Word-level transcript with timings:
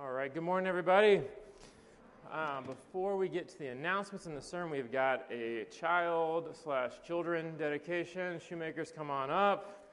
All 0.00 0.12
right, 0.12 0.32
good 0.32 0.44
morning, 0.44 0.68
everybody. 0.68 1.22
Um, 2.32 2.62
before 2.64 3.16
we 3.16 3.28
get 3.28 3.48
to 3.48 3.58
the 3.58 3.66
announcements 3.66 4.26
in 4.26 4.34
the 4.36 4.40
sermon, 4.40 4.70
we've 4.70 4.92
got 4.92 5.26
a 5.28 5.64
child 5.76 6.56
slash 6.62 6.92
children 7.04 7.56
dedication. 7.58 8.38
Shoemakers, 8.38 8.92
come 8.96 9.10
on 9.10 9.28
up. 9.28 9.90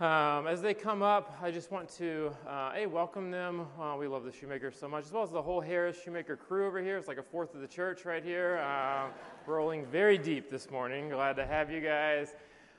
Um, 0.00 0.46
as 0.46 0.60
they 0.60 0.74
come 0.74 1.00
up, 1.00 1.34
I 1.40 1.50
just 1.50 1.70
want 1.70 1.88
to 1.96 2.30
uh, 2.46 2.72
a 2.76 2.84
welcome 2.84 3.30
them. 3.30 3.68
Uh, 3.80 3.96
we 3.98 4.06
love 4.06 4.24
the 4.24 4.32
Shoemakers 4.32 4.78
so 4.78 4.86
much, 4.86 5.06
as 5.06 5.12
well 5.12 5.22
as 5.22 5.30
the 5.30 5.40
whole 5.40 5.62
Harris 5.62 5.96
Shoemaker 6.04 6.36
crew 6.36 6.66
over 6.66 6.82
here. 6.82 6.98
It's 6.98 7.08
like 7.08 7.16
a 7.16 7.22
fourth 7.22 7.54
of 7.54 7.62
the 7.62 7.68
church 7.68 8.04
right 8.04 8.22
here, 8.22 8.58
uh, 8.58 9.06
rolling 9.46 9.86
very 9.86 10.18
deep 10.18 10.50
this 10.50 10.70
morning. 10.70 11.08
Glad 11.08 11.36
to 11.36 11.46
have 11.46 11.70
you 11.70 11.80
guys. 11.80 12.34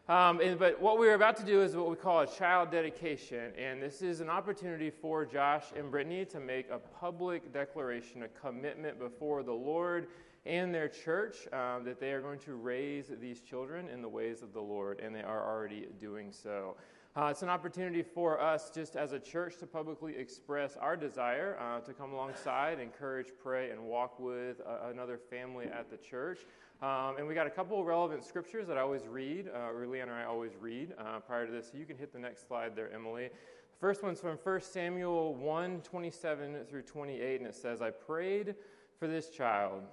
Um, 0.10 0.42
and, 0.42 0.60
but 0.60 0.82
what 0.82 1.00
we're 1.00 1.14
about 1.14 1.38
to 1.38 1.46
do 1.46 1.62
is 1.62 1.78
what 1.78 1.90
we 1.90 1.96
call 1.96 2.20
a 2.20 2.28
child 2.28 2.72
dedication. 2.72 3.54
And 3.58 3.82
this 3.82 4.02
is 4.02 4.20
an 4.20 4.30
opportunity 4.30 4.90
for 4.90 5.26
Josh 5.26 5.64
and 5.78 5.90
Brittany 5.90 6.26
to 6.26 6.42
make 6.42 6.70
a 6.70 6.78
public 6.78 7.54
declaration, 7.54 8.24
a 8.24 8.28
commitment 8.28 9.00
before 9.00 9.44
the 9.44 9.54
Lord 9.54 10.08
and 10.46 10.76
their 10.76 10.90
church 10.90 11.48
um, 11.54 11.86
that 11.86 12.02
they 12.02 12.12
are 12.12 12.20
going 12.20 12.40
to 12.40 12.56
raise 12.56 13.06
these 13.22 13.40
children 13.40 13.88
in 13.88 14.02
the 14.02 14.10
ways 14.10 14.42
of 14.42 14.52
the 14.52 14.60
Lord, 14.60 15.00
and 15.00 15.16
they 15.16 15.22
are 15.22 15.48
already 15.50 15.88
doing 16.02 16.34
so. 16.34 16.76
Uh, 17.16 17.26
it's 17.26 17.44
an 17.44 17.50
opportunity 17.50 18.02
for 18.02 18.42
us, 18.42 18.72
just 18.74 18.96
as 18.96 19.14
a 19.14 19.20
church, 19.20 19.58
to 19.58 19.68
publicly 19.68 20.16
express 20.18 20.76
our 20.78 20.98
desire 20.98 21.56
uh, 21.62 21.80
to 21.80 21.94
come 21.94 22.12
alongside, 22.12 22.80
encourage, 22.80 23.28
pray, 23.44 23.70
and 23.70 23.80
walk 23.80 24.20
with 24.20 24.60
uh, 24.62 24.90
another 24.90 25.20
family 25.30 25.68
at 25.68 25.92
the 25.92 25.98
church. 25.98 26.40
Um, 26.82 27.18
and 27.20 27.28
we 27.28 27.36
got 27.36 27.46
a 27.46 27.52
couple 27.52 27.80
of 27.80 27.86
relevant 27.86 28.26
scriptures 28.26 28.68
that 28.68 28.80
I 28.80 28.82
always 28.82 29.06
read, 29.06 29.48
uh, 29.48 29.70
or 29.72 29.86
Leon 29.86 30.10
and 30.10 30.18
I 30.18 30.24
always 30.24 30.54
read 30.60 30.96
uh, 30.98 31.20
prior 31.20 31.46
to 31.46 31.52
this. 31.52 31.70
So 31.72 31.78
you 31.78 31.86
can 31.86 31.98
hit 31.98 32.12
the 32.12 32.18
next 32.18 32.48
slide 32.48 32.76
there, 32.76 32.92
Emily. 32.92 33.28
The 33.28 33.80
first 33.80 34.02
one's 34.02 34.20
from 34.20 34.38
1 34.38 34.62
Samuel 34.62 35.36
1 35.36 35.82
27 35.82 36.66
through 36.68 36.82
28, 36.82 37.42
and 37.42 37.48
it 37.48 37.54
says, 37.54 37.84
I 37.84 37.92
prayed 37.92 38.56
for 38.98 39.08
this 39.08 39.30
child, 39.30 39.84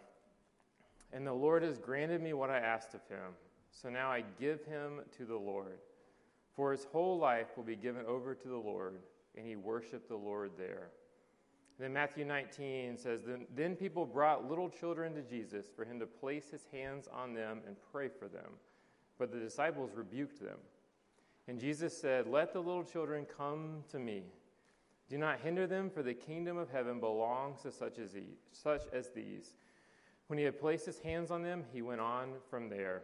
and 1.13 1.27
the 1.27 1.35
Lord 1.35 1.65
has 1.65 1.77
granted 1.77 2.23
me 2.23 2.33
what 2.33 2.49
I 2.49 2.61
asked 2.61 2.95
of 2.95 3.07
him. 3.09 3.35
So 3.73 3.91
now 3.91 4.11
I 4.11 4.25
give 4.41 4.65
him 4.65 5.03
to 5.19 5.27
the 5.27 5.37
Lord. 5.37 5.81
For 6.61 6.73
his 6.73 6.85
whole 6.93 7.17
life 7.19 7.47
will 7.57 7.65
be 7.65 7.75
given 7.75 8.05
over 8.05 8.35
to 8.35 8.49
the 8.49 8.59
Lord, 8.59 8.99
and 9.35 9.47
he 9.47 9.57
worshiped 9.57 10.11
the 10.11 10.17
Lord 10.17 10.51
there. 10.59 10.89
Then 11.79 11.95
Matthew 11.95 12.27
19 12.27 12.99
says, 12.99 13.23
then, 13.27 13.47
then 13.57 13.75
people 13.75 14.05
brought 14.05 14.47
little 14.47 14.69
children 14.69 15.15
to 15.15 15.23
Jesus 15.23 15.65
for 15.75 15.87
him 15.87 15.99
to 16.01 16.05
place 16.05 16.51
his 16.51 16.67
hands 16.71 17.09
on 17.11 17.33
them 17.33 17.63
and 17.67 17.77
pray 17.91 18.09
for 18.09 18.29
them. 18.29 18.59
But 19.19 19.33
the 19.33 19.39
disciples 19.39 19.93
rebuked 19.95 20.39
them. 20.39 20.59
And 21.49 21.59
Jesus 21.59 21.99
said, 21.99 22.27
Let 22.27 22.53
the 22.53 22.61
little 22.61 22.85
children 22.85 23.25
come 23.25 23.83
to 23.91 23.99
me. 23.99 24.25
Do 25.09 25.17
not 25.17 25.41
hinder 25.41 25.67
them, 25.67 25.89
for 25.89 26.03
the 26.03 26.13
kingdom 26.13 26.59
of 26.59 26.69
heaven 26.69 27.01
belongs 27.01 27.63
to 27.63 27.73
such 27.73 27.99
as, 27.99 28.13
he, 28.13 28.35
such 28.53 28.83
as 28.93 29.09
these. 29.09 29.55
When 30.27 30.39
he 30.39 30.45
had 30.45 30.61
placed 30.61 30.85
his 30.85 30.99
hands 30.99 31.31
on 31.31 31.43
them, 31.43 31.65
he 31.73 31.81
went 31.81 32.03
on 32.03 32.35
from 32.51 32.69
there. 32.69 33.01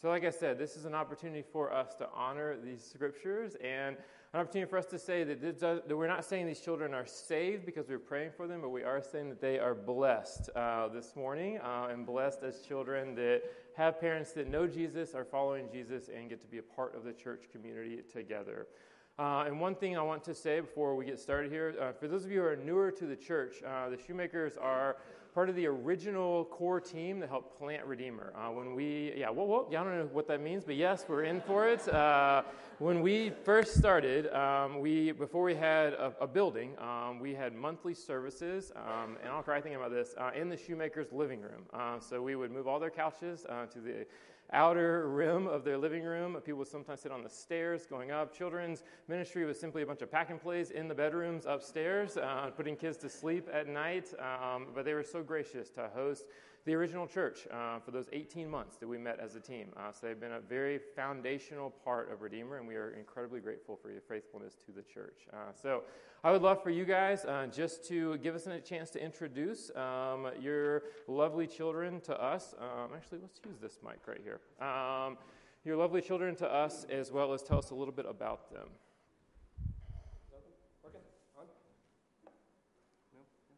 So, 0.00 0.08
like 0.08 0.24
I 0.24 0.30
said, 0.30 0.58
this 0.58 0.76
is 0.76 0.84
an 0.84 0.94
opportunity 0.94 1.44
for 1.52 1.72
us 1.72 1.94
to 1.96 2.08
honor 2.14 2.56
these 2.62 2.84
scriptures 2.84 3.56
and 3.62 3.96
an 4.32 4.40
opportunity 4.40 4.68
for 4.68 4.76
us 4.76 4.86
to 4.86 4.98
say 4.98 5.22
that, 5.22 5.40
does, 5.40 5.60
that, 5.60 5.96
we're 5.96 6.08
not 6.08 6.24
saying 6.24 6.46
these 6.46 6.60
children 6.60 6.92
are 6.92 7.06
saved 7.06 7.64
because 7.64 7.88
we're 7.88 8.00
praying 8.00 8.32
for 8.36 8.48
them, 8.48 8.60
but 8.60 8.70
we 8.70 8.82
are 8.82 9.00
saying 9.00 9.28
that 9.28 9.40
they 9.40 9.60
are 9.60 9.74
blessed 9.74 10.50
uh, 10.56 10.88
this 10.88 11.14
morning 11.14 11.58
uh, 11.58 11.88
and 11.90 12.04
blessed 12.04 12.42
as 12.42 12.60
children 12.60 13.14
that 13.14 13.42
have 13.76 14.00
parents 14.00 14.32
that 14.32 14.48
know 14.48 14.66
Jesus, 14.66 15.14
are 15.14 15.24
following 15.24 15.68
Jesus, 15.72 16.10
and 16.14 16.28
get 16.28 16.40
to 16.40 16.48
be 16.48 16.58
a 16.58 16.62
part 16.62 16.96
of 16.96 17.04
the 17.04 17.12
church 17.12 17.44
community 17.52 18.00
together. 18.12 18.66
Uh, 19.16 19.44
and 19.46 19.60
one 19.60 19.76
thing 19.76 19.96
I 19.96 20.02
want 20.02 20.24
to 20.24 20.34
say 20.34 20.58
before 20.58 20.96
we 20.96 21.04
get 21.04 21.20
started 21.20 21.52
here 21.52 21.76
uh, 21.80 21.92
for 21.92 22.08
those 22.08 22.24
of 22.24 22.32
you 22.32 22.40
who 22.40 22.46
are 22.46 22.56
newer 22.56 22.90
to 22.90 23.06
the 23.06 23.14
church, 23.14 23.62
uh, 23.64 23.88
the 23.88 23.96
Shoemakers 23.96 24.56
are 24.56 24.96
part 25.34 25.48
of 25.48 25.56
the 25.56 25.66
original 25.66 26.44
core 26.44 26.80
team 26.80 27.18
that 27.18 27.28
helped 27.28 27.58
plant 27.58 27.84
Redeemer. 27.84 28.32
Uh, 28.36 28.52
when 28.52 28.72
we, 28.76 29.12
yeah, 29.16 29.28
whoa, 29.28 29.44
whoa, 29.44 29.66
yeah, 29.68 29.80
I 29.80 29.84
don't 29.84 29.98
know 29.98 30.08
what 30.12 30.28
that 30.28 30.40
means, 30.40 30.62
but 30.64 30.76
yes, 30.76 31.04
we're 31.08 31.24
in 31.24 31.40
for 31.40 31.68
it. 31.68 31.88
Uh, 31.88 32.42
when 32.78 33.02
we 33.02 33.30
first 33.42 33.74
started, 33.74 34.32
um, 34.32 34.78
we 34.78 35.10
before 35.10 35.42
we 35.42 35.56
had 35.56 35.94
a, 35.94 36.14
a 36.20 36.26
building, 36.28 36.74
um, 36.78 37.18
we 37.18 37.34
had 37.34 37.52
monthly 37.52 37.94
services, 37.94 38.70
um, 38.76 39.16
and 39.22 39.32
I'll 39.32 39.42
cry 39.42 39.60
thinking 39.60 39.76
about 39.76 39.90
this 39.90 40.14
uh, 40.18 40.30
in 40.36 40.48
the 40.48 40.56
Shoemakers' 40.56 41.12
living 41.12 41.40
room. 41.40 41.64
Uh, 41.72 41.98
so 41.98 42.22
we 42.22 42.36
would 42.36 42.52
move 42.52 42.68
all 42.68 42.78
their 42.78 42.90
couches 42.90 43.44
uh, 43.48 43.66
to 43.66 43.80
the 43.80 44.06
outer 44.52 45.08
rim 45.08 45.46
of 45.46 45.64
their 45.64 45.78
living 45.78 46.04
room. 46.04 46.36
People 46.44 46.58
would 46.58 46.68
sometimes 46.68 47.00
sit 47.00 47.12
on 47.12 47.22
the 47.22 47.28
stairs 47.28 47.86
going 47.86 48.10
up. 48.10 48.36
Children's 48.36 48.82
ministry 49.08 49.44
was 49.44 49.58
simply 49.58 49.82
a 49.82 49.86
bunch 49.86 50.02
of 50.02 50.10
pack 50.10 50.30
and 50.30 50.40
plays 50.40 50.70
in 50.70 50.88
the 50.88 50.94
bedrooms 50.94 51.46
upstairs, 51.46 52.16
uh, 52.16 52.50
putting 52.56 52.76
kids 52.76 52.96
to 52.98 53.08
sleep 53.08 53.48
at 53.52 53.68
night. 53.68 54.12
Um, 54.18 54.68
but 54.74 54.84
they 54.84 54.94
were 54.94 55.02
so 55.02 55.22
gracious 55.22 55.70
to 55.70 55.88
host 55.94 56.24
the 56.64 56.74
original 56.74 57.06
church 57.06 57.46
uh, 57.52 57.78
for 57.78 57.90
those 57.90 58.08
18 58.12 58.48
months 58.48 58.76
that 58.78 58.88
we 58.88 58.96
met 58.96 59.20
as 59.20 59.34
a 59.34 59.40
team. 59.40 59.68
Uh, 59.76 59.92
so 59.92 60.06
they've 60.06 60.20
been 60.20 60.32
a 60.32 60.40
very 60.40 60.80
foundational 60.96 61.70
part 61.70 62.10
of 62.10 62.22
Redeemer, 62.22 62.56
and 62.56 62.66
we 62.66 62.74
are 62.74 62.90
incredibly 62.92 63.40
grateful 63.40 63.76
for 63.76 63.90
your 63.90 64.00
faithfulness 64.00 64.54
to 64.64 64.72
the 64.72 64.82
church. 64.82 65.26
Uh, 65.32 65.52
so 65.60 65.82
I 66.22 66.32
would 66.32 66.40
love 66.40 66.62
for 66.62 66.70
you 66.70 66.86
guys 66.86 67.26
uh, 67.26 67.48
just 67.52 67.86
to 67.88 68.16
give 68.18 68.34
us 68.34 68.46
a 68.46 68.60
chance 68.60 68.88
to 68.90 69.02
introduce 69.02 69.70
um, 69.76 70.28
your 70.40 70.84
lovely 71.06 71.46
children 71.46 72.00
to 72.02 72.18
us. 72.22 72.54
Um, 72.58 72.90
actually, 72.96 73.18
let's 73.20 73.40
use 73.46 73.58
this 73.60 73.78
mic 73.84 74.00
right 74.06 74.20
here. 74.22 74.40
Um, 74.66 75.18
your 75.64 75.76
lovely 75.76 76.00
children 76.00 76.34
to 76.36 76.50
us, 76.50 76.86
as 76.90 77.12
well 77.12 77.34
as 77.34 77.42
tell 77.42 77.58
us 77.58 77.70
a 77.70 77.74
little 77.74 77.92
bit 77.92 78.06
about 78.08 78.50
them. 78.50 78.68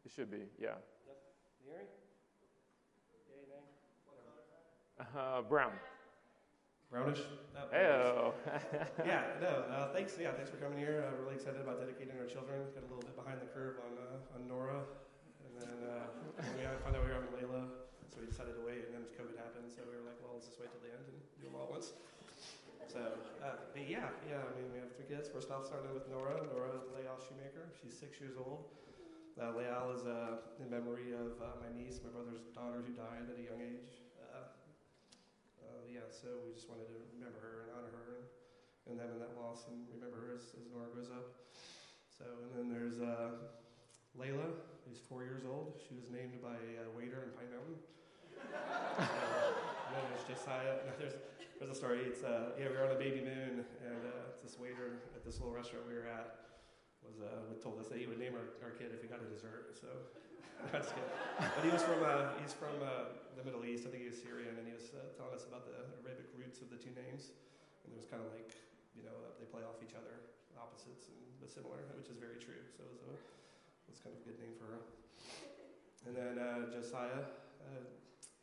It 0.05 0.11
should 0.13 0.31
be, 0.31 0.43
yeah. 0.59 0.75
Uh, 4.97 5.45
brown. 5.45 5.77
Brownish. 6.89 7.21
Oh, 7.53 7.69
Hello. 7.69 8.33
yeah, 9.05 9.37
no, 9.37 9.69
uh, 9.69 9.93
thanks. 9.93 10.17
Yeah, 10.17 10.33
thanks 10.33 10.49
for 10.49 10.57
coming 10.57 10.81
here. 10.81 11.05
I'm 11.05 11.21
really 11.21 11.37
excited 11.37 11.61
about 11.61 11.77
dedicating 11.77 12.17
our 12.17 12.25
children. 12.25 12.65
Got 12.73 12.81
a 12.81 12.89
little 12.89 13.05
bit 13.05 13.13
behind 13.13 13.37
the 13.37 13.49
curve 13.53 13.77
on 13.85 13.93
uh, 13.99 14.33
on 14.33 14.49
Nora, 14.49 14.81
and 15.45 15.53
then 15.53 15.77
uh, 15.85 16.09
we 16.57 16.65
found 16.81 16.97
out 16.97 17.05
we 17.05 17.13
were 17.13 17.19
having 17.19 17.29
Layla, 17.35 17.69
so 18.09 18.23
we 18.23 18.25
decided 18.25 18.57
to 18.57 18.63
wait. 18.65 18.89
And 18.89 18.97
then 18.97 19.03
COVID 19.19 19.37
happened, 19.37 19.69
so 19.69 19.85
we 19.85 19.99
were 19.99 20.07
like, 20.07 20.17
well, 20.23 20.33
let's 20.33 20.49
just 20.49 20.57
wait 20.57 20.73
till 20.73 20.81
the 20.81 20.95
end 20.95 21.05
and 21.05 21.17
do 21.37 21.45
them 21.45 21.59
all 21.59 21.69
at 21.69 21.77
once. 21.77 21.93
So, 22.89 23.03
uh, 23.43 23.67
but 23.75 23.83
yeah, 23.85 24.09
yeah. 24.25 24.41
I 24.41 24.51
mean, 24.57 24.71
we 24.73 24.79
have 24.81 24.89
three 24.97 25.11
kids. 25.11 25.29
First 25.29 25.53
off, 25.53 25.67
starting 25.67 25.93
with 25.93 26.07
Nora. 26.09 26.41
Nora 26.49 26.81
Leal 26.97 27.19
Shoemaker. 27.19 27.69
She's 27.77 27.93
six 27.93 28.17
years 28.17 28.33
old. 28.39 28.65
Uh, 29.37 29.53
Leal 29.53 29.93
is 29.93 30.07
uh, 30.07 30.41
in 30.57 30.71
memory 30.71 31.13
of 31.13 31.37
uh, 31.37 31.61
my 31.61 31.69
niece, 31.69 32.01
my 32.01 32.09
brother's 32.09 32.47
daughter, 32.57 32.81
who 32.81 32.95
died 32.97 33.27
at 33.29 33.37
a 33.37 33.45
young 33.45 33.61
age 33.61 34.06
yeah, 35.89 36.07
so 36.11 36.43
we 36.43 36.53
just 36.53 36.67
wanted 36.67 36.87
to 36.91 36.97
remember 37.15 37.39
her 37.39 37.67
and 37.67 37.69
honor 37.75 37.93
her 37.95 38.07
and, 38.87 38.99
in 38.99 39.19
that 39.19 39.35
loss 39.39 39.67
and 39.71 39.87
remember 39.91 40.19
her 40.19 40.31
as, 40.35 40.55
as 40.55 40.67
Nora 40.71 40.91
grows 40.91 41.11
up. 41.11 41.47
So, 42.11 42.25
and 42.25 42.51
then 42.55 42.67
there's 42.71 42.99
uh, 42.99 43.51
Layla, 44.15 44.57
who's 44.87 44.99
four 44.99 45.23
years 45.23 45.45
old. 45.45 45.77
She 45.77 45.93
was 45.93 46.09
named 46.09 46.39
by 46.41 46.57
a 46.57 46.89
waiter 46.95 47.27
in 47.27 47.31
Pine 47.35 47.51
Mountain. 47.53 47.77
and 48.97 49.91
then 49.93 50.03
there's 50.09 50.25
Josiah. 50.25 50.81
There's, 50.97 51.17
there's 51.59 51.71
a 51.71 51.77
story. 51.77 52.05
It's 52.05 52.23
uh, 52.23 52.57
yeah, 52.57 52.69
we 52.69 52.77
were 52.77 52.85
on 52.85 52.93
a 52.93 52.99
baby 52.99 53.21
moon, 53.21 53.65
and 53.81 54.01
uh, 54.05 54.37
this 54.41 54.57
waiter 54.57 55.01
at 55.13 55.25
this 55.25 55.41
little 55.41 55.53
restaurant 55.53 55.85
we 55.89 55.93
were 55.93 56.09
at 56.09 56.47
was 57.05 57.21
uh, 57.21 57.53
told 57.61 57.79
us 57.79 57.87
that 57.87 57.97
he 57.97 58.05
would 58.05 58.19
name 58.19 58.33
our, 58.33 58.57
our 58.65 58.73
kid 58.75 58.91
if 58.93 59.01
he 59.01 59.07
got 59.07 59.21
a 59.21 59.29
dessert. 59.29 59.77
So 59.79 59.87
that's 60.71 60.91
good. 60.91 61.09
But 61.39 61.61
he 61.63 61.71
was 61.71 61.83
from 61.83 62.01
uh, 62.01 62.33
he's 62.41 62.53
from 62.53 62.75
uh, 62.81 63.13
the 63.37 63.43
Middle 63.45 63.63
East. 63.63 63.85
I 63.85 63.93
think 63.93 64.03
he 64.03 64.09
was 64.09 64.19
Syrian, 64.19 64.57
and 64.57 64.65
he 64.65 64.73
was 64.73 64.89
uh, 64.93 65.13
telling 65.13 65.37
us 65.37 65.45
about 65.45 65.69
the 65.69 65.77
Arabic 66.05 66.29
roots 66.33 66.59
of 66.59 66.73
the 66.73 66.79
two 66.79 66.91
names. 66.97 67.29
And 67.85 67.93
it 67.93 67.97
was 67.97 68.09
kind 68.09 68.19
of 68.19 68.27
like, 68.35 68.51
you 68.97 69.05
know, 69.05 69.15
they 69.39 69.47
play 69.47 69.63
off 69.63 69.79
each 69.79 69.95
other, 69.95 70.19
opposites 70.59 71.07
and 71.07 71.17
but 71.39 71.47
similar, 71.53 71.79
which 71.95 72.09
is 72.09 72.17
very 72.17 72.41
true. 72.41 72.59
So 72.75 72.83
it 72.83 72.91
was, 72.91 73.05
a, 73.07 73.15
it 73.15 73.89
was 73.93 74.01
kind 74.01 74.11
of 74.11 74.19
a 74.19 74.25
good 74.25 74.39
name 74.41 74.57
for 74.57 74.67
her. 74.73 74.81
And 76.09 76.13
then 76.17 76.35
uh, 76.41 76.67
Josiah, 76.73 77.29
uh, 77.63 77.85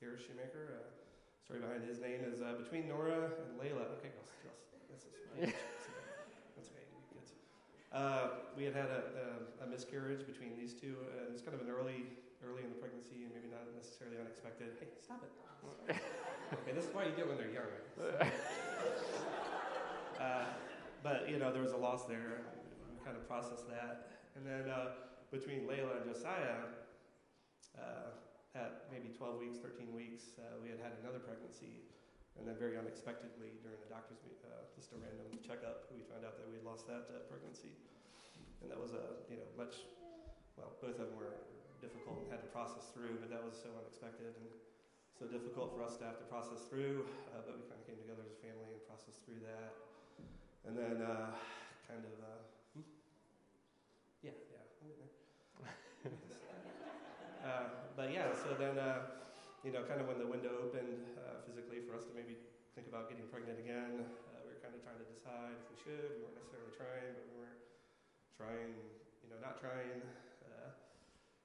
here 0.01 0.17
shoemaker. 0.17 0.81
Uh, 0.81 0.95
story 1.45 1.61
behind 1.61 1.85
his 1.85 2.01
name 2.01 2.25
is 2.25 2.41
uh, 2.41 2.57
between 2.57 2.89
Nora 2.89 3.29
and 3.37 3.61
Layla. 3.61 3.85
Okay, 4.01 4.15
Ross, 4.17 4.33
this 4.89 5.05
is 5.05 5.13
right. 5.37 5.53
That's 6.57 6.73
okay. 6.73 6.89
Uh, 7.93 8.49
we 8.57 8.65
had 8.65 8.75
had 8.75 8.89
a, 8.89 9.03
a, 9.13 9.34
miscarriage 9.75 10.23
between 10.23 10.55
these 10.55 10.71
two. 10.71 10.95
Uh, 11.03 11.27
it 11.27 11.33
was 11.35 11.43
kind 11.43 11.59
of 11.59 11.67
an 11.67 11.71
early 11.75 12.07
early 12.47 12.63
in 12.63 12.71
the 12.71 12.79
pregnancy 12.79 13.27
and 13.27 13.33
maybe 13.35 13.51
not 13.51 13.67
necessarily 13.75 14.21
unexpected. 14.21 14.77
Hey, 14.79 14.87
stop 15.01 15.25
it. 15.25 15.33
okay, 16.55 16.73
this 16.77 16.85
is 16.85 16.93
why 16.95 17.09
you 17.09 17.17
do 17.17 17.25
it 17.25 17.29
when 17.33 17.41
they're 17.41 17.51
young. 17.51 17.73
uh, 20.21 20.45
but, 21.03 21.25
you 21.25 21.41
know, 21.41 21.49
there 21.51 21.65
was 21.65 21.73
a 21.73 21.81
loss 21.81 22.05
there. 22.05 22.45
We 22.93 23.01
kind 23.01 23.17
of 23.17 23.25
processed 23.25 23.65
that. 23.73 24.13
And 24.37 24.45
then 24.45 24.69
uh, 24.69 24.93
between 25.33 25.65
Layla 25.65 26.05
and 26.05 26.07
Josiah, 26.07 26.69
uh, 27.81 28.13
at 28.55 28.87
maybe 28.93 29.09
12 29.11 29.41
weeks, 29.41 29.59
13 29.59 29.91
weeks, 29.91 30.37
uh, 30.37 30.61
we 30.61 30.69
had 30.69 30.79
had 30.79 31.01
another 31.01 31.19
pregnancy. 31.19 31.83
And 32.37 32.45
then, 32.45 32.59
very 32.59 32.75
unexpectedly, 32.75 33.63
during 33.63 33.79
the 33.79 33.91
doctor's 33.91 34.19
uh, 34.43 34.67
just 34.75 34.91
a 34.91 34.99
random 34.99 35.39
checkup, 35.39 35.87
we 35.95 36.03
found 36.11 36.27
out 36.27 36.35
that 36.35 36.51
we 36.51 36.59
had 36.59 36.67
lost 36.67 36.83
that 36.91 37.07
uh, 37.07 37.23
pregnancy, 37.31 37.79
and 38.65 38.73
that 38.73 38.81
was 38.81 38.97
a 38.97 39.21
you 39.29 39.37
know 39.37 39.49
much 39.61 39.85
well, 40.57 40.73
both 40.81 40.97
of 40.97 41.11
them 41.11 41.19
were 41.19 41.35
difficult 41.83 42.25
and 42.25 42.31
had 42.31 42.41
to 42.41 42.51
process 42.55 42.89
through, 42.95 43.19
but 43.19 43.29
that 43.29 43.43
was 43.43 43.59
so 43.59 43.69
unexpected 43.75 44.33
and 44.39 44.49
so 45.13 45.27
difficult 45.27 45.75
for 45.75 45.83
us 45.83 45.99
to 45.99 46.05
have 46.07 46.19
to 46.19 46.27
process 46.31 46.65
through. 46.71 47.05
Uh, 47.35 47.43
but 47.43 47.59
we 47.59 47.63
kind 47.67 47.79
of 47.79 47.87
came 47.87 47.99
together 47.99 48.23
as 48.23 48.33
a 48.33 48.41
family 48.41 48.71
and 48.71 48.83
processed 48.87 49.21
through 49.27 49.43
that. 49.43 49.75
And 50.65 50.79
then, 50.79 51.05
uh, 51.05 51.35
kind 51.91 52.01
of, 52.07 52.15
uh, 52.23 52.41
hmm? 52.73 52.87
yeah, 54.25 54.33
yeah. 54.49 54.65
uh, 57.45 57.67
but 57.99 58.09
yeah, 58.09 58.33
so 58.33 58.57
then, 58.57 58.81
uh, 58.81 59.21
you 59.61 59.75
know, 59.75 59.85
kind 59.85 60.01
of 60.01 60.09
when 60.09 60.23
the 60.23 60.31
window 60.31 60.57
opened 60.57 61.05
uh, 61.21 61.45
physically 61.45 61.85
for 61.85 61.99
us 61.99 62.09
to 62.09 62.13
maybe 62.17 62.39
think 62.73 62.89
about 62.89 63.13
getting 63.13 63.29
pregnant 63.29 63.61
again, 63.61 64.09
uh, 64.33 64.41
we 64.47 64.57
were 64.57 64.63
kind 64.65 64.73
of 64.73 64.81
trying 64.81 64.99
to 65.03 65.09
decide 65.13 65.53
if 65.53 65.67
we 65.69 65.77
should. 65.83 66.17
We 66.17 66.25
weren't 66.25 66.39
necessarily 66.41 66.73
trying, 66.73 67.13
but 67.13 67.25
we 67.29 67.35
weren't 67.45 67.61
trying, 68.35 68.75
you 69.23 69.29
know, 69.31 69.39
not 69.39 69.63
trying. 69.63 70.03
Uh, 70.43 70.75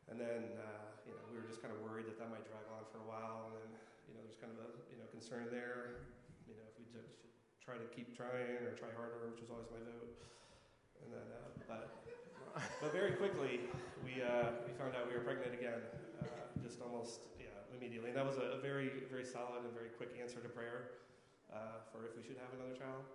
and 0.10 0.18
then, 0.18 0.58
uh, 0.58 0.90
you 1.06 1.14
know, 1.14 1.22
we 1.30 1.38
were 1.38 1.46
just 1.46 1.62
kind 1.62 1.70
of 1.70 1.80
worried 1.86 2.10
that 2.10 2.18
that 2.18 2.30
might 2.34 2.46
drag 2.50 2.66
on 2.74 2.84
for 2.90 3.02
a 3.02 3.08
while. 3.08 3.54
And 3.54 3.62
then, 3.62 3.70
you 4.10 4.14
know, 4.18 4.22
there's 4.26 4.42
kind 4.42 4.50
of 4.50 4.60
a, 4.62 4.70
you 4.90 4.98
know, 4.98 5.06
concern 5.14 5.54
there. 5.54 6.10
You 6.50 6.58
know, 6.58 6.66
if 6.66 6.76
we 6.82 6.86
just 6.90 7.14
try 7.62 7.78
to 7.78 7.88
keep 7.94 8.18
trying 8.18 8.66
or 8.66 8.74
try 8.74 8.90
harder, 8.98 9.30
which 9.30 9.42
was 9.42 9.54
always 9.54 9.70
my 9.70 9.82
vote. 9.86 10.18
And 11.06 11.14
then, 11.14 11.28
uh, 11.30 11.50
but, 11.70 11.86
but 12.82 12.92
very 12.92 13.14
quickly, 13.14 13.70
we, 14.02 14.26
uh, 14.26 14.66
we 14.66 14.74
found 14.74 14.98
out 14.98 15.06
we 15.06 15.14
were 15.14 15.24
pregnant 15.24 15.54
again, 15.54 15.80
uh, 16.26 16.50
just 16.66 16.82
almost, 16.82 17.30
yeah, 17.38 17.54
immediately. 17.78 18.10
And 18.10 18.18
that 18.18 18.26
was 18.26 18.42
a, 18.42 18.58
a 18.58 18.60
very, 18.60 19.06
very 19.14 19.24
solid 19.24 19.62
and 19.62 19.72
very 19.78 19.94
quick 19.94 20.18
answer 20.18 20.42
to 20.42 20.50
prayer 20.50 21.06
uh, 21.54 21.86
for 21.94 22.10
if 22.10 22.18
we 22.18 22.26
should 22.26 22.42
have 22.42 22.50
another 22.58 22.74
child. 22.74 23.06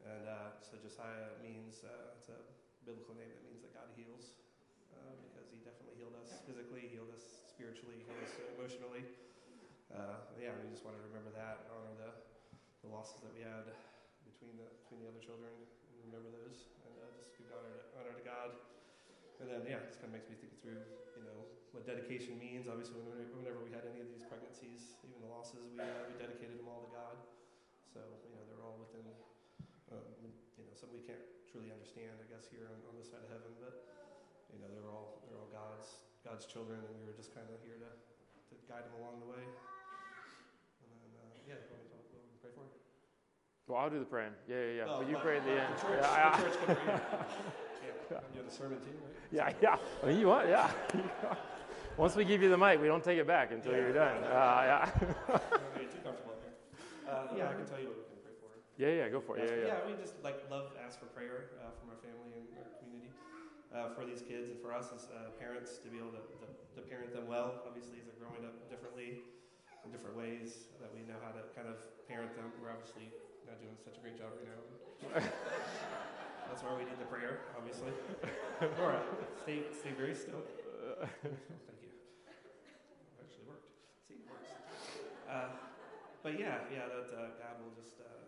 And 0.00 0.24
uh, 0.24 0.56
so 0.64 0.80
Josiah 0.80 1.36
means, 1.44 1.84
uh, 1.84 2.16
it's 2.16 2.32
a 2.32 2.40
biblical 2.84 3.14
name 3.16 3.28
that 3.28 3.44
means 3.44 3.60
that 3.64 3.72
God 3.76 3.88
heals, 3.96 4.32
uh, 4.94 5.14
because 5.30 5.48
he 5.52 5.60
definitely 5.62 6.00
healed 6.00 6.16
us 6.20 6.40
physically, 6.44 6.88
healed 6.88 7.12
us 7.12 7.24
spiritually, 7.50 8.00
healed 8.04 8.22
us 8.24 8.34
emotionally. 8.56 9.04
Uh, 9.90 10.22
yeah, 10.38 10.54
we 10.62 10.70
just 10.70 10.86
want 10.86 10.94
to 10.94 11.02
remember 11.10 11.34
that 11.34 11.66
and 11.66 11.68
honor 11.74 11.94
the, 11.98 12.10
the 12.86 12.88
losses 12.88 13.18
that 13.26 13.34
we 13.34 13.42
had 13.42 13.66
between 14.22 14.54
the, 14.54 14.66
between 14.86 15.02
the 15.02 15.08
other 15.10 15.18
children 15.18 15.50
and 15.50 15.96
remember 16.06 16.30
those 16.30 16.70
and 16.86 16.94
uh, 17.02 17.10
just 17.18 17.34
give 17.34 17.50
honor 17.50 17.74
to, 17.74 17.82
honor 17.98 18.14
to 18.14 18.24
God. 18.24 18.50
And 19.42 19.48
then, 19.50 19.64
yeah, 19.66 19.80
this 19.82 19.96
kind 19.96 20.12
of 20.12 20.20
makes 20.20 20.28
me 20.28 20.36
think 20.38 20.52
through, 20.60 20.84
you 21.16 21.24
know, 21.24 21.48
what 21.72 21.88
dedication 21.88 22.36
means. 22.36 22.68
Obviously, 22.68 23.00
whenever, 23.02 23.24
whenever 23.34 23.60
we 23.64 23.72
had 23.72 23.88
any 23.88 24.04
of 24.04 24.08
these 24.12 24.22
pregnancies, 24.28 25.00
even 25.02 25.16
the 25.24 25.32
losses, 25.32 25.64
we, 25.72 25.80
uh, 25.80 26.06
we 26.06 26.14
dedicated 26.20 26.60
them 26.60 26.68
all 26.68 26.84
to 26.84 26.90
God. 26.92 27.16
So, 27.90 27.98
you 28.04 28.30
know, 28.36 28.42
they're 28.46 28.62
all 28.62 28.78
within, 28.78 29.06
um, 29.90 30.30
you 30.60 30.68
know, 30.68 30.76
something 30.76 31.00
we 31.00 31.06
can't 31.08 31.24
truly 31.48 31.72
understand, 31.72 32.12
I 32.20 32.26
guess, 32.28 32.44
here 32.52 32.68
on, 32.68 32.76
on 32.92 32.94
this 33.00 33.08
side 33.08 33.24
of 33.24 33.30
heaven. 33.32 33.50
But, 33.56 33.88
you 34.52 34.60
know, 34.60 34.68
they're 34.68 34.88
all, 34.92 35.24
they're 35.24 35.40
all 35.40 35.48
God's, 35.48 36.04
God's 36.20 36.44
children, 36.44 36.84
and 36.84 36.92
we 37.00 37.08
were 37.08 37.16
just 37.16 37.32
kind 37.32 37.48
of 37.48 37.56
here 37.64 37.80
to, 37.80 37.90
to 37.90 38.54
guide 38.68 38.84
them 38.84 39.00
along 39.00 39.24
the 39.24 39.28
way. 39.32 39.40
And 39.40 40.88
then, 40.92 41.10
uh, 41.16 41.48
yeah, 41.48 41.56
you 41.56 41.68
want 41.72 41.80
me 41.80 41.88
to 41.88 41.92
talk, 41.96 42.04
what 42.12 42.22
we 42.28 42.36
pray 42.44 42.52
for? 42.52 42.68
Well, 43.66 43.80
I'll 43.80 43.90
do 43.92 43.98
the 43.98 44.08
praying. 44.08 44.36
Yeah, 44.44 44.60
yeah, 44.60 44.84
yeah. 44.84 44.92
Oh, 44.92 45.00
but 45.00 45.08
you 45.08 45.16
my- 45.16 45.24
pray 45.24 45.36
at 45.40 45.44
the 45.48 45.56
my- 45.56 45.64
end. 45.64 45.74
church, 45.80 46.00
yeah, 46.04 46.36
the 46.36 46.42
church 46.44 46.58
pray. 46.68 46.76
yeah, 48.12 48.20
I'm 48.20 48.30
doing 48.36 48.46
the 48.46 48.52
sermon 48.54 48.78
too, 48.84 48.92
right? 49.00 49.16
yeah, 49.32 49.48
yeah. 49.64 49.76
I 50.02 50.06
mean, 50.12 50.18
you 50.20 50.28
want? 50.28 50.48
Yeah. 50.48 50.68
Once 51.96 52.16
we 52.16 52.24
give 52.24 52.40
you 52.42 52.48
the 52.48 52.56
mic, 52.58 52.80
we 52.80 52.86
don't 52.86 53.04
take 53.04 53.18
it 53.18 53.26
back 53.26 53.52
until 53.52 53.72
you're 53.72 53.92
done. 53.92 54.24
Uh, 54.24 54.28
yeah. 54.30 54.90
I'm 55.28 55.40
too 55.84 56.00
comfortable 56.02 56.34
here. 56.40 56.54
Uh, 57.06 57.26
yeah, 57.36 57.48
I 57.50 57.52
can 57.54 57.66
tell 57.66 57.78
you 57.80 57.90
yeah, 58.80 59.04
yeah. 59.04 59.06
Go 59.12 59.20
for 59.20 59.36
it. 59.36 59.44
Ask- 59.44 59.52
Yeah, 59.52 59.76
yeah. 59.76 59.84
we 59.84 59.92
just 60.00 60.16
like 60.24 60.40
love 60.48 60.72
ask 60.80 60.96
for 60.96 61.06
prayer 61.12 61.52
uh, 61.60 61.68
from 61.76 61.92
our 61.92 62.00
family 62.00 62.32
and 62.32 62.48
our 62.56 62.72
community 62.80 63.12
uh, 63.76 63.92
for 63.92 64.08
these 64.08 64.24
kids 64.24 64.48
and 64.48 64.56
for 64.64 64.72
us 64.72 64.88
as 64.96 65.04
uh, 65.12 65.36
parents 65.36 65.76
to 65.84 65.92
be 65.92 66.00
able 66.00 66.16
to, 66.16 66.22
to, 66.40 66.46
to 66.48 66.80
parent 66.88 67.12
them 67.12 67.28
well. 67.28 67.60
Obviously, 67.68 68.00
as 68.00 68.08
they're 68.08 68.16
growing 68.16 68.40
up 68.48 68.56
differently 68.72 69.20
in 69.84 69.92
different 69.92 70.16
ways, 70.16 70.72
that 70.80 70.88
we 70.96 71.04
know 71.04 71.20
how 71.20 71.32
to 71.36 71.44
kind 71.52 71.68
of 71.68 71.76
parent 72.08 72.32
them. 72.36 72.48
We're 72.60 72.72
obviously 72.72 73.12
not 73.44 73.60
doing 73.60 73.76
such 73.84 73.96
a 73.96 74.02
great 74.02 74.16
job 74.16 74.32
right 74.40 74.48
now. 74.48 74.60
That's 76.48 76.62
why 76.66 76.72
we 76.74 76.82
need 76.88 76.98
the 76.98 77.06
prayer, 77.06 77.46
obviously. 77.56 77.92
Laura, 78.80 79.00
stay 79.44 79.62
stay 79.76 79.92
very 79.92 80.16
still. 80.16 80.40
Oh, 81.00 81.06
thank 81.22 81.80
you. 81.80 81.92
It 82.28 83.20
actually 83.24 83.46
worked. 83.48 83.68
See, 84.08 84.20
it 84.20 84.26
works. 84.28 84.52
Uh, 85.24 85.48
but 86.24 86.36
yeah, 86.36 86.60
yeah, 86.68 86.88
that 86.92 87.08
uh, 87.08 87.32
God 87.40 87.56
will 87.62 87.72
just 87.78 87.96
uh, 88.04 88.19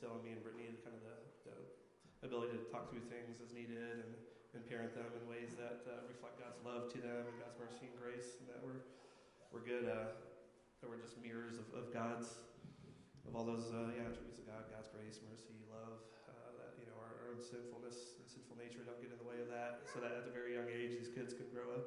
instill 0.00 0.16
in 0.16 0.24
me 0.24 0.32
and 0.32 0.40
Brittany 0.40 0.72
kind 0.80 0.96
of 0.96 1.04
the, 1.04 1.52
the 1.52 2.24
ability 2.24 2.56
to 2.56 2.64
talk 2.72 2.88
through 2.88 3.04
things 3.12 3.36
as 3.44 3.52
needed 3.52 4.00
and, 4.00 4.16
and 4.56 4.64
parent 4.64 4.96
them 4.96 5.12
in 5.12 5.20
ways 5.28 5.52
that 5.60 5.84
uh, 5.84 6.08
reflect 6.08 6.40
God's 6.40 6.56
love 6.64 6.88
to 6.96 7.04
them 7.04 7.28
and 7.28 7.36
God's 7.36 7.60
mercy 7.60 7.84
and 7.84 7.92
grace, 8.00 8.40
and 8.40 8.48
that 8.48 8.64
we're 8.64 8.80
we're 9.52 9.60
good. 9.60 9.84
Uh, 9.92 10.16
that 10.80 10.88
we're 10.88 11.04
just 11.04 11.20
mirrors 11.20 11.60
of, 11.60 11.68
of 11.76 11.92
God's 11.92 12.40
of 13.28 13.36
all 13.36 13.44
those 13.44 13.68
uh, 13.76 13.92
yeah 13.92 14.08
attributes 14.08 14.40
of 14.40 14.48
God, 14.48 14.72
God's 14.72 14.88
grace, 14.88 15.20
mercy, 15.20 15.52
love. 15.68 16.00
Uh, 16.24 16.56
that 16.56 16.80
you 16.80 16.88
know 16.88 16.96
our, 16.96 17.20
our 17.20 17.36
own 17.36 17.40
sinfulness 17.44 18.16
and 18.16 18.24
sinful 18.24 18.56
nature 18.56 18.80
don't 18.80 19.04
get 19.04 19.12
in 19.12 19.20
the 19.20 19.28
way 19.28 19.36
of 19.36 19.52
that, 19.52 19.84
so 19.92 20.00
that 20.00 20.16
at 20.16 20.24
a 20.24 20.32
very 20.32 20.56
young 20.56 20.72
age 20.72 20.96
these 20.96 21.12
kids 21.12 21.36
can 21.36 21.44
grow 21.52 21.76
a 21.76 21.84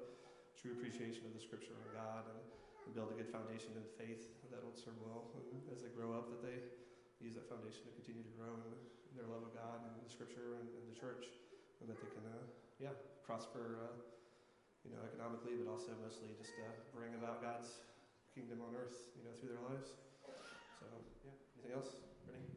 true 0.53 0.77
appreciation 0.77 1.25
of 1.25 1.33
the 1.33 1.41
Scripture 1.41 1.73
and 1.73 1.97
God 1.97 2.29
and 2.29 2.37
and 2.85 2.93
build 2.93 3.09
a 3.09 3.17
good 3.17 3.31
foundation 3.33 3.73
in 3.73 3.85
faith 3.97 4.27
that 4.53 4.59
will 4.61 4.75
serve 4.77 4.99
well 5.01 5.31
and 5.33 5.41
as 5.73 5.81
they 5.81 5.89
grow 5.95 6.11
up 6.11 6.27
that 6.27 6.43
they 6.43 6.59
use 7.23 7.39
that 7.39 7.47
foundation 7.47 7.87
to 7.87 7.95
continue 7.95 8.27
to 8.27 8.35
grow 8.35 8.51
in, 8.67 8.75
their 9.15 9.29
love 9.31 9.47
of 9.47 9.55
God 9.55 9.79
and 9.87 9.95
the 10.03 10.11
scripture 10.11 10.59
and, 10.59 10.67
and 10.67 10.83
the 10.91 10.97
church 10.97 11.31
and 11.79 11.87
that 11.87 11.95
they 12.01 12.09
can 12.11 12.25
uh, 12.27 12.43
yeah 12.81 12.91
prosper 13.23 13.79
uh, 13.87 13.95
you 14.83 14.91
know 14.91 14.99
economically 15.07 15.55
but 15.55 15.71
also 15.71 15.95
mostly 16.03 16.35
just 16.35 16.51
uh, 16.59 16.67
bring 16.91 17.15
about 17.15 17.39
God's 17.39 17.79
kingdom 18.35 18.59
on 18.65 18.75
earth 18.75 18.97
you 19.15 19.23
know 19.23 19.31
through 19.37 19.55
their 19.55 19.63
lives 19.69 19.95
so 20.81 20.89
yeah 21.23 21.31
anything 21.55 21.71
else 21.77 21.95
Brittany? 22.25 22.49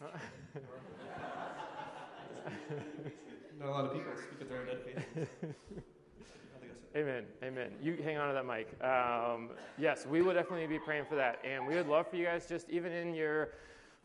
Not 3.58 3.68
a 3.68 3.70
lot 3.70 3.84
of 3.84 3.92
people 3.92 4.12
speak 4.16 4.40
at 4.40 4.48
their 4.48 4.60
own 4.60 4.66
dedication. 4.66 5.04
I 5.16 6.58
think 6.58 6.72
that's 6.72 6.82
it. 6.82 6.98
Amen. 6.98 7.24
Amen. 7.42 7.70
You 7.80 7.96
hang 8.02 8.16
on 8.18 8.28
to 8.28 8.34
that 8.34 8.46
mic. 8.46 8.68
Um, 8.82 9.50
yes, 9.78 10.06
we 10.06 10.22
would 10.22 10.34
definitely 10.34 10.66
be 10.66 10.78
praying 10.78 11.04
for 11.08 11.14
that. 11.16 11.40
And 11.44 11.66
we 11.66 11.74
would 11.74 11.88
love 11.88 12.08
for 12.08 12.16
you 12.16 12.26
guys, 12.26 12.46
just 12.46 12.70
even 12.70 12.92
in 12.92 13.14
your 13.14 13.50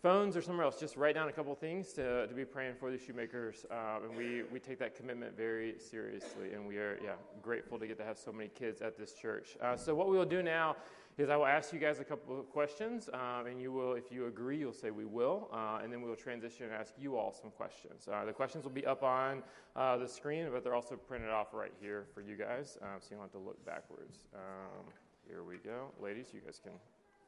phones 0.02 0.38
or 0.38 0.42
somewhere 0.42 0.66
else, 0.66 0.80
just 0.80 0.96
write 0.96 1.16
down 1.16 1.30
a 1.30 1.32
couple 1.32 1.54
things 1.56 1.94
to, 1.94 2.28
to 2.28 2.34
be 2.34 2.46
praying 2.46 2.76
for 2.80 2.92
the 2.92 2.98
shoemakers. 2.98 3.66
Um, 3.70 4.10
and 4.10 4.18
we, 4.18 4.44
we 4.52 4.60
take 4.60 4.80
that 4.80 4.96
commitment 4.96 5.36
very 5.36 5.76
seriously. 5.78 6.54
And 6.54 6.68
we 6.68 6.78
are, 6.78 6.98
yeah, 7.04 7.14
grateful 7.42 7.78
to 7.80 7.88
get 7.88 7.98
to 7.98 8.04
have 8.04 8.18
so 8.18 8.32
many 8.32 8.50
kids 8.50 8.82
at 8.82 8.98
this 8.98 9.14
church. 9.14 9.58
Uh, 9.62 9.76
so, 9.76 9.94
what 9.94 10.10
we 10.10 10.18
will 10.18 10.26
do 10.26 10.42
now 10.42 10.76
is 11.18 11.30
I 11.30 11.36
will 11.36 11.46
ask 11.46 11.74
you 11.74 11.80
guys 11.80 12.00
a 12.00 12.06
couple 12.06 12.40
of 12.40 12.50
questions. 12.50 13.10
Um, 13.14 13.48
and 13.48 13.62
you 13.62 13.72
will, 13.72 13.94
if 13.94 14.12
you 14.12 14.28
agree, 14.28 14.58
you'll 14.58 14.72
say 14.72 14.90
we 14.92 15.06
will. 15.06 15.50
Uh, 15.52 15.80
and 15.84 15.92
then 15.92 16.02
we 16.02 16.10
will 16.10 16.16
transition 16.16 16.68
and 16.68 16.74
ask 16.74 16.94
you 16.98 17.18
all 17.18 17.34
some 17.34 17.52
questions. 17.52 18.08
Uh, 18.12 18.24
the 18.26 18.34
questions 18.34 18.64
will 18.64 18.72
be 18.72 18.86
up 18.86 19.04
on 19.04 19.44
uh, 19.76 19.98
the 19.98 20.08
screen, 20.08 20.48
but 20.52 20.64
they're 20.64 20.76
also 20.76 20.96
printed 20.96 21.30
off 21.30 21.54
right 21.54 21.74
here 21.82 22.06
for 22.14 22.22
you 22.22 22.36
guys. 22.36 22.78
Um, 22.82 23.00
so, 23.00 23.08
you 23.12 23.18
don't 23.18 23.26
have 23.26 23.32
to 23.32 23.40
look 23.40 23.64
backwards. 23.66 24.28
Um, 24.34 24.86
here 25.28 25.44
we 25.44 25.58
go. 25.58 25.92
Ladies, 26.02 26.28
you 26.34 26.40
guys 26.40 26.60
can 26.64 26.74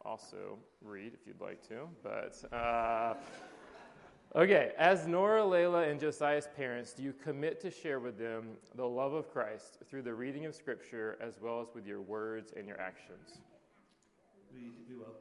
also 0.05 0.57
read 0.81 1.13
if 1.13 1.27
you'd 1.27 1.41
like 1.41 1.65
to. 1.67 1.87
But 2.03 2.41
uh, 2.53 3.15
okay, 4.35 4.71
as 4.77 5.07
Nora, 5.07 5.41
Layla, 5.41 5.89
and 5.89 5.99
Josiah's 5.99 6.47
parents, 6.55 6.93
do 6.93 7.03
you 7.03 7.13
commit 7.13 7.59
to 7.61 7.71
share 7.71 7.99
with 7.99 8.17
them 8.17 8.57
the 8.75 8.85
love 8.85 9.13
of 9.13 9.31
Christ 9.31 9.77
through 9.89 10.03
the 10.03 10.13
reading 10.13 10.45
of 10.45 10.55
Scripture 10.55 11.17
as 11.21 11.39
well 11.41 11.61
as 11.61 11.67
with 11.73 11.85
your 11.85 12.01
words 12.01 12.53
and 12.55 12.67
your 12.67 12.79
actions? 12.79 13.39
We, 14.53 14.71
we 14.89 14.95
will. 14.95 15.15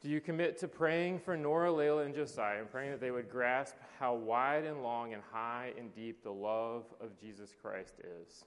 Do 0.00 0.10
you 0.10 0.20
commit 0.20 0.58
to 0.58 0.68
praying 0.68 1.20
for 1.20 1.34
Nora, 1.34 1.70
Layla, 1.70 2.04
and 2.04 2.14
Josiah 2.14 2.60
and 2.60 2.70
praying 2.70 2.90
that 2.90 3.00
they 3.00 3.10
would 3.10 3.30
grasp 3.30 3.74
how 3.98 4.14
wide 4.14 4.64
and 4.64 4.82
long 4.82 5.14
and 5.14 5.22
high 5.32 5.72
and 5.78 5.94
deep 5.94 6.22
the 6.22 6.30
love 6.30 6.84
of 7.00 7.18
Jesus 7.18 7.54
Christ 7.58 7.94
is? 8.00 8.44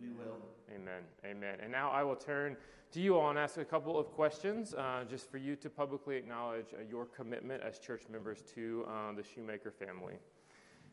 We 0.00 0.10
will. 0.10 0.38
Amen. 0.72 1.02
Amen. 1.24 1.58
And 1.60 1.72
now 1.72 1.90
I 1.90 2.04
will 2.04 2.14
turn 2.14 2.56
to 2.94 3.00
you 3.00 3.18
all 3.18 3.28
and 3.28 3.36
ask 3.36 3.56
a 3.56 3.64
couple 3.64 3.98
of 3.98 4.06
questions 4.12 4.72
uh, 4.72 5.02
just 5.10 5.28
for 5.28 5.36
you 5.36 5.56
to 5.56 5.68
publicly 5.68 6.14
acknowledge 6.14 6.66
uh, 6.74 6.82
your 6.88 7.06
commitment 7.06 7.60
as 7.60 7.80
church 7.80 8.02
members 8.08 8.40
to 8.54 8.86
uh, 8.88 9.12
the 9.12 9.22
Shoemaker 9.24 9.72
family. 9.72 10.14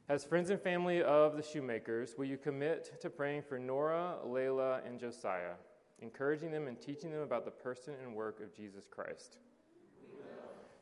As 0.09 0.23
friends 0.23 0.49
and 0.49 0.59
family 0.59 1.03
of 1.03 1.37
the 1.37 1.43
Shoemakers, 1.43 2.15
will 2.17 2.25
you 2.25 2.37
commit 2.37 2.99
to 2.99 3.09
praying 3.11 3.43
for 3.43 3.59
Nora, 3.59 4.15
Layla, 4.25 4.83
and 4.83 4.99
Josiah, 4.99 5.53
encouraging 5.99 6.49
them 6.49 6.65
and 6.65 6.81
teaching 6.81 7.11
them 7.11 7.21
about 7.21 7.45
the 7.45 7.51
person 7.51 7.93
and 8.03 8.15
work 8.15 8.41
of 8.41 8.51
Jesus 8.51 8.87
Christ? 8.89 9.37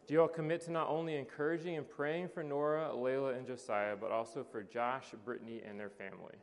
Do 0.08 0.14
you 0.14 0.22
all 0.22 0.30
commit 0.30 0.62
to 0.62 0.72
not 0.72 0.88
only 0.88 1.18
encouraging 1.18 1.76
and 1.76 1.88
praying 1.88 2.30
for 2.30 2.44
Nora, 2.44 2.92
Layla, 2.96 3.38
and 3.38 3.46
Josiah, 3.46 3.98
but 4.00 4.12
also 4.12 4.46
for 4.50 4.64
Josh, 4.64 5.08
Brittany, 5.26 5.62
and 5.68 5.78
their 5.78 5.90
family? 5.90 6.38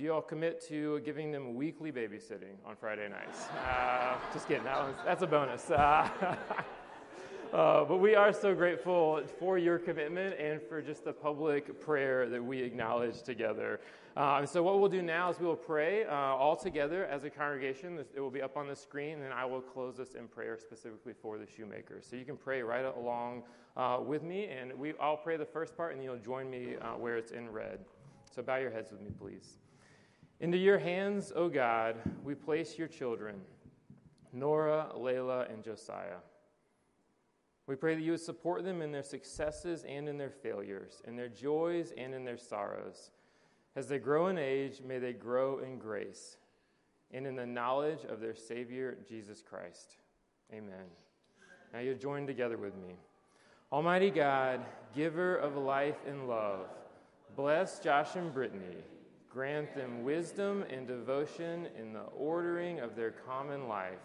Do 0.00 0.06
you 0.06 0.14
all 0.14 0.22
commit 0.22 0.66
to 0.68 1.00
giving 1.00 1.30
them 1.30 1.56
weekly 1.56 1.92
babysitting 1.92 2.56
on 2.64 2.74
Friday 2.74 3.06
nights? 3.10 3.44
Uh, 3.70 4.16
just 4.32 4.48
kidding. 4.48 4.64
That 4.64 4.82
one's, 4.82 4.96
that's 5.04 5.22
a 5.22 5.26
bonus. 5.26 5.70
Uh, 5.70 6.08
Uh, 7.52 7.84
but 7.84 7.96
we 7.96 8.14
are 8.14 8.32
so 8.32 8.54
grateful 8.54 9.20
for 9.40 9.58
your 9.58 9.76
commitment 9.76 10.38
and 10.38 10.62
for 10.62 10.80
just 10.80 11.04
the 11.04 11.12
public 11.12 11.80
prayer 11.80 12.28
that 12.28 12.40
we 12.40 12.60
acknowledge 12.62 13.22
together. 13.22 13.80
Uh, 14.16 14.46
so, 14.46 14.62
what 14.62 14.78
we'll 14.78 14.88
do 14.88 15.02
now 15.02 15.28
is 15.30 15.40
we 15.40 15.46
will 15.46 15.56
pray 15.56 16.04
uh, 16.04 16.14
all 16.14 16.54
together 16.54 17.06
as 17.06 17.24
a 17.24 17.30
congregation. 17.30 17.98
It 18.14 18.20
will 18.20 18.30
be 18.30 18.40
up 18.40 18.56
on 18.56 18.68
the 18.68 18.76
screen, 18.76 19.22
and 19.22 19.34
I 19.34 19.44
will 19.46 19.60
close 19.60 19.96
this 19.96 20.14
in 20.14 20.28
prayer 20.28 20.56
specifically 20.60 21.12
for 21.12 21.38
the 21.38 21.46
shoemakers. 21.46 22.06
So, 22.08 22.14
you 22.14 22.24
can 22.24 22.36
pray 22.36 22.62
right 22.62 22.84
along 22.84 23.42
uh, 23.76 23.98
with 24.00 24.22
me, 24.22 24.46
and 24.46 24.72
we, 24.78 24.92
I'll 25.00 25.16
pray 25.16 25.36
the 25.36 25.44
first 25.44 25.76
part, 25.76 25.96
and 25.96 26.04
you'll 26.04 26.18
join 26.18 26.48
me 26.48 26.76
where 26.98 27.16
it's 27.16 27.32
in 27.32 27.50
red. 27.50 27.80
So, 28.32 28.42
bow 28.42 28.58
your 28.58 28.70
heads 28.70 28.92
with 28.92 29.00
me, 29.00 29.10
please. 29.18 29.58
Into 30.40 30.56
your 30.56 30.78
hands, 30.78 31.32
O 31.36 31.50
God, 31.50 31.96
we 32.24 32.34
place 32.34 32.78
your 32.78 32.88
children, 32.88 33.36
Nora, 34.32 34.88
Layla, 34.96 35.52
and 35.52 35.62
Josiah. 35.62 36.16
We 37.66 37.76
pray 37.76 37.94
that 37.94 38.00
you 38.00 38.12
would 38.12 38.20
support 38.20 38.64
them 38.64 38.80
in 38.80 38.90
their 38.90 39.02
successes 39.02 39.84
and 39.86 40.08
in 40.08 40.16
their 40.16 40.30
failures, 40.30 41.02
in 41.06 41.14
their 41.14 41.28
joys 41.28 41.92
and 41.96 42.14
in 42.14 42.24
their 42.24 42.38
sorrows. 42.38 43.10
As 43.76 43.86
they 43.86 43.98
grow 43.98 44.28
in 44.28 44.38
age, 44.38 44.80
may 44.84 44.98
they 44.98 45.12
grow 45.12 45.58
in 45.58 45.78
grace 45.78 46.38
and 47.12 47.26
in 47.26 47.36
the 47.36 47.46
knowledge 47.46 48.04
of 48.08 48.20
their 48.20 48.34
Savior, 48.34 48.96
Jesus 49.06 49.42
Christ. 49.42 49.98
Amen. 50.52 50.86
Now 51.72 51.80
you 51.80 51.94
join 51.94 52.26
together 52.26 52.56
with 52.56 52.74
me. 52.76 52.94
Almighty 53.70 54.10
God, 54.10 54.60
giver 54.96 55.36
of 55.36 55.56
life 55.56 55.98
and 56.08 56.26
love, 56.26 56.66
bless 57.36 57.78
Josh 57.78 58.16
and 58.16 58.32
Brittany. 58.32 58.78
Grant 59.30 59.74
them 59.76 60.02
wisdom 60.02 60.64
and 60.68 60.88
devotion 60.88 61.68
in 61.78 61.92
the 61.92 62.04
ordering 62.16 62.80
of 62.80 62.96
their 62.96 63.12
common 63.12 63.68
life 63.68 64.00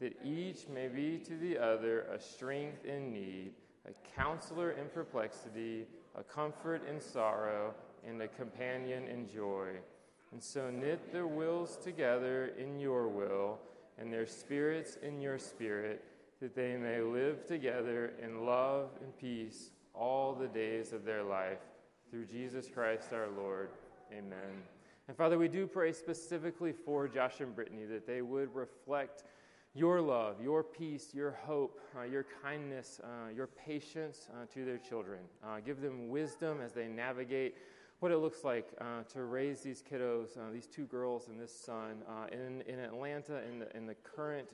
that 0.00 0.16
each 0.24 0.66
may 0.72 0.88
be 0.88 1.18
to 1.18 1.36
the 1.36 1.58
other 1.58 2.06
a 2.12 2.18
strength 2.18 2.86
in 2.86 3.12
need, 3.12 3.52
a 3.86 4.18
counselor 4.18 4.70
in 4.72 4.88
perplexity, 4.88 5.86
a 6.16 6.22
comfort 6.22 6.80
in 6.88 6.98
sorrow, 6.98 7.74
and 8.08 8.20
a 8.22 8.28
companion 8.28 9.06
in 9.06 9.28
joy. 9.28 9.68
And 10.32 10.42
so 10.42 10.70
knit 10.70 11.12
their 11.12 11.26
wills 11.26 11.76
together 11.76 12.52
in 12.58 12.78
your 12.78 13.08
will, 13.08 13.58
and 13.98 14.10
their 14.10 14.26
spirits 14.26 14.96
in 15.02 15.20
your 15.20 15.38
spirit, 15.38 16.02
that 16.40 16.56
they 16.56 16.76
may 16.76 17.02
live 17.02 17.46
together 17.46 18.14
in 18.22 18.46
love 18.46 18.88
and 19.02 19.14
peace 19.18 19.70
all 19.92 20.32
the 20.32 20.48
days 20.48 20.94
of 20.94 21.04
their 21.04 21.22
life. 21.22 21.58
Through 22.10 22.24
Jesus 22.26 22.68
Christ 22.72 23.12
our 23.12 23.28
Lord. 23.36 23.68
Amen. 24.12 24.62
And 25.08 25.16
Father, 25.16 25.38
we 25.38 25.48
do 25.48 25.66
pray 25.66 25.92
specifically 25.92 26.72
for 26.72 27.08
Josh 27.08 27.40
and 27.40 27.54
Brittany 27.54 27.84
that 27.86 28.06
they 28.06 28.22
would 28.22 28.54
reflect 28.54 29.24
your 29.74 30.00
love, 30.00 30.40
your 30.42 30.64
peace, 30.64 31.14
your 31.14 31.32
hope, 31.44 31.80
uh, 31.96 32.02
your 32.02 32.26
kindness, 32.42 33.00
uh, 33.04 33.30
your 33.32 33.46
patience 33.46 34.28
uh, 34.32 34.46
to 34.52 34.64
their 34.64 34.78
children. 34.78 35.20
Uh, 35.44 35.60
give 35.64 35.80
them 35.80 36.08
wisdom 36.08 36.60
as 36.60 36.72
they 36.72 36.88
navigate 36.88 37.54
what 38.00 38.10
it 38.10 38.18
looks 38.18 38.44
like 38.44 38.66
uh, 38.80 39.02
to 39.12 39.22
raise 39.24 39.60
these 39.60 39.82
kiddos, 39.82 40.36
uh, 40.36 40.50
these 40.52 40.66
two 40.66 40.84
girls 40.84 41.28
and 41.28 41.38
this 41.38 41.54
son, 41.54 42.02
in, 42.32 42.62
in 42.62 42.78
Atlanta, 42.80 43.42
in 43.46 43.58
the, 43.58 43.76
in 43.76 43.86
the 43.86 43.94
current 43.94 44.48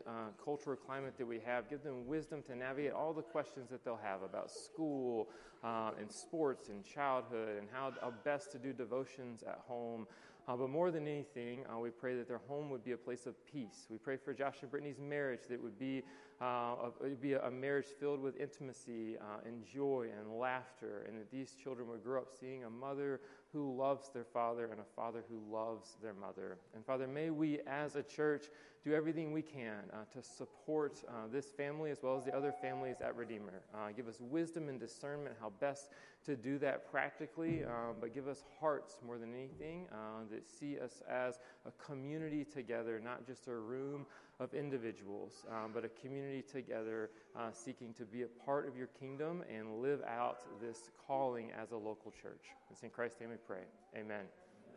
cultural 0.44 0.76
climate 0.76 1.14
that 1.16 1.26
we 1.26 1.38
have. 1.46 1.70
Give 1.70 1.82
them 1.82 2.06
wisdom 2.06 2.42
to 2.48 2.56
navigate 2.56 2.92
all 2.92 3.12
the 3.12 3.22
questions 3.22 3.70
that 3.70 3.84
they'll 3.84 4.00
have 4.02 4.22
about 4.22 4.50
school 4.50 5.28
and 5.62 6.10
sports 6.10 6.68
and 6.68 6.84
childhood 6.84 7.58
and 7.58 7.68
how 7.72 7.92
best 8.24 8.50
to 8.52 8.58
do 8.58 8.72
devotions 8.72 9.42
at 9.42 9.60
home. 9.66 10.06
Uh, 10.48 10.54
but 10.54 10.70
more 10.70 10.92
than 10.92 11.08
anything, 11.08 11.64
uh, 11.72 11.78
we 11.78 11.90
pray 11.90 12.14
that 12.14 12.28
their 12.28 12.40
home 12.46 12.70
would 12.70 12.84
be 12.84 12.92
a 12.92 12.96
place 12.96 13.26
of 13.26 13.34
peace. 13.46 13.86
We 13.90 13.98
pray 13.98 14.16
for 14.16 14.32
Josh 14.32 14.58
and 14.62 14.70
Brittany's 14.70 15.00
marriage 15.00 15.40
that 15.50 15.60
would 15.60 15.76
be, 15.76 16.04
uh, 16.40 16.74
it 17.00 17.02
would 17.02 17.20
be 17.20 17.32
a, 17.32 17.50
marriage 17.50 17.86
filled 17.98 18.20
with 18.20 18.36
intimacy 18.38 19.16
uh, 19.18 19.46
and 19.46 19.64
joy 19.64 20.08
and 20.18 20.38
laughter, 20.38 21.06
and 21.08 21.18
that 21.18 21.30
these 21.30 21.52
children 21.62 21.88
would 21.88 22.02
grow 22.02 22.20
up 22.20 22.28
seeing 22.38 22.64
a 22.64 22.70
mother 22.70 23.20
who 23.52 23.74
loves 23.74 24.10
their 24.10 24.24
father 24.24 24.66
and 24.70 24.80
a 24.80 24.84
father 24.94 25.24
who 25.30 25.40
loves 25.50 25.96
their 26.02 26.12
mother. 26.12 26.58
And 26.74 26.84
Father, 26.84 27.06
may 27.06 27.30
we 27.30 27.60
as 27.66 27.96
a 27.96 28.02
church 28.02 28.46
do 28.84 28.92
everything 28.92 29.32
we 29.32 29.42
can 29.42 29.78
uh, 29.92 30.04
to 30.12 30.22
support 30.22 31.02
uh, 31.08 31.12
this 31.32 31.46
family 31.46 31.90
as 31.90 32.02
well 32.02 32.18
as 32.18 32.24
the 32.24 32.36
other 32.36 32.52
families 32.52 32.96
at 33.00 33.16
Redeemer. 33.16 33.62
Uh, 33.74 33.88
give 33.96 34.08
us 34.08 34.20
wisdom 34.20 34.68
and 34.68 34.78
discernment 34.78 35.34
how 35.40 35.50
best 35.58 35.88
to 36.24 36.36
do 36.36 36.58
that 36.58 36.90
practically, 36.90 37.64
uh, 37.64 37.94
but 37.98 38.12
give 38.12 38.28
us 38.28 38.44
hearts 38.60 38.98
more 39.04 39.16
than 39.16 39.32
anything 39.32 39.86
that 40.30 40.48
see 40.48 40.78
us 40.78 41.02
as 41.08 41.38
a 41.66 41.70
community 41.82 42.44
together, 42.44 43.00
not 43.02 43.24
just 43.26 43.46
a 43.46 43.54
room 43.54 44.04
of 44.40 44.52
individuals, 44.54 45.44
but 45.72 45.84
a 45.84 45.88
community 45.88 46.25
together 46.42 47.10
uh, 47.38 47.50
seeking 47.52 47.92
to 47.94 48.04
be 48.04 48.22
a 48.22 48.26
part 48.44 48.66
of 48.66 48.76
your 48.76 48.88
kingdom 48.98 49.42
and 49.54 49.80
live 49.80 50.00
out 50.02 50.42
this 50.60 50.90
calling 51.06 51.50
as 51.52 51.70
a 51.72 51.76
local 51.76 52.10
church. 52.10 52.46
It's 52.70 52.82
in 52.82 52.90
Christ's 52.90 53.20
name 53.20 53.30
we 53.30 53.36
pray. 53.36 53.62
Amen. 53.96 54.24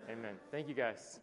Amen. 0.09 0.35
Thank 0.51 0.67
you, 0.67 0.73
guys. 0.73 1.19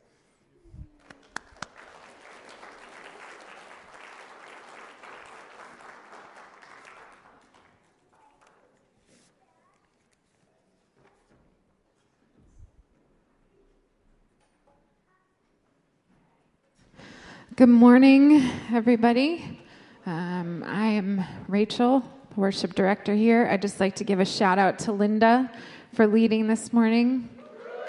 Good 17.56 17.70
morning, 17.70 18.50
everybody. 18.70 19.58
Um, 20.08 20.62
I 20.64 20.86
am 20.86 21.24
Rachel, 21.48 22.00
the 22.32 22.40
worship 22.40 22.76
director 22.76 23.12
here. 23.12 23.48
I'd 23.50 23.60
just 23.60 23.80
like 23.80 23.96
to 23.96 24.04
give 24.04 24.20
a 24.20 24.24
shout 24.24 24.56
out 24.56 24.78
to 24.80 24.92
Linda 24.92 25.50
for 25.94 26.06
leading 26.06 26.46
this 26.46 26.72
morning. 26.72 27.28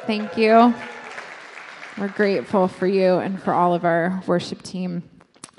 Thank 0.08 0.36
you. 0.36 0.74
We're 1.96 2.08
grateful 2.08 2.70
for 2.70 2.88
you 2.88 3.18
and 3.18 3.40
for 3.40 3.54
all 3.54 3.76
of 3.76 3.86
our 3.86 4.24
worship 4.26 4.64
team. 4.64 5.04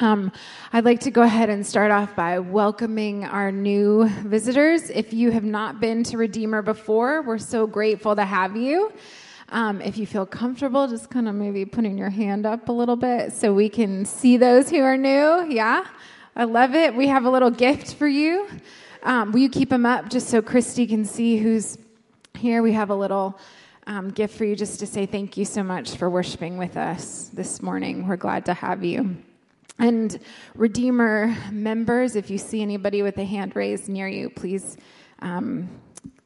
Um, 0.01 0.33
I'd 0.73 0.85
like 0.85 0.99
to 1.03 1.13
go 1.13 1.23
ahead 1.23 1.49
and 1.49 1.65
start 1.65 1.93
off 1.93 2.17
by 2.17 2.41
welcoming 2.41 3.25
our 3.25 3.53
new 3.53 4.09
visitors. 4.25 4.91
If 4.91 5.13
you 5.13 5.31
have 5.31 5.45
not 5.45 5.79
been 5.79 6.03
to 6.05 6.17
Redeemer 6.17 6.63
before, 6.63 7.23
we're 7.23 7.39
so 7.39 7.69
grateful 7.69 8.17
to 8.17 8.25
have 8.25 8.57
you. 8.57 8.93
Um, 9.51 9.81
if 9.81 9.97
you 9.97 10.09
feel 10.09 10.27
comfortable, 10.27 10.89
just 10.89 11.09
kind 11.09 11.29
of 11.29 11.37
maybe 11.37 11.65
putting 11.65 11.97
your 11.97 12.11
hand 12.11 12.47
up 12.47 12.69
a 12.69 12.73
little 12.73 12.97
bit 12.97 13.33
so 13.33 13.55
we 13.55 13.69
can 13.69 14.05
see 14.05 14.37
those 14.37 14.69
who 14.69 14.81
are 14.81 14.97
new. 14.97 15.47
Yeah, 15.49 15.85
I 16.39 16.45
love 16.45 16.77
it. 16.77 16.95
We 16.95 17.09
have 17.09 17.25
a 17.25 17.31
little 17.31 17.51
gift 17.51 17.95
for 17.95 18.07
you. 18.07 18.47
Um, 19.03 19.33
will 19.33 19.41
you 19.41 19.49
keep 19.49 19.71
them 19.71 19.85
up 19.85 20.09
just 20.09 20.29
so 20.29 20.41
Christy 20.41 20.87
can 20.87 21.05
see 21.05 21.37
who's 21.37 21.77
here? 22.35 22.63
We 22.63 22.73
have 22.75 22.91
a 22.91 22.95
little 22.95 23.37
um, 23.89 24.11
gift 24.11 24.39
for 24.39 24.45
you 24.45 24.55
just 24.55 24.79
to 24.79 24.87
say 24.87 25.05
thank 25.05 25.37
you 25.37 25.45
so 25.45 25.65
much 25.65 25.97
for 25.97 26.09
worshiping 26.09 26.57
with 26.57 26.77
us 26.77 27.29
this 27.33 27.61
morning. 27.61 28.07
We're 28.07 28.17
glad 28.17 28.45
to 28.45 28.55
have 28.55 28.85
you. 28.85 29.17
And 29.81 30.17
Redeemer 30.55 31.37
members, 31.51 32.15
if 32.15 32.31
you 32.31 32.39
see 32.39 32.63
anybody 32.63 33.03
with 33.03 33.19
a 33.19 33.25
hand 33.25 33.57
raised 33.57 33.89
near 33.89 34.07
you, 34.07 34.31
please 34.31 34.77
um, 35.19 35.69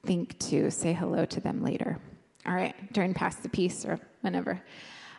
think 0.05 0.39
to 0.51 0.71
say 0.71 0.93
hello 0.93 1.25
to 1.25 1.41
them 1.41 1.65
later 1.65 1.99
all 2.47 2.55
right, 2.55 2.75
during 2.93 3.15
Pass 3.15 3.37
the 3.37 3.49
Peace 3.49 3.87
or 3.87 3.99
whenever. 4.21 4.63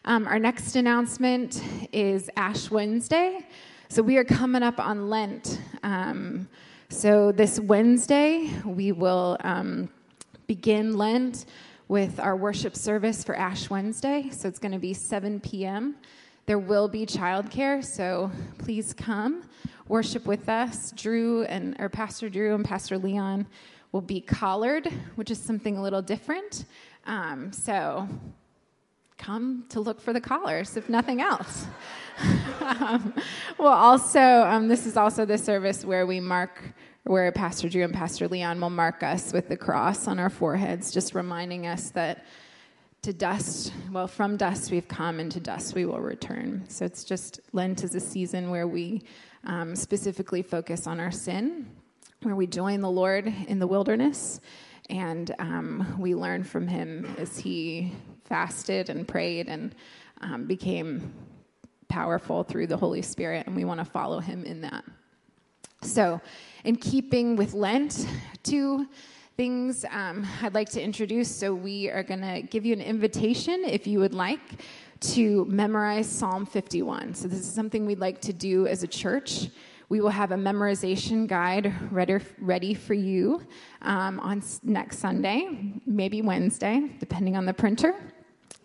Um, 0.06 0.28
our 0.28 0.38
next 0.38 0.76
announcement 0.76 1.64
is 1.92 2.30
Ash 2.36 2.70
Wednesday. 2.70 3.48
So 3.94 4.02
we 4.02 4.18
are 4.18 4.24
coming 4.24 4.64
up 4.64 4.80
on 4.80 5.08
Lent. 5.08 5.62
Um, 5.84 6.50
so 6.90 7.32
this 7.32 7.60
Wednesday, 7.60 8.52
we 8.66 8.92
will 8.92 9.38
um, 9.42 9.88
begin 10.48 10.98
Lent 10.98 11.46
with 11.88 12.20
our 12.20 12.36
worship 12.36 12.76
service 12.76 13.24
for 13.24 13.36
Ash 13.36 13.70
Wednesday. 13.70 14.32
So 14.32 14.48
it's 14.48 14.58
going 14.58 14.72
to 14.72 14.80
be 14.80 14.96
7 14.96 15.40
p.m. 15.42 15.94
There 16.48 16.58
will 16.58 16.88
be 16.88 17.06
childcare, 17.06 17.86
so 17.86 18.32
please 18.58 18.96
come 18.96 19.44
worship 19.88 20.26
with 20.26 20.50
us. 20.50 20.92
Drew 20.94 21.44
and 21.44 21.76
or 21.78 21.88
Pastor 21.88 22.30
Drew 22.30 22.56
and 22.56 22.66
Pastor 22.66 22.98
Leon 22.98 23.46
will 23.92 24.02
be 24.02 24.22
collared, 24.22 24.88
which 25.18 25.30
is 25.30 25.38
something 25.38 25.78
a 25.78 25.82
little 25.84 26.02
different. 26.02 26.66
Um, 27.06 27.54
so 27.54 28.10
come 29.20 29.66
to 29.70 29.80
look 29.80 30.02
for 30.02 30.14
the 30.14 30.22
collars, 30.22 30.78
if 30.78 30.90
nothing 30.90 31.22
else. 31.22 31.68
Um, 32.62 33.14
well, 33.58 33.74
also, 33.74 34.20
um, 34.20 34.68
this 34.68 34.86
is 34.86 34.98
also 34.98 35.26
the 35.26 35.38
service 35.38 35.84
where 35.86 36.06
we 36.06 36.20
mark, 36.20 36.62
where 37.04 37.32
Pastor 37.32 37.70
Drew 37.70 37.84
and 37.84 37.94
Pastor 37.94 38.28
Leon 38.28 38.60
will 38.60 38.70
mark 38.70 39.04
us 39.04 39.34
with 39.34 39.50
the 39.50 39.58
cross 39.58 40.08
on 40.08 40.20
our 40.20 40.30
foreheads, 40.30 40.92
just 40.92 41.16
reminding 41.16 41.68
us 41.68 41.92
that 41.92 42.26
to 43.02 43.12
dust, 43.12 43.74
well, 43.92 44.08
from 44.08 44.38
dust 44.38 44.72
we've 44.72 44.88
come, 44.88 45.20
and 45.20 45.32
to 45.32 45.40
dust 45.40 45.76
we 45.76 45.86
will 45.86 46.00
return. 46.00 46.64
So 46.70 46.86
it's 46.86 47.04
just 47.04 47.40
Lent 47.52 47.84
is 47.84 47.96
a 47.96 48.00
season 48.00 48.50
where 48.50 48.68
we 48.68 49.04
um, 49.44 49.76
specifically 49.76 50.42
focus 50.42 50.88
on 50.88 51.00
our 51.00 51.12
sin, 51.12 51.68
where 52.22 52.36
we 52.36 52.48
join 52.48 52.80
the 52.80 52.90
Lord 52.90 53.34
in 53.48 53.60
the 53.60 53.68
wilderness 53.68 54.40
and 54.90 55.34
um, 55.40 55.96
we 55.98 56.16
learn 56.16 56.44
from 56.44 56.68
him 56.68 57.16
as 57.18 57.38
he 57.38 57.94
fasted 58.26 58.90
and 58.90 59.08
prayed 59.08 59.48
and 59.48 59.76
um, 60.22 60.46
became 60.46 61.14
powerful 61.88 62.44
through 62.44 62.68
the 62.68 62.78
Holy 62.78 63.02
Spirit, 63.02 63.48
and 63.48 63.56
we 63.56 63.66
want 63.66 63.80
to 63.80 63.86
follow 63.86 64.20
him 64.20 64.44
in 64.46 64.62
that. 64.62 64.84
So, 65.82 66.22
in 66.64 66.78
keeping 66.78 67.36
with 67.36 67.54
Lent, 67.54 68.08
two 68.44 68.88
things 69.36 69.86
um, 69.92 70.26
I'd 70.42 70.54
like 70.54 70.70
to 70.70 70.82
introduce. 70.82 71.30
So, 71.34 71.54
we 71.54 71.90
are 71.90 72.04
going 72.04 72.22
to 72.22 72.42
give 72.42 72.66
you 72.66 72.74
an 72.74 72.82
invitation 72.82 73.64
if 73.66 73.86
you 73.86 74.00
would 74.00 74.14
like 74.14 74.62
to 75.02 75.46
memorize 75.46 76.08
Psalm 76.08 76.46
51. 76.46 77.14
So, 77.16 77.28
this 77.28 77.40
is 77.40 77.54
something 77.54 77.86
we'd 77.86 78.00
like 78.00 78.22
to 78.22 78.34
do 78.34 78.68
as 78.68 78.84
a 78.84 78.88
church. 78.88 79.50
We 79.90 80.02
will 80.02 80.10
have 80.10 80.32
a 80.32 80.36
memorization 80.36 81.28
guide 81.28 81.74
ready, 81.92 82.74
for 82.74 82.94
you 82.94 83.42
um, 83.82 84.20
on 84.22 84.42
next 84.64 85.00
Sunday, 85.00 85.74
maybe 85.86 86.22
Wednesday, 86.22 86.90
depending 87.00 87.36
on 87.36 87.46
the 87.46 87.54
printer. 87.54 87.94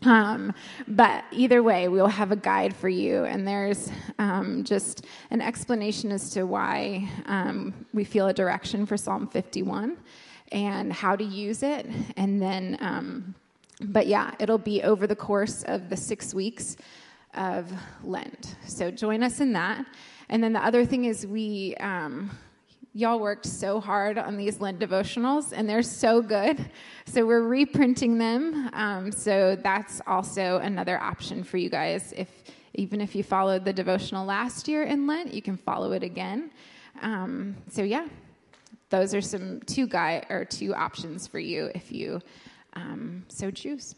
Um, 0.02 0.52
but 0.87 1.25
either 1.33 1.62
way, 1.62 1.88
we'll 1.88 2.07
have 2.07 2.31
a 2.31 2.37
guide 2.37 2.75
for 2.75 2.88
you, 2.88 3.25
and 3.25 3.47
there's 3.47 3.90
um, 4.19 4.64
just 4.64 5.07
an 5.31 5.40
explanation 5.40 6.12
as 6.12 6.31
to 6.31 6.45
why 6.45 7.09
um, 7.26 7.75
we 7.93 8.05
feel 8.05 8.28
a 8.28 8.33
direction 8.33 8.87
for 8.87 8.97
Psalm 8.97 9.26
51 9.26 9.97
and 10.52 10.93
how 10.93 11.17
to 11.17 11.25
use 11.25 11.62
it. 11.62 11.87
And 12.17 12.40
then, 12.40 12.78
um, 12.81 13.35
but 13.81 14.07
yeah, 14.07 14.35
it'll 14.38 14.59
be 14.59 14.83
over 14.83 15.07
the 15.07 15.17
course 15.17 15.62
of 15.64 15.88
the 15.88 15.97
six 15.97 16.33
weeks 16.33 16.76
of 17.35 17.71
Lent. 18.02 18.57
So 18.67 18.90
join 18.90 19.23
us 19.23 19.40
in 19.40 19.52
that. 19.52 19.85
And 20.28 20.43
then 20.43 20.52
the 20.52 20.64
other 20.64 20.85
thing 20.85 21.07
is, 21.07 21.26
we, 21.26 21.75
um, 21.76 22.31
y'all 22.92 23.21
worked 23.21 23.47
so 23.47 23.80
hard 23.80 24.18
on 24.18 24.37
these 24.37 24.61
Lent 24.61 24.78
devotionals, 24.78 25.52
and 25.54 25.68
they're 25.68 25.83
so 25.83 26.21
good. 26.23 26.71
So 27.07 27.26
we're 27.26 27.42
reprinting 27.42 28.18
them. 28.18 28.71
Um, 28.73 29.12
so 29.12 29.57
that's 29.57 30.00
also 30.07 30.59
another 30.59 30.99
option 31.00 31.45
for 31.45 31.57
you 31.57 31.71
guys. 31.71 32.12
If 32.16 32.28
even 32.75 33.00
if 33.00 33.14
you 33.14 33.23
followed 33.23 33.64
the 33.64 33.73
devotional 33.73 34.25
last 34.25 34.68
year 34.68 34.85
in 34.85 35.07
Lent, 35.07 35.35
you 35.35 35.42
can 35.42 35.57
follow 35.57 35.92
it 35.92 36.02
again. 36.02 36.50
Um, 37.02 37.57
so 37.71 37.83
yeah, 37.83 38.07
those 38.90 39.14
are 39.14 39.21
some 39.21 39.61
two 39.61 39.87
guy 39.87 40.25
or 40.30 40.45
two 40.45 40.75
options 40.75 41.26
for 41.26 41.38
you 41.38 41.71
if 41.75 41.90
you 41.90 42.21
um, 42.75 43.25
so 43.28 43.50
choose. 43.50 43.95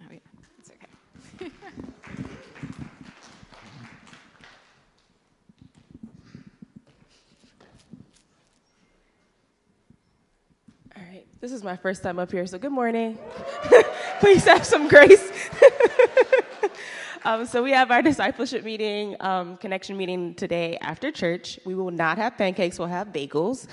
Oh 0.00 0.12
yeah, 0.12 0.18
it's 0.58 0.70
okay. 0.70 1.50
This 11.40 11.52
is 11.52 11.64
my 11.64 11.74
first 11.74 12.02
time 12.02 12.18
up 12.18 12.30
here, 12.30 12.46
so 12.46 12.58
good 12.58 12.70
morning. 12.70 13.18
Please 14.20 14.44
have 14.44 14.62
some 14.66 14.88
grace. 14.88 15.26
um, 17.24 17.46
so 17.46 17.62
we 17.62 17.70
have 17.70 17.90
our 17.90 18.02
discipleship 18.02 18.62
meeting, 18.62 19.16
um, 19.20 19.56
connection 19.56 19.96
meeting 19.96 20.34
today 20.34 20.76
after 20.82 21.10
church. 21.10 21.58
We 21.64 21.74
will 21.74 21.92
not 21.92 22.18
have 22.18 22.36
pancakes; 22.36 22.78
we'll 22.78 22.88
have 22.88 23.08
bagels. 23.08 23.68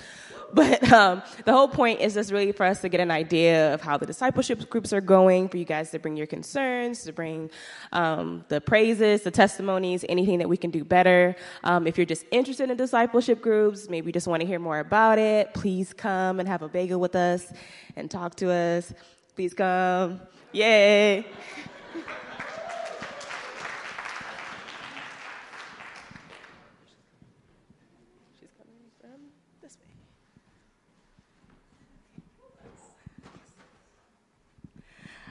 But 0.54 0.92
um, 0.92 1.22
the 1.46 1.52
whole 1.52 1.68
point 1.68 2.00
is 2.00 2.14
just 2.14 2.32
really 2.32 2.52
for 2.52 2.66
us 2.66 2.82
to 2.82 2.90
get 2.90 3.02
an 3.02 3.12
idea 3.12 3.74
of 3.74 3.82
how 3.82 3.98
the 3.98 4.06
discipleship 4.06 4.70
groups 4.70 4.94
are 4.94 5.02
going, 5.02 5.50
for 5.50 5.58
you 5.58 5.66
guys 5.66 5.92
to 5.92 6.00
bring 6.00 6.16
your 6.16 6.28
concerns, 6.28 7.04
to 7.04 7.14
bring 7.14 7.50
um, 7.92 8.46
the 8.48 8.62
praises, 8.62 9.24
the 9.24 9.32
testimonies, 9.32 10.06
anything 10.08 10.40
that 10.40 10.48
we 10.48 10.58
can 10.58 10.72
do 10.72 10.84
better. 10.84 11.36
Um, 11.64 11.86
if 11.86 11.98
you're 11.98 12.06
just 12.06 12.26
interested 12.32 12.70
in 12.70 12.78
discipleship 12.78 13.42
groups, 13.42 13.90
maybe 13.90 14.08
you 14.08 14.14
just 14.14 14.28
want 14.28 14.42
to 14.42 14.48
hear 14.48 14.60
more 14.60 14.80
about 14.80 15.20
it, 15.20 15.54
please 15.54 15.94
come 15.94 16.40
and 16.40 16.48
have 16.48 16.62
a 16.62 16.70
bagel 16.70 17.00
with 17.00 17.16
us 17.16 17.52
and 17.96 18.10
talk 18.10 18.36
to 18.36 18.52
us. 18.52 18.94
Please 19.36 19.54
come. 19.54 20.22
Yay! 20.54 21.26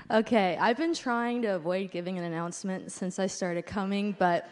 Okay, 0.08 0.56
I've 0.60 0.76
been 0.76 0.94
trying 0.94 1.42
to 1.42 1.56
avoid 1.56 1.90
giving 1.90 2.16
an 2.16 2.22
announcement 2.22 2.92
since 2.92 3.18
I 3.18 3.26
started 3.26 3.66
coming, 3.66 4.14
but 4.16 4.48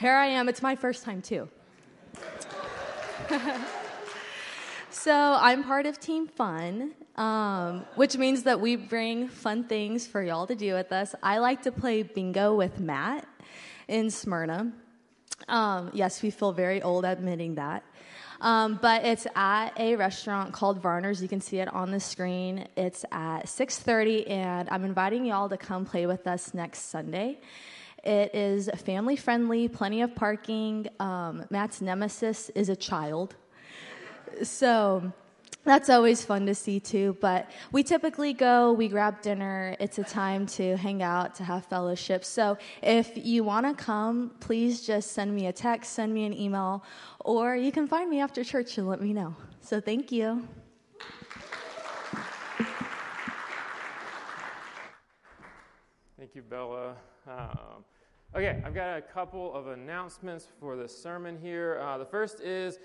here 0.00 0.16
I 0.16 0.26
am. 0.26 0.48
It's 0.48 0.62
my 0.62 0.74
first 0.74 1.04
time, 1.04 1.22
too. 1.22 1.48
so 4.90 5.38
I'm 5.40 5.62
part 5.62 5.86
of 5.86 6.00
Team 6.00 6.26
Fun, 6.26 6.90
um, 7.14 7.86
which 7.94 8.16
means 8.16 8.42
that 8.42 8.60
we 8.60 8.74
bring 8.74 9.28
fun 9.28 9.62
things 9.62 10.08
for 10.08 10.24
y'all 10.24 10.48
to 10.48 10.56
do 10.56 10.74
with 10.74 10.90
us. 10.90 11.14
I 11.22 11.38
like 11.38 11.62
to 11.62 11.70
play 11.70 12.02
bingo 12.02 12.56
with 12.56 12.80
Matt 12.80 13.28
in 13.86 14.10
Smyrna. 14.10 14.72
Um, 15.46 15.92
yes, 15.94 16.20
we 16.20 16.30
feel 16.30 16.50
very 16.50 16.82
old 16.82 17.04
admitting 17.04 17.54
that. 17.54 17.84
Um, 18.40 18.78
but 18.80 19.04
it's 19.04 19.26
at 19.34 19.78
a 19.78 19.96
restaurant 19.96 20.52
called 20.52 20.82
Varner's. 20.82 21.22
You 21.22 21.28
can 21.28 21.40
see 21.40 21.58
it 21.58 21.72
on 21.72 21.90
the 21.90 22.00
screen. 22.00 22.66
It's 22.76 23.04
at 23.10 23.48
6:30, 23.48 24.28
and 24.28 24.68
I'm 24.70 24.84
inviting 24.84 25.24
y'all 25.24 25.48
to 25.48 25.56
come 25.56 25.84
play 25.84 26.06
with 26.06 26.26
us 26.26 26.54
next 26.54 26.90
Sunday. 26.90 27.38
It 28.04 28.34
is 28.34 28.70
family 28.76 29.16
friendly, 29.16 29.68
plenty 29.68 30.02
of 30.02 30.14
parking. 30.14 30.86
Um, 31.00 31.44
Matt's 31.50 31.80
nemesis 31.80 32.50
is 32.50 32.68
a 32.68 32.76
child, 32.76 33.34
so 34.42 35.12
that's 35.66 35.90
always 35.90 36.24
fun 36.24 36.46
to 36.46 36.54
see 36.54 36.80
too. 36.80 37.16
But 37.20 37.50
we 37.72 37.82
typically 37.82 38.32
go, 38.32 38.72
we 38.72 38.88
grab 38.88 39.20
dinner. 39.20 39.76
It's 39.80 39.98
a 39.98 40.04
time 40.04 40.46
to 40.58 40.76
hang 40.76 41.02
out, 41.02 41.34
to 41.34 41.44
have 41.44 41.66
fellowship. 41.66 42.24
So 42.24 42.56
if 42.82 43.12
you 43.16 43.44
want 43.44 43.66
to 43.66 43.84
come, 43.84 44.30
please 44.40 44.86
just 44.86 45.12
send 45.12 45.34
me 45.34 45.48
a 45.48 45.52
text, 45.52 45.92
send 45.92 46.14
me 46.14 46.24
an 46.24 46.32
email, 46.32 46.84
or 47.20 47.56
you 47.56 47.72
can 47.72 47.86
find 47.86 48.08
me 48.08 48.20
after 48.20 48.44
church 48.44 48.78
and 48.78 48.88
let 48.88 49.02
me 49.02 49.12
know. 49.12 49.34
So 49.60 49.80
thank 49.80 50.12
you. 50.12 50.46
Thank 56.16 56.34
you, 56.34 56.42
Bella. 56.42 56.94
Um, 57.28 57.84
okay, 58.34 58.62
I've 58.64 58.74
got 58.74 58.96
a 58.96 59.02
couple 59.02 59.54
of 59.54 59.66
announcements 59.66 60.46
for 60.60 60.76
the 60.76 60.88
sermon 60.88 61.36
here. 61.36 61.80
Uh, 61.82 61.98
the 61.98 62.04
first 62.04 62.40
is 62.40 62.78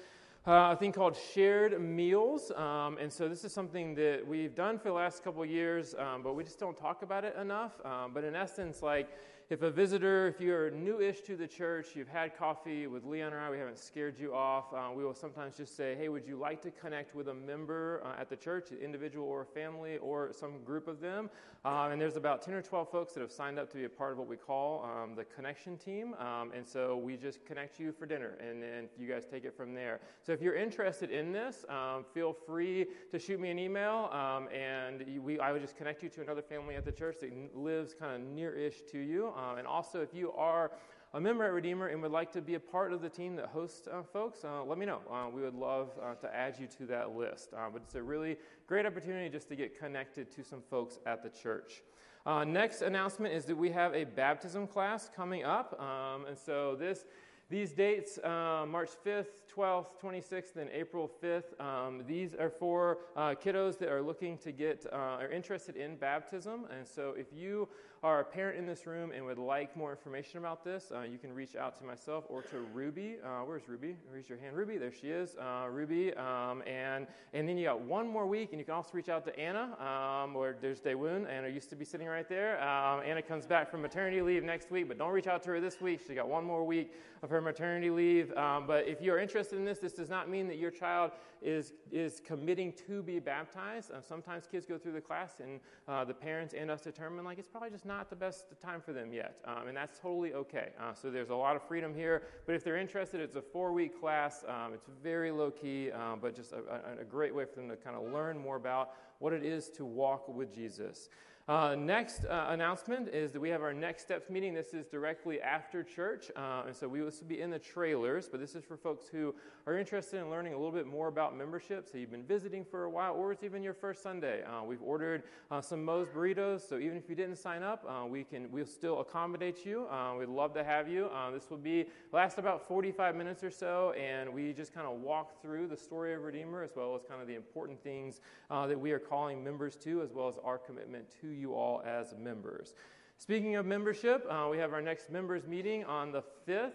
uh, 0.48 0.72
a 0.72 0.76
thing 0.76 0.92
called 0.92 1.16
shared 1.34 1.80
meals. 1.80 2.52
Um, 2.52 2.98
and 3.00 3.12
so 3.12 3.30
this 3.30 3.44
is 3.44 3.54
something 3.54 3.94
that 3.96 4.26
we've 4.28 4.56
done 4.56 4.80
for 4.80 4.86
the 4.86 4.94
last 4.94 5.24
couple 5.24 5.46
years, 5.46 5.94
um, 6.00 6.24
but 6.24 6.36
we 6.36 6.44
just 6.44 6.60
don't 6.60 6.76
talk 6.76 7.04
about 7.04 7.24
it 7.24 7.36
enough. 7.40 7.74
Um, 7.86 8.12
but 8.14 8.24
in 8.24 8.36
essence, 8.36 8.82
like 8.82 9.10
if 9.52 9.64
a 9.64 9.70
visitor, 9.70 10.28
if 10.28 10.40
you're 10.40 10.72
newish 10.72 11.20
to 11.20 11.36
the 11.36 11.46
church, 11.46 11.88
you've 11.94 12.08
had 12.08 12.38
coffee 12.38 12.88
with 12.88 13.04
Leon 13.04 13.34
or 13.34 13.40
I, 13.42 13.50
we 13.50 13.58
haven't 13.58 13.78
scared 13.78 14.18
you 14.18 14.34
off, 14.34 14.74
uh, 14.74 14.92
we 14.96 15.04
will 15.04 15.14
sometimes 15.14 15.58
just 15.58 15.76
say, 15.76 15.94
hey, 15.94 16.08
would 16.08 16.26
you 16.26 16.38
like 16.38 16.62
to 16.62 16.72
connect 16.72 17.14
with 17.14 17.28
a 17.28 17.34
member 17.34 18.02
uh, 18.06 18.22
at 18.22 18.30
the 18.30 18.38
church, 18.38 18.72
an 18.72 18.78
individual 18.78 19.28
or 19.28 19.42
a 19.42 19.46
family 19.46 19.98
or 19.98 20.32
some 20.32 20.64
group 20.64 20.88
of 20.88 21.02
them? 21.02 21.30
Um, 21.66 21.92
and 21.92 22.02
there's 22.02 22.16
about 22.16 22.42
10 22.42 22.54
or 22.54 22.62
12 22.62 22.90
folks 22.90 23.14
that 23.14 23.20
have 23.20 23.32
signed 23.32 23.60
up 23.60 23.70
to 23.72 23.78
be 23.78 23.84
a 23.84 23.90
part 23.90 24.14
of 24.14 24.18
what 24.18 24.28
we 24.28 24.38
call 24.38 24.84
um, 24.84 25.16
the 25.16 25.26
connection 25.26 25.78
team. 25.78 26.16
Um, 26.18 26.52
and 26.56 26.66
so 26.66 26.96
we 26.96 27.18
just 27.18 27.46
connect 27.46 27.78
you 27.78 27.92
for 27.92 28.06
dinner, 28.06 28.38
and 28.40 28.64
then 28.64 28.88
you 28.98 29.08
guys 29.08 29.26
take 29.30 29.44
it 29.44 29.56
from 29.56 29.76
there. 29.76 30.00
So 30.26 30.32
if 30.32 30.42
you're 30.42 30.56
interested 30.56 31.12
in 31.12 31.34
this, 31.34 31.66
um, 31.70 32.06
feel 32.14 32.34
free 32.34 32.88
to 33.12 33.20
shoot 33.20 33.40
me 33.40 33.52
an 33.52 33.60
email, 33.60 34.10
um, 34.14 34.48
and 34.48 35.06
we, 35.22 35.40
I 35.40 35.52
would 35.52 35.62
just 35.62 35.78
connect 35.78 36.02
you 36.02 36.10
to 36.10 36.22
another 36.22 36.42
family 36.42 36.76
at 36.76 36.86
the 36.86 36.92
church 36.92 37.18
that 37.20 37.32
lives 37.56 37.94
kind 37.94 38.16
of 38.16 38.28
near-ish 38.30 38.82
to 38.92 38.98
you. 38.98 39.32
Um, 39.42 39.58
and 39.58 39.68
also, 39.68 40.02
if 40.02 40.14
you 40.14 40.32
are 40.34 40.72
a 41.14 41.20
member 41.20 41.44
at 41.44 41.54
Redeemer 41.54 41.88
and 41.88 42.02
would 42.02 42.12
like 42.12 42.32
to 42.34 42.42
be 42.42 42.56
a 42.56 42.60
part 42.60 42.94
of 42.94 43.02
the 43.02 43.10
team 43.10 43.36
that 43.36 43.48
hosts 43.48 43.88
uh, 43.88 44.04
folks, 44.04 44.46
uh, 44.46 44.64
let 44.64 44.78
me 44.78 44.86
know. 44.86 45.00
Uh, 45.12 45.28
we 45.34 45.42
would 45.42 45.56
love 45.56 45.90
uh, 46.02 46.14
to 46.16 46.34
add 46.34 46.56
you 46.60 46.68
to 46.78 46.86
that 46.86 47.16
list. 47.16 47.50
Uh, 47.54 47.70
but 47.72 47.82
it's 47.82 47.96
a 47.96 48.02
really 48.02 48.38
great 48.68 48.86
opportunity 48.86 49.30
just 49.30 49.50
to 49.50 49.56
get 49.56 49.78
connected 49.78 50.32
to 50.32 50.44
some 50.44 50.62
folks 50.70 51.00
at 51.06 51.24
the 51.24 51.30
church. 51.30 51.82
Uh, 52.26 52.44
next 52.44 52.82
announcement 52.82 53.34
is 53.34 53.46
that 53.46 53.58
we 53.58 53.72
have 53.72 53.94
a 53.96 54.04
baptism 54.04 54.68
class 54.68 55.10
coming 55.14 55.44
up. 55.44 55.80
Um, 55.82 56.26
and 56.28 56.38
so 56.38 56.76
this 56.76 57.06
these 57.52 57.74
dates, 57.74 58.18
uh, 58.20 58.66
March 58.66 58.92
5th, 59.06 59.44
12th, 59.54 60.00
26th, 60.02 60.56
and 60.56 60.70
April 60.72 61.12
5th, 61.22 61.60
um, 61.60 62.02
these 62.08 62.34
are 62.34 62.50
for 62.50 63.00
uh, 63.18 63.36
kiddos 63.36 63.78
that 63.80 63.90
are 63.90 64.02
looking 64.02 64.38
to 64.38 64.54
get, 64.54 64.86
uh, 64.90 64.96
are 64.96 65.30
interested 65.30 65.76
in 65.76 65.98
baptism. 65.98 66.66
And 66.74 66.88
so 66.88 67.14
if 67.18 67.28
you 67.34 67.68
are 68.04 68.22
a 68.22 68.24
parent 68.24 68.58
in 68.58 68.66
this 68.66 68.88
room 68.88 69.12
and 69.16 69.24
would 69.24 69.38
like 69.38 69.78
more 69.78 69.92
information 69.92 70.40
about 70.40 70.64
this, 70.64 70.92
uh, 70.92 71.02
you 71.02 71.20
can 71.20 71.32
reach 71.34 71.56
out 71.56 71.78
to 71.78 71.84
myself 71.84 72.24
or 72.30 72.42
to 72.42 72.58
Ruby. 72.74 73.18
Uh, 73.24 73.42
where's 73.42 73.68
Ruby? 73.68 73.96
Raise 74.12 74.28
your 74.28 74.40
hand, 74.40 74.56
Ruby. 74.56 74.78
There 74.78 74.92
she 74.92 75.10
is, 75.10 75.36
uh, 75.36 75.68
Ruby. 75.70 76.12
Um, 76.16 76.64
and 76.66 77.06
and 77.34 77.48
then 77.48 77.58
you 77.58 77.66
got 77.66 77.82
one 77.82 78.08
more 78.08 78.26
week, 78.26 78.50
and 78.52 78.60
you 78.60 78.66
can 78.66 78.74
also 78.74 78.90
reach 78.94 79.10
out 79.10 79.24
to 79.26 79.40
Anna, 79.40 79.78
um, 79.80 80.36
or 80.36 80.56
there's 80.60 80.82
Daewoo. 80.82 81.30
Anna 81.30 81.48
used 81.48 81.70
to 81.70 81.76
be 81.76 81.86
sitting 81.86 82.08
right 82.08 82.28
there. 82.28 82.62
Um, 82.64 83.02
Anna 83.06 83.22
comes 83.22 83.46
back 83.46 83.70
from 83.70 83.84
maternity 83.84 84.22
leave 84.22 84.44
next 84.44 84.72
week, 84.72 84.88
but 84.88 84.98
don't 84.98 85.12
reach 85.12 85.28
out 85.28 85.44
to 85.44 85.50
her 85.50 85.60
this 85.62 85.80
week. 85.80 86.02
She 86.08 86.16
got 86.16 86.28
one 86.28 86.44
more 86.44 86.64
week 86.64 86.94
of 87.22 87.30
her 87.30 87.42
maternity 87.42 87.92
leave. 87.92 88.36
Um, 88.36 88.66
but 88.66 88.88
if 88.88 89.00
you're 89.00 89.20
interested 89.20 89.58
in 89.58 89.66
this, 89.66 89.78
this 89.78 89.94
does 89.94 90.10
not 90.10 90.28
mean 90.28 90.48
that 90.48 90.58
your 90.58 90.72
child 90.72 91.12
is, 91.42 91.74
is 91.92 92.20
committing 92.26 92.74
to 92.88 93.04
be 93.04 93.20
baptized. 93.20 93.92
Uh, 93.92 94.02
sometimes 94.02 94.48
kids 94.52 94.66
go 94.66 94.78
through 94.78 94.94
the 94.94 95.02
class 95.02 95.40
and 95.40 95.60
uh, 95.88 96.04
the 96.04 96.14
parents 96.14 96.56
and 96.56 96.72
us 96.72 96.82
determine, 96.82 97.24
like, 97.24 97.38
it's 97.38 97.48
probably 97.48 97.70
just 97.70 97.86
not 97.92 98.10
the 98.10 98.16
best 98.16 98.46
time 98.62 98.80
for 98.80 98.94
them 98.94 99.12
yet, 99.12 99.36
um, 99.44 99.68
and 99.68 99.76
that's 99.76 100.00
totally 100.00 100.34
okay. 100.34 100.70
Uh, 100.80 100.94
so 100.94 101.12
there's 101.12 101.30
a 101.30 101.36
lot 101.36 101.58
of 101.58 101.62
freedom 101.68 101.94
here. 101.94 102.24
But 102.46 102.56
if 102.56 102.64
they're 102.64 102.78
interested, 102.78 103.20
it's 103.20 103.36
a 103.36 103.42
four 103.42 103.74
week 103.74 104.00
class. 104.00 104.46
Um, 104.48 104.74
it's 104.74 104.88
very 105.04 105.30
low 105.30 105.52
key, 105.52 105.92
um, 105.92 106.20
but 106.22 106.34
just 106.34 106.54
a, 106.54 106.60
a, 106.98 107.02
a 107.02 107.04
great 107.04 107.36
way 107.36 107.44
for 107.44 107.56
them 107.56 107.68
to 107.70 107.76
kind 107.76 107.98
of 107.98 108.12
learn 108.14 108.38
more 108.38 108.56
about 108.56 108.92
what 109.20 109.34
it 109.34 109.44
is 109.44 109.70
to 109.72 109.84
walk 109.84 110.34
with 110.34 110.56
Jesus. 110.56 111.10
Uh, 111.52 111.76
next 111.76 112.24
uh, 112.24 112.46
announcement 112.52 113.10
is 113.10 113.34
that 113.34 113.40
we 113.42 113.50
have 113.50 113.62
our 113.62 113.74
next 113.74 114.04
steps 114.04 114.30
meeting. 114.30 114.54
This 114.54 114.74
is 114.74 114.86
directly 114.86 115.42
after 115.42 115.84
church, 115.84 116.32
uh, 116.38 116.64
and 116.66 116.74
so 116.74 116.88
we 116.88 117.02
will 117.02 117.12
be 117.28 117.42
in 117.42 117.50
the 117.50 117.60
trailers. 117.60 118.30
But 118.30 118.40
this 118.40 118.56
is 118.56 118.64
for 118.64 118.78
folks 118.78 119.08
who 119.10 119.36
are 119.68 119.78
interested 119.78 120.22
in 120.22 120.30
learning 120.30 120.54
a 120.54 120.56
little 120.56 120.72
bit 120.72 120.88
more 120.88 121.10
about 121.10 121.38
membership. 121.38 121.90
So 121.92 121.98
you've 121.98 122.10
been 122.10 122.24
visiting 122.24 122.64
for 122.64 122.86
a 122.86 122.90
while, 122.90 123.16
or 123.16 123.34
it's 123.34 123.44
even 123.44 123.64
your 123.64 123.74
first 123.74 124.02
Sunday. 124.02 124.44
Uh, 124.44 124.64
we've 124.64 124.82
ordered 124.82 125.24
uh, 125.52 125.60
some 125.60 125.84
Moe's 125.84 126.08
burritos, 126.08 126.62
so 126.62 126.78
even 126.78 126.96
if 126.96 127.10
you 127.10 127.16
didn't 127.16 127.36
sign 127.36 127.64
up, 127.64 127.84
uh, 127.86 128.06
we 128.06 128.24
can 128.24 128.50
we'll 128.50 128.66
still 128.66 129.02
accommodate 129.02 129.66
you. 129.66 129.88
we'd 130.18 130.30
love 130.30 130.54
to 130.54 130.64
have 130.64 130.88
you. 130.88 131.10
this 131.34 131.50
will 131.50 131.58
be 131.58 131.86
last 132.14 132.38
about 132.38 132.66
45 132.66 133.14
minutes 133.14 133.44
or 133.44 133.52
so, 133.52 133.92
and 134.00 134.34
we 134.34 134.54
just 134.54 134.74
kind 134.74 134.88
of 134.88 135.02
walk 135.02 135.42
through 135.42 135.68
the 135.68 135.76
story 135.76 136.14
of 136.14 136.24
Redeemer 136.24 136.64
as 136.64 136.72
well 136.78 136.96
as 136.96 137.02
kind 137.04 137.22
of 137.22 137.28
the 137.28 137.36
important 137.36 137.84
things 137.84 138.22
that 138.50 138.80
we 138.80 138.94
are 138.94 139.00
calling 139.00 139.44
members 139.44 139.76
to, 139.76 140.02
as 140.02 140.14
well 140.14 140.30
as 140.30 140.36
our 140.46 140.58
commitment 140.58 141.04
to 141.20 141.41
you 141.41 141.41
all 141.50 141.82
as 141.86 142.14
members. 142.18 142.76
Speaking 143.18 143.56
of 143.56 143.66
membership, 143.66 144.26
uh, 144.30 144.48
we 144.50 144.58
have 144.58 144.74
our 144.74 144.82
next 144.82 145.12
members 145.12 145.46
meeting 145.46 145.84
on 145.86 146.12
the 146.12 146.24
5th 146.48 146.72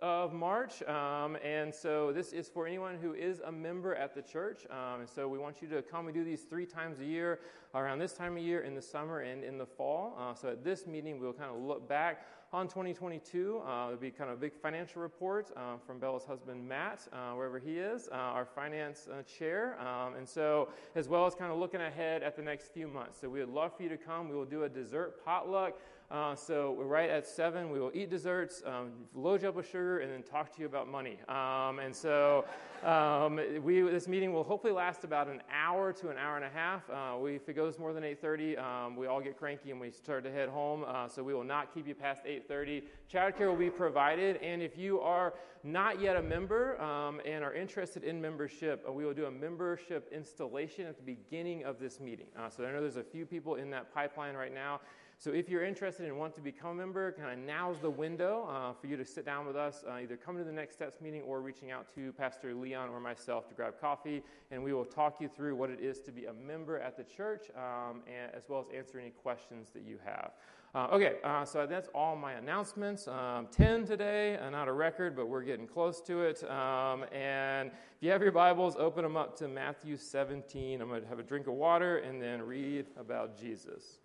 of 0.00 0.32
March. 0.32 0.82
Um, 0.82 1.36
and 1.42 1.74
so 1.74 2.12
this 2.12 2.32
is 2.32 2.48
for 2.48 2.66
anyone 2.66 2.96
who 3.00 3.14
is 3.14 3.40
a 3.40 3.50
member 3.50 3.94
at 3.94 4.14
the 4.14 4.22
church. 4.22 4.66
Um, 4.70 5.00
and 5.00 5.08
so 5.08 5.26
we 5.26 5.38
want 5.38 5.62
you 5.62 5.68
to 5.68 5.82
come. 5.82 6.04
We 6.04 6.12
do 6.12 6.24
these 6.24 6.42
three 6.42 6.66
times 6.66 7.00
a 7.00 7.04
year, 7.04 7.40
around 7.74 7.98
this 7.98 8.12
time 8.12 8.36
of 8.36 8.42
year, 8.42 8.60
in 8.60 8.74
the 8.74 8.82
summer 8.82 9.20
and 9.20 9.42
in 9.42 9.58
the 9.58 9.66
fall. 9.66 10.16
Uh, 10.18 10.34
so 10.34 10.50
at 10.50 10.62
this 10.62 10.86
meeting, 10.86 11.18
we'll 11.18 11.32
kind 11.32 11.50
of 11.50 11.60
look 11.60 11.88
back 11.88 12.26
on 12.52 12.68
2022. 12.68 13.58
Uh, 13.58 13.86
there'll 13.86 13.96
be 14.00 14.10
kind 14.10 14.30
of 14.30 14.36
a 14.36 14.40
big 14.40 14.54
financial 14.54 15.02
report 15.02 15.50
uh, 15.56 15.76
from 15.86 15.98
Bella's 15.98 16.24
husband, 16.24 16.66
Matt, 16.66 17.06
uh, 17.12 17.32
wherever 17.32 17.58
he 17.58 17.78
is, 17.78 18.08
uh, 18.12 18.14
our 18.14 18.44
finance 18.44 19.08
uh, 19.10 19.22
chair. 19.22 19.78
Um, 19.80 20.14
and 20.14 20.28
so, 20.28 20.68
as 20.94 21.08
well 21.08 21.26
as 21.26 21.34
kind 21.34 21.52
of 21.52 21.58
looking 21.58 21.80
ahead 21.80 22.22
at 22.22 22.36
the 22.36 22.42
next 22.42 22.72
few 22.72 22.88
months. 22.88 23.18
So 23.20 23.28
we 23.28 23.40
would 23.40 23.48
love 23.48 23.76
for 23.76 23.82
you 23.82 23.88
to 23.88 23.96
come. 23.96 24.28
We 24.28 24.36
will 24.36 24.44
do 24.44 24.64
a 24.64 24.68
dessert 24.68 25.24
potluck. 25.24 25.78
Uh, 26.08 26.36
so 26.36 26.74
right 26.82 27.10
at 27.10 27.26
seven, 27.26 27.70
we 27.70 27.80
will 27.80 27.90
eat 27.92 28.08
desserts, 28.10 28.62
um, 28.64 28.92
load 29.14 29.42
you 29.42 29.48
up 29.48 29.56
with 29.56 29.66
sugar, 29.66 29.98
and 29.98 30.12
then 30.12 30.22
talk 30.22 30.54
to 30.54 30.60
you 30.60 30.66
about 30.66 30.88
money. 30.88 31.18
Um, 31.28 31.80
and 31.80 31.94
so 31.94 32.44
um, 32.84 33.40
we, 33.62 33.80
this 33.80 34.06
meeting 34.06 34.32
will 34.32 34.44
hopefully 34.44 34.72
last 34.72 35.02
about 35.02 35.26
an 35.26 35.42
hour 35.52 35.92
to 35.94 36.08
an 36.10 36.16
hour 36.16 36.36
and 36.36 36.44
a 36.44 36.48
half. 36.48 36.88
Uh, 36.88 37.18
we, 37.18 37.34
if 37.34 37.48
it 37.48 37.54
goes 37.54 37.78
more 37.78 37.92
than 37.92 38.04
8:30, 38.04 38.58
um, 38.58 38.96
we 38.96 39.08
all 39.08 39.20
get 39.20 39.36
cranky 39.36 39.72
and 39.72 39.80
we 39.80 39.90
start 39.90 40.22
to 40.24 40.30
head 40.30 40.48
home. 40.48 40.84
Uh, 40.86 41.08
so 41.08 41.24
we 41.24 41.34
will 41.34 41.44
not 41.44 41.74
keep 41.74 41.88
you 41.88 41.94
past 41.94 42.24
8:30. 42.24 42.84
Childcare 43.12 43.48
will 43.48 43.56
be 43.56 43.70
provided, 43.70 44.36
and 44.36 44.62
if 44.62 44.78
you 44.78 45.00
are 45.00 45.34
not 45.64 46.00
yet 46.00 46.16
a 46.16 46.22
member 46.22 46.80
um, 46.80 47.20
and 47.26 47.42
are 47.42 47.52
interested 47.52 48.04
in 48.04 48.20
membership, 48.20 48.84
uh, 48.88 48.92
we 48.92 49.04
will 49.04 49.14
do 49.14 49.24
a 49.24 49.30
membership 49.30 50.08
installation 50.12 50.86
at 50.86 50.96
the 50.96 51.02
beginning 51.02 51.64
of 51.64 51.80
this 51.80 51.98
meeting. 51.98 52.28
Uh, 52.38 52.48
so 52.48 52.64
I 52.64 52.70
know 52.70 52.80
there's 52.80 52.96
a 52.96 53.02
few 53.02 53.26
people 53.26 53.56
in 53.56 53.70
that 53.70 53.92
pipeline 53.92 54.36
right 54.36 54.54
now. 54.54 54.80
So 55.18 55.30
if 55.30 55.48
you're 55.48 55.64
interested 55.64 56.06
and 56.06 56.18
want 56.18 56.34
to 56.34 56.42
become 56.42 56.72
a 56.72 56.74
member, 56.74 57.12
kind 57.12 57.32
of 57.32 57.38
now's 57.38 57.80
the 57.80 57.90
window 57.90 58.46
uh, 58.50 58.74
for 58.74 58.86
you 58.86 58.98
to 58.98 59.04
sit 59.04 59.24
down 59.24 59.46
with 59.46 59.56
us, 59.56 59.82
uh, 59.88 59.94
either 59.94 60.16
come 60.16 60.36
to 60.36 60.44
the 60.44 60.52
Next 60.52 60.74
Steps 60.74 61.00
meeting 61.00 61.22
or 61.22 61.40
reaching 61.40 61.70
out 61.70 61.86
to 61.94 62.12
Pastor 62.12 62.52
Leon 62.52 62.90
or 62.90 63.00
myself 63.00 63.48
to 63.48 63.54
grab 63.54 63.80
coffee, 63.80 64.22
and 64.50 64.62
we 64.62 64.74
will 64.74 64.84
talk 64.84 65.16
you 65.18 65.28
through 65.28 65.56
what 65.56 65.70
it 65.70 65.80
is 65.80 66.00
to 66.00 66.12
be 66.12 66.26
a 66.26 66.34
member 66.34 66.78
at 66.78 66.98
the 66.98 67.04
church, 67.04 67.46
um, 67.56 68.02
and, 68.06 68.34
as 68.34 68.42
well 68.48 68.60
as 68.60 68.76
answer 68.76 68.98
any 68.98 69.10
questions 69.10 69.70
that 69.72 69.84
you 69.84 69.98
have. 70.04 70.32
Uh, 70.74 70.88
okay, 70.92 71.14
uh, 71.24 71.42
so 71.42 71.66
that's 71.66 71.88
all 71.94 72.14
my 72.14 72.32
announcements. 72.34 73.08
Um, 73.08 73.46
10 73.50 73.86
today, 73.86 74.36
uh, 74.36 74.50
not 74.50 74.68
a 74.68 74.72
record, 74.72 75.16
but 75.16 75.26
we're 75.26 75.44
getting 75.44 75.66
close 75.66 76.02
to 76.02 76.20
it. 76.24 76.44
Um, 76.50 77.06
and 77.10 77.70
if 77.70 78.02
you 78.02 78.10
have 78.10 78.20
your 78.20 78.32
Bibles, 78.32 78.76
open 78.78 79.02
them 79.02 79.16
up 79.16 79.34
to 79.38 79.48
Matthew 79.48 79.96
17. 79.96 80.82
I'm 80.82 80.88
going 80.88 81.00
to 81.00 81.08
have 81.08 81.18
a 81.18 81.22
drink 81.22 81.46
of 81.46 81.54
water 81.54 81.98
and 81.98 82.20
then 82.20 82.42
read 82.42 82.84
about 82.98 83.40
Jesus. 83.40 84.00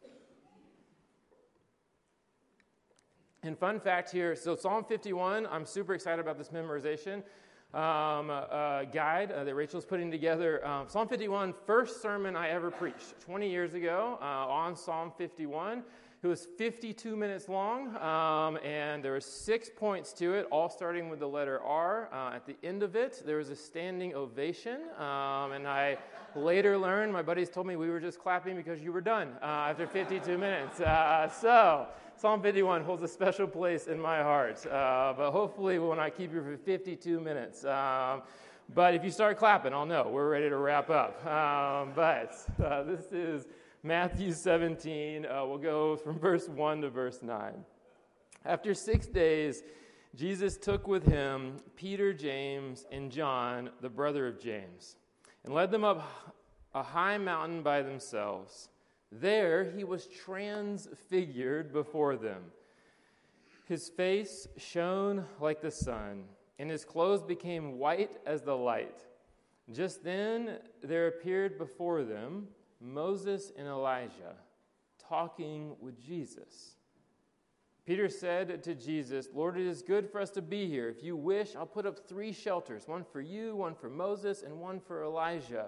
And 3.44 3.58
fun 3.58 3.80
fact 3.80 4.12
here 4.12 4.36
so, 4.36 4.56
Psalm 4.56 4.84
51, 4.84 5.48
I'm 5.48 5.66
super 5.66 5.96
excited 5.96 6.20
about 6.20 6.38
this 6.38 6.50
memorization 6.50 7.24
um, 7.74 8.30
uh, 8.30 8.84
guide 8.84 9.32
uh, 9.32 9.44
that 9.44 9.56
Rachel's 9.56 9.84
putting 9.84 10.12
together. 10.12 10.64
Um, 10.64 10.88
Psalm 10.88 11.08
51, 11.08 11.56
first 11.66 12.04
sermon 12.04 12.36
I 12.36 12.50
ever 12.50 12.70
preached 12.70 13.20
20 13.22 13.50
years 13.50 13.74
ago 13.74 14.20
uh, 14.22 14.26
on 14.26 14.76
Psalm 14.76 15.12
51. 15.18 15.82
It 16.22 16.28
was 16.28 16.50
52 16.60 17.16
minutes 17.16 17.50
long, 17.50 17.98
um, 17.98 18.58
and 18.64 19.04
there 19.04 19.14
were 19.14 19.20
six 19.20 19.72
points 19.76 20.14
to 20.14 20.36
it, 20.36 20.48
all 20.52 20.70
starting 20.70 21.10
with 21.10 21.20
the 21.20 21.28
letter 21.28 21.60
R. 21.62 22.10
Uh, 22.14 22.36
at 22.36 22.46
the 22.46 22.56
end 22.64 22.84
of 22.84 22.96
it, 22.96 23.24
there 23.26 23.38
was 23.38 23.50
a 23.50 23.56
standing 23.56 24.14
ovation, 24.14 24.82
um, 25.00 25.54
and 25.54 25.68
I 25.68 25.98
later 26.36 26.78
learned, 26.78 27.12
my 27.12 27.24
buddies 27.24 27.50
told 27.50 27.66
me 27.66 27.76
we 27.76 27.90
were 27.90 28.00
just 28.00 28.20
clapping 28.20 28.56
because 28.56 28.84
you 28.84 28.92
were 28.92 29.02
done 29.02 29.30
uh, 29.42 29.72
after 29.72 29.88
52 29.88 30.38
minutes. 30.38 30.80
Uh, 30.80 31.28
so, 31.28 31.88
Psalm 32.22 32.40
51 32.40 32.84
holds 32.84 33.02
a 33.02 33.08
special 33.08 33.48
place 33.48 33.88
in 33.88 34.00
my 34.00 34.22
heart, 34.22 34.64
uh, 34.68 35.12
but 35.18 35.32
hopefully, 35.32 35.80
we 35.80 35.88
will 35.88 35.96
not 35.96 36.16
keep 36.16 36.32
you 36.32 36.44
for 36.44 36.56
52 36.56 37.20
minutes. 37.20 37.66
Um, 37.66 38.22
but 38.76 38.94
if 38.94 39.04
you 39.04 39.10
start 39.10 39.40
clapping, 39.40 39.74
I'll 39.74 39.88
know 39.88 40.08
we're 40.08 40.30
ready 40.30 40.48
to 40.48 40.58
wrap 40.58 40.92
up. 40.92 41.26
Um, 41.26 41.94
but 41.96 42.36
uh, 42.64 42.84
this 42.84 43.12
is 43.12 43.48
Matthew 43.82 44.34
17. 44.34 45.26
Uh, 45.26 45.48
we'll 45.48 45.58
go 45.58 45.96
from 45.96 46.20
verse 46.20 46.48
1 46.48 46.82
to 46.82 46.92
verse 46.92 47.24
9. 47.24 47.56
After 48.46 48.76
six 48.76 49.08
days, 49.08 49.64
Jesus 50.14 50.58
took 50.58 50.88
with 50.88 51.04
him 51.04 51.58
Peter, 51.76 52.14
James, 52.14 52.86
and 52.92 53.12
John, 53.12 53.72
the 53.82 53.90
brother 53.90 54.28
of 54.28 54.40
James, 54.40 54.96
and 55.44 55.56
led 55.56 55.72
them 55.72 55.84
up 55.84 56.38
a 56.76 56.84
high 56.84 57.18
mountain 57.18 57.64
by 57.64 57.82
themselves. 57.82 58.70
There 59.12 59.66
he 59.66 59.84
was 59.84 60.08
transfigured 60.08 61.74
before 61.74 62.16
them. 62.16 62.44
His 63.68 63.90
face 63.90 64.48
shone 64.58 65.26
like 65.40 65.62
the 65.62 65.72
sun, 65.72 66.24
and 66.60 66.70
his 66.70 66.86
clothes 66.86 67.22
became 67.22 67.78
white 67.78 68.18
as 68.26 68.42
the 68.42 68.56
light. 68.56 69.04
Just 69.72 70.04
then 70.04 70.58
there 70.82 71.08
appeared 71.08 71.58
before 71.58 72.04
them 72.04 72.48
Moses 72.80 73.52
and 73.58 73.68
Elijah 73.68 74.36
talking 75.12 75.76
with 75.82 76.02
Jesus. 76.02 76.76
Peter 77.86 78.08
said 78.08 78.64
to 78.64 78.76
Jesus, 78.76 79.28
Lord, 79.34 79.58
it 79.58 79.66
is 79.66 79.82
good 79.82 80.10
for 80.10 80.22
us 80.22 80.30
to 80.32 80.42
be 80.42 80.68
here. 80.68 80.88
If 80.88 81.04
you 81.04 81.16
wish, 81.16 81.56
I'll 81.56 81.66
put 81.66 81.86
up 81.86 82.08
three 82.08 82.32
shelters 82.32 82.88
one 82.88 83.04
for 83.04 83.20
you, 83.20 83.56
one 83.56 83.76
for 83.76 83.90
Moses, 83.90 84.44
and 84.44 84.60
one 84.60 84.80
for 84.80 85.04
Elijah. 85.04 85.68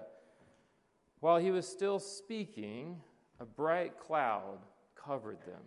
While 1.20 1.38
he 1.38 1.50
was 1.50 1.66
still 1.66 1.98
speaking, 1.98 3.00
a 3.40 3.44
bright 3.44 3.98
cloud 3.98 4.58
covered 4.94 5.40
them. 5.46 5.62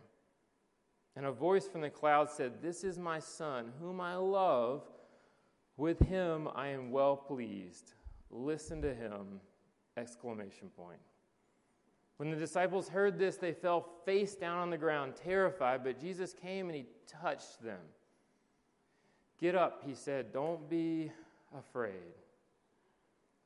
And 1.16 1.26
a 1.26 1.32
voice 1.32 1.68
from 1.68 1.82
the 1.82 1.90
cloud 1.90 2.30
said, 2.30 2.62
This 2.62 2.84
is 2.84 3.00
my 3.00 3.20
son, 3.20 3.72
whom 3.82 4.00
I 4.00 4.16
love. 4.16 4.84
With 5.76 6.00
him 6.00 6.48
I 6.56 6.68
am 6.70 6.92
well 6.92 7.16
pleased. 7.16 7.94
Listen 8.30 8.82
to 8.82 8.94
him! 8.94 9.40
Exclamation 9.96 10.70
point. 10.76 11.00
When 12.18 12.32
the 12.32 12.38
disciples 12.38 12.90
heard 12.90 13.18
this, 13.18 13.38
they 13.38 13.54
fell 13.54 13.88
face 14.06 14.36
down 14.36 14.58
on 14.58 14.70
the 14.70 14.78
ground, 14.78 15.14
terrified, 15.16 15.84
but 15.84 16.00
Jesus 16.00 16.34
came 16.34 16.68
and 16.68 16.76
he 16.76 16.86
touched 17.08 17.64
them. 17.64 17.80
Get 19.40 19.54
up, 19.54 19.84
he 19.86 19.94
said, 19.94 20.34
don't 20.34 20.68
be 20.68 21.12
afraid. 21.56 21.94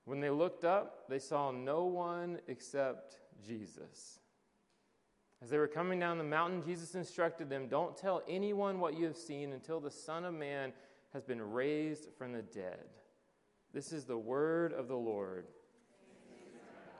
When 0.05 0.19
they 0.19 0.29
looked 0.29 0.65
up, 0.65 1.07
they 1.09 1.19
saw 1.19 1.51
no 1.51 1.85
one 1.85 2.39
except 2.47 3.19
Jesus. 3.45 4.19
As 5.43 5.49
they 5.49 5.57
were 5.57 5.67
coming 5.67 5.99
down 5.99 6.17
the 6.17 6.23
mountain, 6.23 6.63
Jesus 6.63 6.93
instructed 6.95 7.49
them 7.49 7.67
Don't 7.67 7.97
tell 7.97 8.21
anyone 8.27 8.79
what 8.79 8.97
you 8.97 9.05
have 9.05 9.17
seen 9.17 9.53
until 9.53 9.79
the 9.79 9.91
Son 9.91 10.25
of 10.25 10.33
Man 10.33 10.71
has 11.13 11.23
been 11.23 11.41
raised 11.41 12.07
from 12.17 12.31
the 12.31 12.41
dead. 12.41 12.85
This 13.73 13.91
is 13.91 14.05
the 14.05 14.17
word 14.17 14.73
of 14.73 14.87
the 14.87 14.95
Lord. 14.95 15.45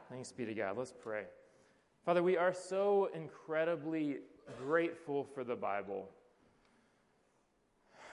Thanks 0.09 0.31
be 0.31 0.45
to 0.45 0.53
God. 0.53 0.77
Let's 0.77 0.93
pray. 0.93 1.23
Father, 2.05 2.23
we 2.23 2.35
are 2.35 2.53
so 2.53 3.09
incredibly 3.13 4.17
grateful 4.57 5.23
for 5.23 5.43
the 5.43 5.55
Bible. 5.55 6.09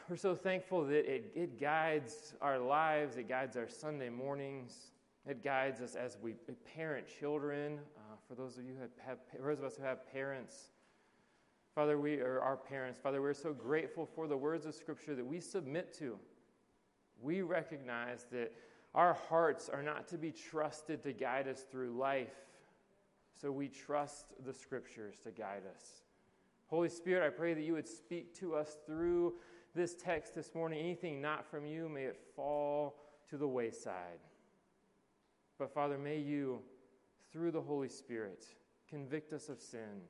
We're 0.09 0.17
so 0.17 0.35
thankful 0.35 0.87
that 0.87 1.15
it, 1.15 1.33
it 1.35 1.61
guides 1.61 2.33
our 2.41 2.59
lives, 2.59 3.19
it 3.19 3.29
guides 3.29 3.59
our 3.59 3.69
Sunday 3.69 4.09
mornings, 4.09 4.75
it 5.27 5.45
guides 5.45 5.83
us 5.83 5.97
as 5.97 6.17
we 6.23 6.33
parent 6.75 7.05
children. 7.21 7.79
Uh, 7.95 8.17
for 8.27 8.35
those 8.35 8.57
of 8.57 8.65
you 8.65 8.73
who 8.73 8.89
have, 9.07 9.19
those 9.39 9.59
of 9.59 9.67
us 9.67 9.77
who 9.77 9.83
have 9.83 10.11
parents, 10.11 10.71
Father, 11.75 11.99
we 11.99 12.21
are 12.21 12.41
our 12.41 12.57
parents. 12.57 12.99
Father, 12.99 13.21
we're 13.21 13.35
so 13.35 13.53
grateful 13.53 14.07
for 14.07 14.27
the 14.27 14.37
words 14.37 14.65
of 14.65 14.75
Scripture 14.75 15.15
that 15.15 15.27
we 15.27 15.41
submit 15.41 15.93
to. 15.99 16.19
We 17.21 17.43
recognize 17.43 18.25
that 18.33 18.55
our 18.95 19.13
hearts 19.13 19.69
are 19.69 19.83
not 19.83 20.09
to 20.09 20.17
be 20.17 20.33
trusted 20.33 21.03
to 21.03 21.13
guide 21.13 21.49
us 21.49 21.67
through 21.71 21.91
life, 21.91 22.47
so 23.39 23.53
we 23.53 23.69
trust 23.69 24.33
the 24.47 24.55
Scriptures 24.55 25.17
to 25.25 25.33
guide 25.33 25.65
us. 25.71 26.01
Holy 26.69 26.89
Spirit, 26.89 27.27
I 27.27 27.29
pray 27.29 27.53
that 27.53 27.63
you 27.63 27.75
would 27.75 27.89
speak 27.89 28.35
to 28.41 28.55
us 28.55 28.79
through 28.87 29.35
this 29.79 29.95
text 29.95 30.35
this 30.35 30.55
morning. 30.57 30.81
Anything 30.81 31.23
not 31.23 31.49
from 31.49 31.65
you, 31.65 31.89
may 31.89 32.03
it 32.03 32.19
fall 32.35 32.97
to 33.31 33.39
the 33.39 33.47
wayside. 33.47 34.19
But 35.57 35.73
Father, 35.73 35.97
may 35.97 36.19
you, 36.19 36.59
through 37.33 37.53
the 37.53 37.61
Holy 37.61 37.89
Spirit, 37.89 38.45
convict 38.91 39.33
us 39.33 39.49
of 39.49 39.61
sin, 39.61 40.03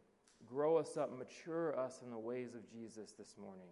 grow 0.47 0.79
us 0.79 0.97
up, 0.97 1.17
mature 1.17 1.79
us 1.79 2.01
in 2.03 2.11
the 2.11 2.19
ways 2.19 2.55
of 2.55 2.69
Jesus 2.71 3.13
this 3.13 3.37
morning. 3.39 3.69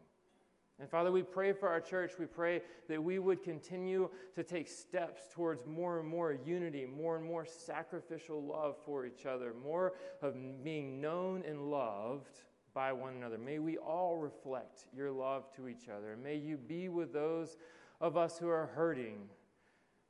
And 0.78 0.90
Father, 0.90 1.10
we 1.10 1.22
pray 1.22 1.54
for 1.54 1.70
our 1.70 1.80
church. 1.80 2.12
We 2.18 2.26
pray 2.26 2.60
that 2.90 3.02
we 3.02 3.18
would 3.18 3.42
continue 3.42 4.10
to 4.34 4.42
take 4.42 4.68
steps 4.68 5.22
towards 5.32 5.64
more 5.64 5.98
and 5.98 6.06
more 6.06 6.36
unity, 6.44 6.84
more 6.84 7.16
and 7.16 7.24
more 7.24 7.46
sacrificial 7.46 8.42
love 8.44 8.76
for 8.84 9.06
each 9.06 9.24
other, 9.24 9.54
more 9.64 9.94
of 10.20 10.34
being 10.62 11.00
known 11.00 11.42
and 11.48 11.70
loved 11.70 12.40
by 12.76 12.92
one 12.92 13.14
another. 13.14 13.38
May 13.38 13.58
we 13.58 13.78
all 13.78 14.18
reflect 14.18 14.84
your 14.94 15.10
love 15.10 15.50
to 15.56 15.66
each 15.66 15.88
other. 15.88 16.16
May 16.22 16.36
you 16.36 16.56
be 16.56 16.88
with 16.88 17.12
those 17.12 17.56
of 18.00 18.16
us 18.16 18.38
who 18.38 18.48
are 18.48 18.66
hurting, 18.66 19.28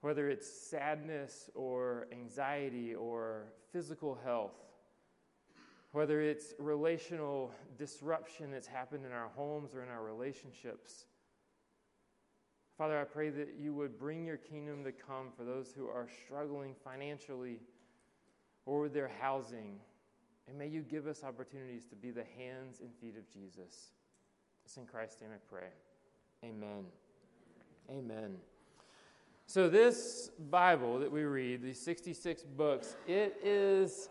whether 0.03 0.29
it's 0.29 0.47
sadness 0.47 1.49
or 1.55 2.09
anxiety 2.13 2.95
or 2.95 3.45
physical 3.73 4.19
health 4.23 4.67
whether 5.97 6.21
it's 6.21 6.53
relational 6.59 7.51
disruption 7.79 8.51
that's 8.51 8.67
happened 8.67 9.07
in 9.07 9.13
our 9.13 9.31
homes 9.35 9.75
or 9.75 9.83
in 9.83 9.89
our 9.89 10.03
relationships. 10.03 11.07
Father, 12.77 13.01
I 13.01 13.05
pray 13.05 13.31
that 13.31 13.55
you 13.59 13.73
would 13.73 13.99
bring 13.99 14.27
your 14.27 14.37
kingdom 14.37 14.85
to 14.85 14.93
come 14.93 15.29
for 15.35 15.43
those 15.43 15.73
who 15.75 15.87
are 15.87 16.07
struggling 16.27 16.75
financially 16.85 17.61
or 18.67 18.83
with 18.83 18.93
their 18.93 19.11
housing. 19.23 19.81
And 20.49 20.59
may 20.59 20.69
you 20.69 20.83
give 20.83 21.07
us 21.07 21.25
opportunities 21.25 21.85
to 21.87 21.97
be 21.97 22.11
the 22.11 22.25
hands 22.39 22.81
and 22.81 22.91
feet 23.01 23.17
of 23.17 23.29
Jesus. 23.33 23.91
It's 24.65 24.77
in 24.77 24.87
Christ's 24.87 25.21
name 25.21 25.31
I 25.35 25.39
pray. 25.49 25.69
Amen. 26.45 26.85
Amen. 27.91 28.37
So, 29.49 29.69
this 29.69 30.31
Bible 30.51 30.99
that 30.99 31.11
we 31.11 31.23
read, 31.23 31.63
these 31.63 31.81
66 31.81 32.43
books, 32.43 32.97
it 33.07 33.39
is 33.45 34.09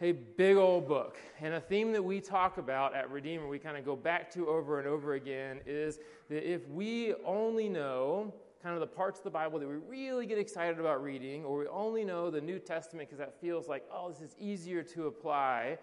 a 0.00 0.12
big 0.12 0.56
old 0.56 0.88
book. 0.88 1.16
And 1.40 1.54
a 1.54 1.60
theme 1.60 1.92
that 1.92 2.02
we 2.02 2.20
talk 2.20 2.58
about 2.58 2.94
at 2.94 3.10
Redeemer, 3.10 3.46
we 3.46 3.58
kind 3.58 3.76
of 3.76 3.84
go 3.84 3.96
back 3.96 4.30
to 4.32 4.48
over 4.48 4.78
and 4.78 4.88
over 4.88 5.14
again, 5.14 5.60
is 5.66 6.00
that 6.28 6.48
if 6.48 6.68
we 6.68 7.14
only 7.24 7.68
know 7.68 8.34
kind 8.62 8.74
of 8.74 8.80
the 8.80 8.86
parts 8.86 9.18
of 9.18 9.24
the 9.24 9.30
Bible 9.30 9.58
that 9.58 9.68
we 9.68 9.76
really 9.76 10.26
get 10.26 10.38
excited 10.38 10.80
about 10.80 11.02
reading, 11.02 11.44
or 11.44 11.58
we 11.58 11.68
only 11.68 12.04
know 12.04 12.30
the 12.30 12.40
New 12.40 12.58
Testament 12.58 13.08
because 13.08 13.18
that 13.18 13.40
feels 13.40 13.68
like, 13.68 13.84
oh, 13.92 14.10
this 14.10 14.20
is 14.20 14.36
easier 14.38 14.82
to 14.82 15.06
apply 15.06 15.78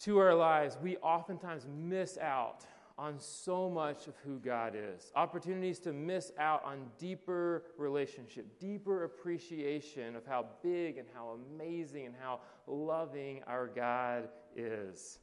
to 0.00 0.18
our 0.18 0.34
lives, 0.34 0.76
we 0.82 0.96
oftentimes 0.98 1.66
miss 1.66 2.18
out 2.18 2.66
on 2.98 3.18
so 3.18 3.68
much 3.68 4.06
of 4.06 4.14
who 4.24 4.38
God 4.38 4.74
is. 4.74 5.12
Opportunities 5.14 5.78
to 5.80 5.92
miss 5.92 6.32
out 6.38 6.64
on 6.64 6.86
deeper 6.98 7.64
relationship, 7.76 8.58
deeper 8.58 9.04
appreciation 9.04 10.16
of 10.16 10.26
how 10.26 10.46
big 10.62 10.96
and 10.96 11.06
how 11.14 11.38
amazing 11.54 12.06
and 12.06 12.14
how 12.20 12.40
loving 12.66 13.42
our 13.46 13.66
God 13.66 14.28
is. 14.54 15.18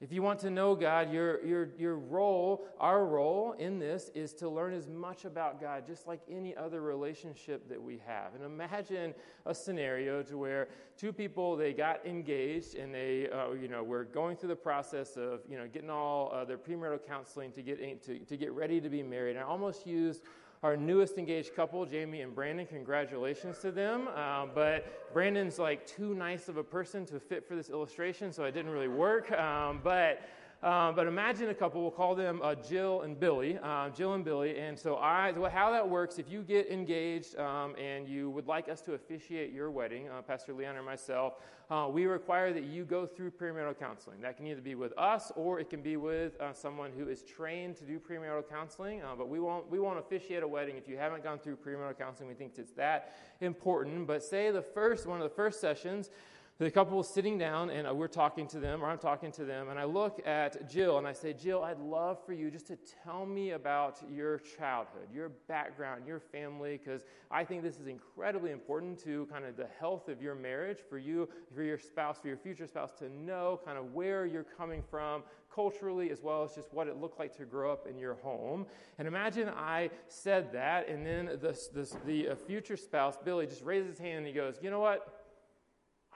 If 0.00 0.12
you 0.12 0.22
want 0.22 0.40
to 0.40 0.50
know 0.50 0.74
God, 0.74 1.12
your, 1.12 1.42
your, 1.44 1.68
your 1.78 1.96
role, 1.96 2.66
our 2.78 3.06
role 3.06 3.52
in 3.52 3.78
this 3.78 4.10
is 4.14 4.34
to 4.34 4.48
learn 4.48 4.74
as 4.74 4.88
much 4.88 5.24
about 5.24 5.60
God, 5.60 5.86
just 5.86 6.06
like 6.06 6.20
any 6.28 6.54
other 6.54 6.82
relationship 6.82 7.68
that 7.68 7.80
we 7.80 8.02
have. 8.04 8.34
And 8.34 8.44
imagine 8.44 9.14
a 9.46 9.54
scenario 9.54 10.22
to 10.24 10.36
where 10.36 10.68
two 10.98 11.12
people, 11.12 11.56
they 11.56 11.72
got 11.72 12.04
engaged 12.04 12.74
and 12.74 12.92
they, 12.92 13.30
uh, 13.30 13.52
you 13.52 13.68
know, 13.68 13.84
were 13.84 14.04
going 14.04 14.36
through 14.36 14.50
the 14.50 14.56
process 14.56 15.16
of, 15.16 15.40
you 15.48 15.56
know, 15.56 15.68
getting 15.68 15.90
all 15.90 16.32
uh, 16.34 16.44
their 16.44 16.58
premarital 16.58 17.06
counseling 17.06 17.52
to 17.52 17.62
get, 17.62 17.78
in, 17.78 17.98
to, 18.00 18.18
to 18.18 18.36
get 18.36 18.52
ready 18.52 18.80
to 18.80 18.90
be 18.90 19.02
married. 19.02 19.36
And 19.36 19.44
I 19.44 19.48
almost 19.48 19.86
used 19.86 20.22
our 20.64 20.78
newest 20.78 21.18
engaged 21.18 21.54
couple, 21.54 21.84
Jamie 21.84 22.22
and 22.22 22.34
Brandon. 22.34 22.64
Congratulations 22.64 23.58
to 23.58 23.70
them. 23.70 24.08
Uh, 24.16 24.46
but 24.46 25.12
Brandon's 25.12 25.58
like 25.58 25.86
too 25.86 26.14
nice 26.14 26.48
of 26.48 26.56
a 26.56 26.64
person 26.64 27.04
to 27.04 27.20
fit 27.20 27.46
for 27.46 27.54
this 27.54 27.68
illustration, 27.68 28.32
so 28.32 28.44
it 28.44 28.52
didn't 28.52 28.72
really 28.72 28.88
work. 28.88 29.30
Um, 29.32 29.82
but 29.84 30.22
um, 30.64 30.94
but 30.94 31.06
imagine 31.06 31.50
a 31.50 31.54
couple, 31.54 31.82
we'll 31.82 31.90
call 31.90 32.14
them 32.14 32.40
uh, 32.42 32.54
Jill 32.54 33.02
and 33.02 33.20
Billy. 33.20 33.58
Uh, 33.62 33.90
Jill 33.90 34.14
and 34.14 34.24
Billy. 34.24 34.58
And 34.58 34.78
so, 34.78 34.96
I, 34.96 35.32
how 35.50 35.70
that 35.70 35.86
works, 35.86 36.18
if 36.18 36.30
you 36.30 36.42
get 36.42 36.70
engaged 36.70 37.38
um, 37.38 37.74
and 37.76 38.08
you 38.08 38.30
would 38.30 38.46
like 38.46 38.70
us 38.70 38.80
to 38.82 38.94
officiate 38.94 39.52
your 39.52 39.70
wedding, 39.70 40.08
uh, 40.08 40.22
Pastor 40.22 40.54
Leon 40.54 40.76
or 40.76 40.82
myself, 40.82 41.34
uh, 41.70 41.88
we 41.90 42.06
require 42.06 42.54
that 42.54 42.64
you 42.64 42.84
go 42.84 43.04
through 43.04 43.30
premarital 43.30 43.78
counseling. 43.78 44.22
That 44.22 44.38
can 44.38 44.46
either 44.46 44.62
be 44.62 44.74
with 44.74 44.96
us 44.98 45.30
or 45.36 45.60
it 45.60 45.68
can 45.68 45.82
be 45.82 45.98
with 45.98 46.40
uh, 46.40 46.54
someone 46.54 46.92
who 46.96 47.08
is 47.08 47.22
trained 47.22 47.76
to 47.76 47.84
do 47.84 47.98
premarital 47.98 48.48
counseling. 48.48 49.02
But 49.18 49.28
we 49.28 49.40
won't, 49.40 49.70
we 49.70 49.78
won't 49.78 49.98
officiate 49.98 50.42
a 50.42 50.48
wedding 50.48 50.76
if 50.78 50.88
you 50.88 50.96
haven't 50.96 51.22
gone 51.22 51.38
through 51.38 51.56
premarital 51.56 51.98
counseling. 51.98 52.28
We 52.28 52.34
think 52.34 52.52
it's 52.56 52.72
that 52.72 53.16
important. 53.42 54.06
But 54.06 54.22
say 54.22 54.50
the 54.50 54.62
first, 54.62 55.06
one 55.06 55.20
of 55.20 55.28
the 55.28 55.34
first 55.34 55.60
sessions, 55.60 56.08
the 56.58 56.70
couple 56.70 56.96
was 56.96 57.12
sitting 57.12 57.36
down 57.36 57.68
and 57.70 57.88
uh, 57.88 57.92
we're 57.92 58.06
talking 58.06 58.46
to 58.46 58.60
them, 58.60 58.84
or 58.84 58.88
I'm 58.88 58.98
talking 58.98 59.32
to 59.32 59.44
them, 59.44 59.70
and 59.70 59.78
I 59.78 59.84
look 59.84 60.20
at 60.24 60.70
Jill 60.70 60.98
and 60.98 61.06
I 61.06 61.12
say, 61.12 61.32
Jill, 61.32 61.64
I'd 61.64 61.80
love 61.80 62.24
for 62.24 62.32
you 62.32 62.48
just 62.48 62.68
to 62.68 62.78
tell 63.02 63.26
me 63.26 63.50
about 63.50 63.98
your 64.08 64.38
childhood, 64.38 65.08
your 65.12 65.30
background, 65.48 66.06
your 66.06 66.20
family, 66.20 66.78
because 66.78 67.02
I 67.28 67.42
think 67.42 67.64
this 67.64 67.80
is 67.80 67.88
incredibly 67.88 68.52
important 68.52 69.02
to 69.02 69.26
kind 69.32 69.44
of 69.44 69.56
the 69.56 69.66
health 69.80 70.08
of 70.08 70.22
your 70.22 70.36
marriage, 70.36 70.78
for 70.88 70.96
you, 70.96 71.28
for 71.52 71.64
your 71.64 71.78
spouse, 71.78 72.18
for 72.22 72.28
your 72.28 72.36
future 72.36 72.68
spouse 72.68 72.92
to 73.00 73.08
know 73.08 73.60
kind 73.64 73.76
of 73.76 73.92
where 73.92 74.24
you're 74.24 74.44
coming 74.44 74.82
from 74.88 75.24
culturally 75.52 76.10
as 76.10 76.20
well 76.22 76.44
as 76.44 76.54
just 76.54 76.72
what 76.72 76.86
it 76.86 77.00
looked 77.00 77.18
like 77.18 77.36
to 77.36 77.44
grow 77.44 77.72
up 77.72 77.86
in 77.88 77.98
your 77.98 78.14
home. 78.14 78.66
And 78.98 79.08
imagine 79.08 79.48
I 79.48 79.90
said 80.06 80.52
that, 80.52 80.88
and 80.88 81.04
then 81.04 81.26
the 81.40 82.28
uh, 82.28 82.34
future 82.34 82.76
spouse, 82.76 83.16
Billy, 83.24 83.46
just 83.46 83.62
raises 83.62 83.90
his 83.90 83.98
hand 83.98 84.18
and 84.18 84.26
he 84.26 84.32
goes, 84.32 84.58
You 84.62 84.70
know 84.70 84.80
what? 84.80 85.23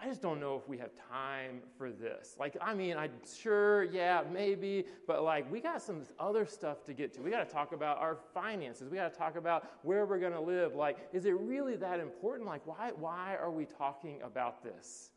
I 0.00 0.06
just 0.06 0.22
don't 0.22 0.38
know 0.38 0.54
if 0.56 0.68
we 0.68 0.78
have 0.78 0.90
time 1.10 1.60
for 1.76 1.90
this. 1.90 2.36
Like, 2.38 2.56
I 2.60 2.72
mean, 2.72 2.96
I'm 2.96 3.10
sure, 3.40 3.82
yeah, 3.84 4.22
maybe, 4.32 4.84
but 5.08 5.24
like, 5.24 5.50
we 5.50 5.60
got 5.60 5.82
some 5.82 6.02
other 6.20 6.46
stuff 6.46 6.84
to 6.84 6.92
get 6.92 7.12
to. 7.14 7.20
We 7.20 7.30
got 7.30 7.48
to 7.48 7.52
talk 7.52 7.72
about 7.72 7.98
our 7.98 8.16
finances. 8.32 8.88
We 8.88 8.96
got 8.96 9.12
to 9.12 9.18
talk 9.18 9.36
about 9.36 9.68
where 9.82 10.06
we're 10.06 10.20
going 10.20 10.34
to 10.34 10.40
live. 10.40 10.76
Like, 10.76 10.98
is 11.12 11.24
it 11.24 11.36
really 11.40 11.74
that 11.76 11.98
important? 11.98 12.48
Like, 12.48 12.64
why, 12.64 12.92
why 12.96 13.36
are 13.40 13.50
we 13.50 13.64
talking 13.64 14.20
about 14.22 14.62
this? 14.62 15.10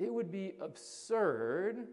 It 0.00 0.12
would 0.12 0.32
be 0.32 0.54
absurd 0.60 1.86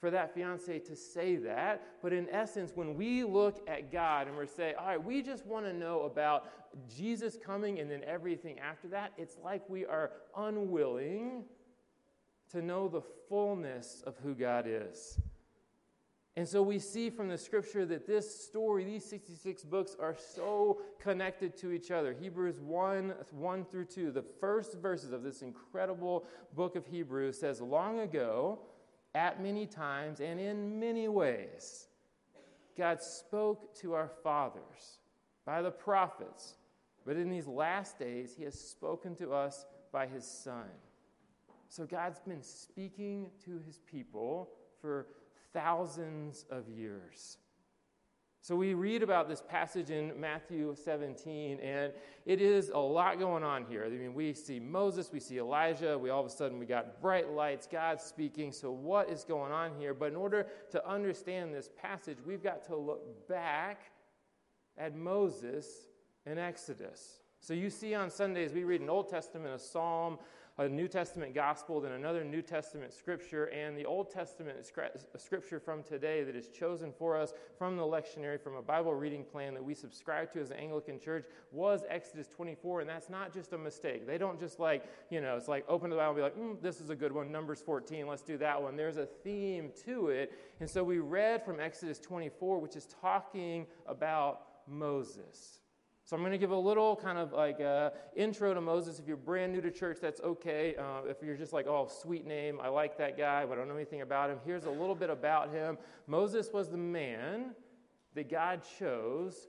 for 0.00 0.10
that 0.10 0.34
fiance 0.34 0.78
to 0.78 0.94
say 0.96 1.36
that. 1.36 1.82
But 2.02 2.12
in 2.12 2.28
essence, 2.30 2.72
when 2.74 2.94
we 2.94 3.24
look 3.24 3.62
at 3.68 3.90
God 3.90 4.28
and 4.28 4.36
we're 4.36 4.46
saying, 4.46 4.74
all 4.78 4.86
right, 4.86 5.02
we 5.02 5.22
just 5.22 5.44
want 5.46 5.66
to 5.66 5.72
know 5.72 6.02
about 6.02 6.48
Jesus 6.94 7.36
coming 7.44 7.80
and 7.80 7.90
then 7.90 8.02
everything 8.04 8.58
after 8.60 8.88
that, 8.88 9.12
it's 9.16 9.36
like 9.42 9.68
we 9.68 9.84
are 9.84 10.12
unwilling 10.36 11.44
to 12.50 12.62
know 12.62 12.88
the 12.88 13.02
fullness 13.28 14.02
of 14.06 14.16
who 14.22 14.34
God 14.34 14.66
is. 14.66 15.18
And 16.36 16.46
so 16.46 16.62
we 16.62 16.78
see 16.78 17.10
from 17.10 17.26
the 17.26 17.36
scripture 17.36 17.84
that 17.86 18.06
this 18.06 18.44
story, 18.44 18.84
these 18.84 19.04
66 19.04 19.64
books, 19.64 19.96
are 19.98 20.14
so 20.16 20.82
connected 21.00 21.56
to 21.56 21.72
each 21.72 21.90
other. 21.90 22.12
Hebrews 22.12 22.60
1 22.60 23.12
1 23.32 23.64
through 23.64 23.86
2, 23.86 24.12
the 24.12 24.22
first 24.22 24.74
verses 24.74 25.10
of 25.10 25.24
this 25.24 25.42
incredible 25.42 26.26
book 26.54 26.76
of 26.76 26.86
Hebrews 26.86 27.40
says, 27.40 27.60
Long 27.60 27.98
ago, 27.98 28.60
at 29.14 29.42
many 29.42 29.66
times 29.66 30.20
and 30.20 30.38
in 30.38 30.78
many 30.78 31.08
ways, 31.08 31.86
God 32.76 33.02
spoke 33.02 33.74
to 33.80 33.94
our 33.94 34.10
fathers 34.22 34.98
by 35.44 35.62
the 35.62 35.70
prophets, 35.70 36.54
but 37.04 37.16
in 37.16 37.28
these 37.28 37.46
last 37.46 37.98
days, 37.98 38.34
He 38.36 38.44
has 38.44 38.58
spoken 38.58 39.16
to 39.16 39.32
us 39.32 39.66
by 39.92 40.06
His 40.06 40.24
Son. 40.24 40.68
So 41.68 41.84
God's 41.84 42.20
been 42.20 42.42
speaking 42.42 43.30
to 43.44 43.60
His 43.66 43.80
people 43.90 44.50
for 44.80 45.06
thousands 45.52 46.44
of 46.50 46.68
years. 46.68 47.38
So 48.40 48.54
we 48.54 48.74
read 48.74 49.02
about 49.02 49.28
this 49.28 49.42
passage 49.42 49.90
in 49.90 50.18
Matthew 50.18 50.74
17, 50.74 51.58
and 51.60 51.92
it 52.24 52.40
is 52.40 52.70
a 52.70 52.78
lot 52.78 53.18
going 53.18 53.42
on 53.42 53.66
here. 53.66 53.84
I 53.84 53.88
mean, 53.90 54.14
we 54.14 54.32
see 54.32 54.60
Moses, 54.60 55.10
we 55.12 55.20
see 55.20 55.38
Elijah, 55.38 55.98
we 55.98 56.10
all 56.10 56.20
of 56.20 56.26
a 56.26 56.30
sudden 56.30 56.58
we 56.58 56.64
got 56.64 57.02
bright 57.02 57.30
lights, 57.30 57.66
God 57.70 58.00
speaking. 58.00 58.52
So 58.52 58.70
what 58.70 59.10
is 59.10 59.24
going 59.24 59.52
on 59.52 59.72
here? 59.78 59.92
But 59.92 60.12
in 60.12 60.16
order 60.16 60.46
to 60.70 60.88
understand 60.88 61.52
this 61.52 61.68
passage, 61.80 62.18
we've 62.24 62.42
got 62.42 62.64
to 62.66 62.76
look 62.76 63.28
back 63.28 63.90
at 64.78 64.96
Moses 64.96 65.66
in 66.24 66.38
Exodus. 66.38 67.20
So 67.40 67.54
you 67.54 67.70
see 67.70 67.94
on 67.94 68.08
Sundays 68.08 68.52
we 68.52 68.64
read 68.64 68.80
an 68.80 68.88
Old 68.88 69.08
Testament, 69.08 69.54
a 69.54 69.58
psalm, 69.58 70.18
a 70.58 70.68
New 70.68 70.88
Testament 70.88 71.34
gospel, 71.34 71.80
then 71.80 71.92
another 71.92 72.24
New 72.24 72.42
Testament 72.42 72.92
scripture, 72.92 73.44
and 73.44 73.78
the 73.78 73.86
Old 73.86 74.10
Testament 74.10 74.58
scripture 75.16 75.60
from 75.60 75.84
today 75.84 76.24
that 76.24 76.34
is 76.34 76.48
chosen 76.48 76.92
for 76.92 77.16
us 77.16 77.32
from 77.56 77.76
the 77.76 77.82
lectionary, 77.82 78.40
from 78.40 78.56
a 78.56 78.62
Bible 78.62 78.92
reading 78.92 79.22
plan 79.22 79.54
that 79.54 79.62
we 79.62 79.72
subscribe 79.72 80.32
to 80.32 80.40
as 80.40 80.48
the 80.48 80.58
Anglican 80.58 80.98
Church 80.98 81.26
was 81.52 81.82
Exodus 81.88 82.26
24, 82.26 82.80
and 82.80 82.90
that's 82.90 83.08
not 83.08 83.32
just 83.32 83.52
a 83.52 83.58
mistake. 83.58 84.04
They 84.04 84.18
don't 84.18 84.40
just 84.40 84.58
like, 84.58 84.84
you 85.10 85.20
know, 85.20 85.36
it's 85.36 85.46
like 85.46 85.64
open 85.68 85.90
the 85.90 85.96
Bible 85.96 86.10
and 86.10 86.16
be 86.16 86.22
like, 86.22 86.36
mm, 86.36 86.60
this 86.60 86.80
is 86.80 86.90
a 86.90 86.96
good 86.96 87.12
one, 87.12 87.30
Numbers 87.30 87.60
14, 87.60 88.08
let's 88.08 88.22
do 88.22 88.36
that 88.38 88.60
one. 88.60 88.74
There's 88.74 88.96
a 88.96 89.06
theme 89.06 89.70
to 89.84 90.08
it. 90.08 90.32
And 90.58 90.68
so 90.68 90.82
we 90.82 90.98
read 90.98 91.44
from 91.44 91.60
Exodus 91.60 92.00
24, 92.00 92.58
which 92.58 92.74
is 92.74 92.88
talking 93.00 93.64
about 93.86 94.42
Moses. 94.66 95.60
So 96.08 96.16
I'm 96.16 96.22
going 96.22 96.32
to 96.32 96.38
give 96.38 96.52
a 96.52 96.56
little 96.56 96.96
kind 96.96 97.18
of 97.18 97.34
like 97.34 97.60
uh, 97.60 97.90
intro 98.16 98.54
to 98.54 98.62
Moses. 98.62 98.98
If 98.98 99.06
you're 99.06 99.18
brand 99.18 99.52
new 99.52 99.60
to 99.60 99.70
church, 99.70 99.98
that's 100.00 100.22
okay. 100.22 100.74
Uh, 100.74 101.02
if 101.06 101.18
you're 101.22 101.36
just 101.36 101.52
like, 101.52 101.66
oh, 101.66 101.86
sweet 101.86 102.26
name, 102.26 102.58
I 102.62 102.68
like 102.68 102.96
that 102.96 103.18
guy, 103.18 103.44
but 103.44 103.52
I 103.52 103.56
don't 103.56 103.68
know 103.68 103.74
anything 103.74 104.00
about 104.00 104.30
him, 104.30 104.38
here's 104.42 104.64
a 104.64 104.70
little 104.70 104.94
bit 104.94 105.10
about 105.10 105.52
him. 105.52 105.76
Moses 106.06 106.48
was 106.50 106.70
the 106.70 106.78
man 106.78 107.50
that 108.14 108.30
God 108.30 108.62
chose 108.78 109.48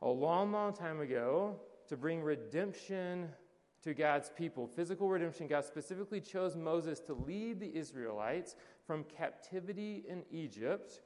a 0.00 0.08
long, 0.08 0.52
long 0.52 0.72
time 0.72 1.00
ago 1.00 1.56
to 1.88 1.96
bring 1.96 2.22
redemption 2.22 3.28
to 3.82 3.92
God's 3.92 4.30
people. 4.30 4.68
Physical 4.68 5.08
redemption. 5.08 5.48
God 5.48 5.64
specifically 5.64 6.20
chose 6.20 6.54
Moses 6.54 7.00
to 7.00 7.14
lead 7.14 7.58
the 7.58 7.76
Israelites 7.76 8.54
from 8.86 9.02
captivity 9.02 10.04
in 10.08 10.22
Egypt 10.30 11.00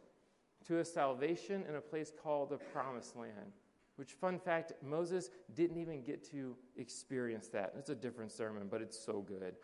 to 0.66 0.80
a 0.80 0.84
salvation 0.84 1.64
in 1.66 1.76
a 1.76 1.80
place 1.80 2.12
called 2.22 2.50
the 2.50 2.58
Promised 2.58 3.16
Land. 3.16 3.54
Which, 3.96 4.12
fun 4.12 4.38
fact, 4.38 4.72
Moses 4.82 5.30
didn't 5.54 5.78
even 5.78 6.02
get 6.02 6.28
to 6.30 6.56
experience 6.76 7.48
that. 7.48 7.74
It's 7.78 7.90
a 7.90 7.94
different 7.94 8.32
sermon, 8.32 8.66
but 8.70 8.82
it's 8.82 8.98
so 8.98 9.20
good. 9.20 9.54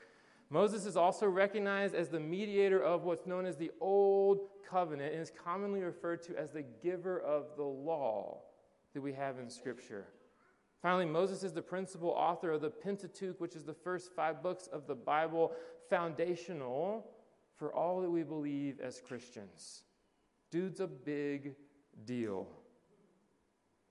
Moses 0.50 0.86
is 0.86 0.96
also 0.96 1.26
recognized 1.26 1.94
as 1.94 2.08
the 2.08 2.20
mediator 2.20 2.82
of 2.82 3.04
what's 3.04 3.26
known 3.26 3.46
as 3.46 3.56
the 3.56 3.70
Old 3.80 4.48
Covenant 4.68 5.12
and 5.12 5.22
is 5.22 5.30
commonly 5.30 5.80
referred 5.80 6.22
to 6.24 6.36
as 6.36 6.50
the 6.50 6.64
giver 6.82 7.20
of 7.20 7.56
the 7.56 7.64
law 7.64 8.42
that 8.94 9.00
we 9.00 9.12
have 9.12 9.38
in 9.38 9.48
Scripture. 9.48 10.06
Finally, 10.82 11.06
Moses 11.06 11.44
is 11.44 11.52
the 11.52 11.62
principal 11.62 12.10
author 12.10 12.52
of 12.52 12.62
the 12.62 12.70
Pentateuch, 12.70 13.40
which 13.40 13.54
is 13.54 13.64
the 13.64 13.74
first 13.74 14.12
five 14.14 14.42
books 14.42 14.68
of 14.72 14.86
the 14.86 14.94
Bible, 14.94 15.52
foundational 15.88 17.06
for 17.56 17.74
all 17.74 18.00
that 18.00 18.10
we 18.10 18.22
believe 18.22 18.80
as 18.80 19.00
Christians. 19.00 19.82
Dude's 20.50 20.80
a 20.80 20.86
big 20.86 21.54
deal. 22.04 22.48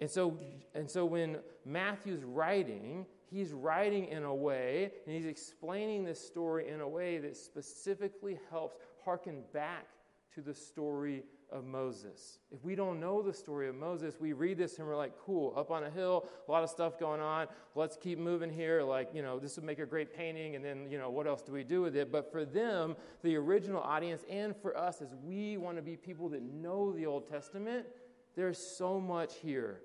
And 0.01 0.09
so, 0.09 0.37
and 0.73 0.89
so 0.89 1.05
when 1.05 1.39
Matthew's 1.65 2.23
writing, 2.23 3.05
he's 3.29 3.51
writing 3.51 4.05
in 4.05 4.23
a 4.23 4.33
way, 4.33 4.91
and 5.05 5.15
he's 5.15 5.25
explaining 5.25 6.05
this 6.05 6.25
story 6.25 6.69
in 6.69 6.81
a 6.81 6.87
way 6.87 7.17
that 7.17 7.35
specifically 7.35 8.39
helps 8.49 8.77
harken 9.03 9.43
back 9.53 9.87
to 10.35 10.41
the 10.41 10.53
story 10.53 11.23
of 11.51 11.65
Moses. 11.65 12.39
If 12.51 12.63
we 12.63 12.75
don't 12.75 12.99
know 12.99 13.21
the 13.21 13.33
story 13.33 13.67
of 13.67 13.75
Moses, 13.75 14.19
we 14.19 14.33
read 14.33 14.57
this 14.57 14.77
and 14.77 14.87
we're 14.87 14.95
like, 14.95 15.13
cool, 15.17 15.53
up 15.57 15.71
on 15.71 15.83
a 15.83 15.89
hill, 15.89 16.27
a 16.47 16.51
lot 16.51 16.63
of 16.63 16.69
stuff 16.69 16.99
going 16.99 17.21
on. 17.21 17.47
Let's 17.73 17.97
keep 17.97 18.19
moving 18.19 18.51
here. 18.51 18.83
Like, 18.83 19.09
you 19.13 19.23
know, 19.23 19.39
this 19.39 19.55
would 19.55 19.65
make 19.65 19.79
a 19.79 19.85
great 19.85 20.15
painting. 20.15 20.55
And 20.55 20.63
then, 20.63 20.87
you 20.91 20.99
know, 20.99 21.09
what 21.09 21.25
else 21.25 21.41
do 21.41 21.51
we 21.51 21.63
do 21.63 21.81
with 21.81 21.95
it? 21.95 22.11
But 22.11 22.31
for 22.31 22.45
them, 22.45 22.95
the 23.23 23.35
original 23.35 23.81
audience, 23.81 24.23
and 24.29 24.55
for 24.55 24.77
us, 24.77 25.01
as 25.01 25.15
we 25.23 25.57
want 25.57 25.77
to 25.77 25.81
be 25.81 25.97
people 25.97 26.29
that 26.29 26.43
know 26.43 26.91
the 26.91 27.07
Old 27.07 27.27
Testament, 27.27 27.87
there's 28.35 28.59
so 28.59 28.99
much 28.99 29.37
here 29.37 29.81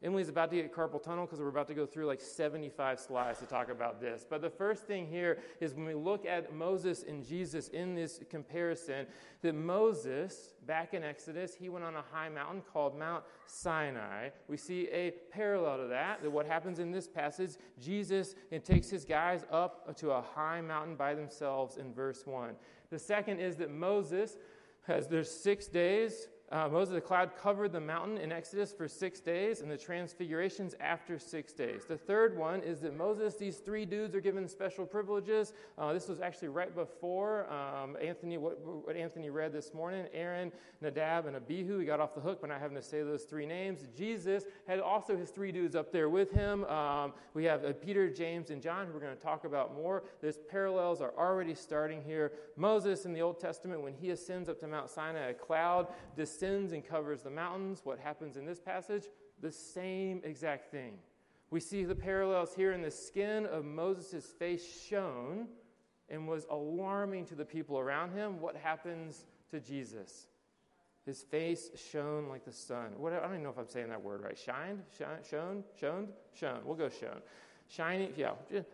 Emily's 0.00 0.28
about 0.28 0.48
to 0.50 0.56
get 0.56 0.72
carpal 0.72 1.02
tunnel 1.02 1.26
because 1.26 1.40
we're 1.40 1.48
about 1.48 1.66
to 1.66 1.74
go 1.74 1.84
through 1.84 2.06
like 2.06 2.20
75 2.20 3.00
slides 3.00 3.40
to 3.40 3.46
talk 3.46 3.68
about 3.68 4.00
this. 4.00 4.24
But 4.28 4.42
the 4.42 4.50
first 4.50 4.86
thing 4.86 5.08
here 5.08 5.38
is 5.60 5.74
when 5.74 5.86
we 5.86 5.94
look 5.94 6.24
at 6.24 6.54
Moses 6.54 7.02
and 7.02 7.26
Jesus 7.26 7.66
in 7.68 7.96
this 7.96 8.20
comparison, 8.30 9.06
that 9.42 9.56
Moses, 9.56 10.54
back 10.66 10.94
in 10.94 11.02
Exodus, 11.02 11.56
he 11.56 11.68
went 11.68 11.84
on 11.84 11.96
a 11.96 12.04
high 12.12 12.28
mountain 12.28 12.62
called 12.72 12.96
Mount 12.96 13.24
Sinai. 13.46 14.28
We 14.46 14.56
see 14.56 14.88
a 14.92 15.10
parallel 15.32 15.78
to 15.78 15.88
that, 15.88 16.22
that 16.22 16.30
what 16.30 16.46
happens 16.46 16.78
in 16.78 16.92
this 16.92 17.08
passage, 17.08 17.56
Jesus 17.80 18.36
and 18.52 18.62
takes 18.62 18.88
his 18.88 19.04
guys 19.04 19.44
up 19.50 19.96
to 19.96 20.12
a 20.12 20.22
high 20.22 20.60
mountain 20.60 20.94
by 20.94 21.14
themselves 21.14 21.76
in 21.76 21.92
verse 21.92 22.24
1. 22.24 22.50
The 22.90 23.00
second 23.00 23.40
is 23.40 23.56
that 23.56 23.72
Moses 23.72 24.36
has, 24.86 25.08
there's 25.08 25.30
six 25.30 25.66
days 25.66 26.28
uh, 26.50 26.66
Moses, 26.66 26.94
the 26.94 27.00
cloud 27.00 27.32
covered 27.36 27.72
the 27.72 27.80
mountain 27.80 28.16
in 28.16 28.32
Exodus 28.32 28.72
for 28.72 28.88
six 28.88 29.20
days, 29.20 29.60
and 29.60 29.70
the 29.70 29.76
transfigurations 29.76 30.74
after 30.80 31.18
six 31.18 31.52
days. 31.52 31.82
The 31.86 31.98
third 31.98 32.38
one 32.38 32.62
is 32.62 32.80
that 32.80 32.96
Moses, 32.96 33.36
these 33.36 33.58
three 33.58 33.84
dudes 33.84 34.14
are 34.14 34.20
given 34.20 34.48
special 34.48 34.86
privileges. 34.86 35.52
Uh, 35.76 35.92
this 35.92 36.08
was 36.08 36.20
actually 36.20 36.48
right 36.48 36.74
before 36.74 37.46
um, 37.52 37.98
Anthony, 38.02 38.38
what, 38.38 38.58
what, 38.60 38.96
Anthony 38.96 39.28
read 39.28 39.52
this 39.52 39.74
morning 39.74 40.06
Aaron, 40.14 40.50
Nadab, 40.80 41.26
and 41.26 41.36
Abihu. 41.36 41.80
He 41.80 41.84
got 41.84 42.00
off 42.00 42.14
the 42.14 42.20
hook 42.20 42.40
by 42.40 42.48
not 42.48 42.60
having 42.60 42.76
to 42.76 42.82
say 42.82 43.02
those 43.02 43.24
three 43.24 43.44
names. 43.44 43.80
Jesus 43.94 44.44
had 44.66 44.80
also 44.80 45.18
his 45.18 45.28
three 45.28 45.52
dudes 45.52 45.76
up 45.76 45.92
there 45.92 46.08
with 46.08 46.30
him. 46.30 46.64
Um, 46.64 47.12
we 47.34 47.44
have 47.44 47.62
uh, 47.62 47.74
Peter, 47.74 48.08
James, 48.08 48.48
and 48.48 48.62
John, 48.62 48.86
who 48.86 48.94
we're 48.94 49.00
going 49.00 49.14
to 49.14 49.22
talk 49.22 49.44
about 49.44 49.74
more. 49.76 50.04
These 50.22 50.38
parallels 50.50 51.02
are 51.02 51.12
already 51.18 51.54
starting 51.54 52.02
here. 52.02 52.32
Moses 52.56 53.04
in 53.04 53.12
the 53.12 53.20
Old 53.20 53.38
Testament, 53.38 53.82
when 53.82 53.92
he 53.92 54.10
ascends 54.10 54.48
up 54.48 54.58
to 54.60 54.66
Mount 54.66 54.88
Sinai, 54.88 55.28
a 55.28 55.34
cloud 55.34 55.88
descends 56.16 56.37
descends 56.38 56.72
and 56.72 56.86
covers 56.86 57.22
the 57.22 57.30
mountains. 57.30 57.80
What 57.84 57.98
happens 57.98 58.36
in 58.36 58.46
this 58.46 58.60
passage? 58.60 59.04
The 59.40 59.50
same 59.50 60.20
exact 60.24 60.70
thing. 60.70 60.98
We 61.50 61.60
see 61.60 61.84
the 61.84 61.94
parallels 61.94 62.54
here 62.54 62.72
in 62.72 62.82
the 62.82 62.90
skin 62.90 63.46
of 63.46 63.64
Moses' 63.64 64.26
face 64.38 64.84
shone 64.88 65.48
and 66.08 66.28
was 66.28 66.46
alarming 66.50 67.26
to 67.26 67.34
the 67.34 67.44
people 67.44 67.78
around 67.78 68.12
him. 68.12 68.40
What 68.40 68.56
happens 68.56 69.24
to 69.50 69.60
Jesus? 69.60 70.26
His 71.06 71.22
face 71.22 71.70
shone 71.90 72.28
like 72.28 72.44
the 72.44 72.52
sun. 72.52 72.90
What, 72.98 73.12
I 73.12 73.20
don't 73.20 73.30
even 73.30 73.42
know 73.42 73.50
if 73.50 73.58
I'm 73.58 73.68
saying 73.68 73.88
that 73.88 74.02
word 74.02 74.22
right. 74.22 74.38
Shined? 74.38 74.82
Shine, 74.98 75.18
shone? 75.28 75.64
Shone? 75.80 76.08
Shone. 76.38 76.60
We'll 76.64 76.76
go 76.76 76.88
shone 76.88 77.22
shining. 77.68 78.12
Yeah 78.16 78.32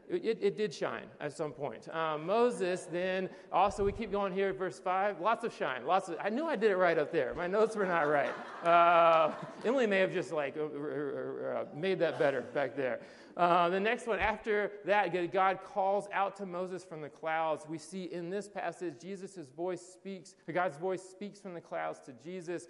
it, 0.08 0.38
it 0.40 0.56
did 0.56 0.72
shine 0.72 1.06
at 1.20 1.32
some 1.32 1.52
point. 1.52 1.88
Um, 1.94 2.26
moses 2.26 2.86
then 2.90 3.28
also 3.52 3.84
we 3.84 3.92
keep 3.92 4.12
going 4.12 4.32
here 4.32 4.52
verse 4.52 4.78
5 4.78 5.20
lots 5.20 5.44
of 5.44 5.52
shine 5.52 5.86
lots 5.86 6.08
of 6.08 6.16
i 6.22 6.28
knew 6.28 6.46
i 6.46 6.56
did 6.56 6.70
it 6.70 6.76
right 6.76 6.98
up 6.98 7.12
there. 7.12 7.34
My 7.34 7.46
notes 7.46 7.76
were 7.76 7.86
not 7.86 8.02
right. 8.02 8.32
Uh, 8.64 9.32
emily 9.64 9.86
may 9.86 9.98
have 9.98 10.12
just 10.12 10.32
like 10.32 10.56
uh, 10.56 10.64
uh, 10.64 11.64
made 11.74 11.98
that 11.98 12.18
better 12.18 12.42
back 12.42 12.76
there. 12.76 13.00
Uh, 13.36 13.68
the 13.68 13.80
next 13.80 14.06
one 14.06 14.18
after 14.18 14.72
that 14.84 15.32
god 15.32 15.58
calls 15.64 16.08
out 16.12 16.36
to 16.36 16.46
moses 16.46 16.84
from 16.84 17.00
the 17.00 17.08
clouds. 17.08 17.66
We 17.68 17.78
see 17.78 18.04
in 18.04 18.30
this 18.30 18.48
passage 18.48 18.94
jesus' 19.00 19.50
voice 19.56 19.82
speaks 19.82 20.34
god's 20.52 20.76
voice 20.76 21.02
speaks 21.02 21.40
from 21.40 21.54
the 21.54 21.60
clouds 21.60 22.00
to 22.06 22.12
jesus. 22.24 22.66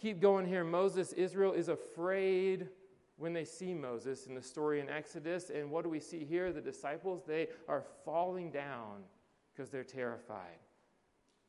Keep 0.00 0.20
going 0.20 0.46
here. 0.46 0.62
Moses 0.62 1.12
israel 1.12 1.52
is 1.52 1.68
afraid 1.68 2.68
when 3.18 3.32
they 3.32 3.44
see 3.44 3.74
Moses 3.74 4.26
in 4.26 4.34
the 4.34 4.42
story 4.42 4.80
in 4.80 4.88
Exodus. 4.88 5.50
And 5.50 5.70
what 5.70 5.84
do 5.84 5.90
we 5.90 6.00
see 6.00 6.24
here? 6.24 6.52
The 6.52 6.60
disciples, 6.60 7.22
they 7.26 7.48
are 7.68 7.84
falling 8.04 8.50
down 8.50 9.02
because 9.52 9.70
they're 9.70 9.84
terrified. 9.84 10.58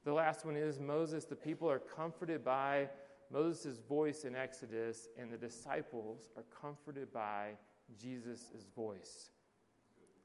The 0.04 0.14
last 0.14 0.46
one 0.46 0.56
is 0.56 0.80
Moses. 0.80 1.26
The 1.26 1.36
people 1.36 1.70
are 1.70 1.80
comforted 1.80 2.44
by 2.44 2.90
Moses' 3.32 3.78
voice 3.88 4.24
in 4.24 4.36
Exodus, 4.36 5.08
and 5.18 5.32
the 5.32 5.38
disciples 5.38 6.30
are 6.36 6.46
comforted 6.60 7.14
by 7.14 7.52
Jesus' 8.00 8.66
voice. 8.76 9.30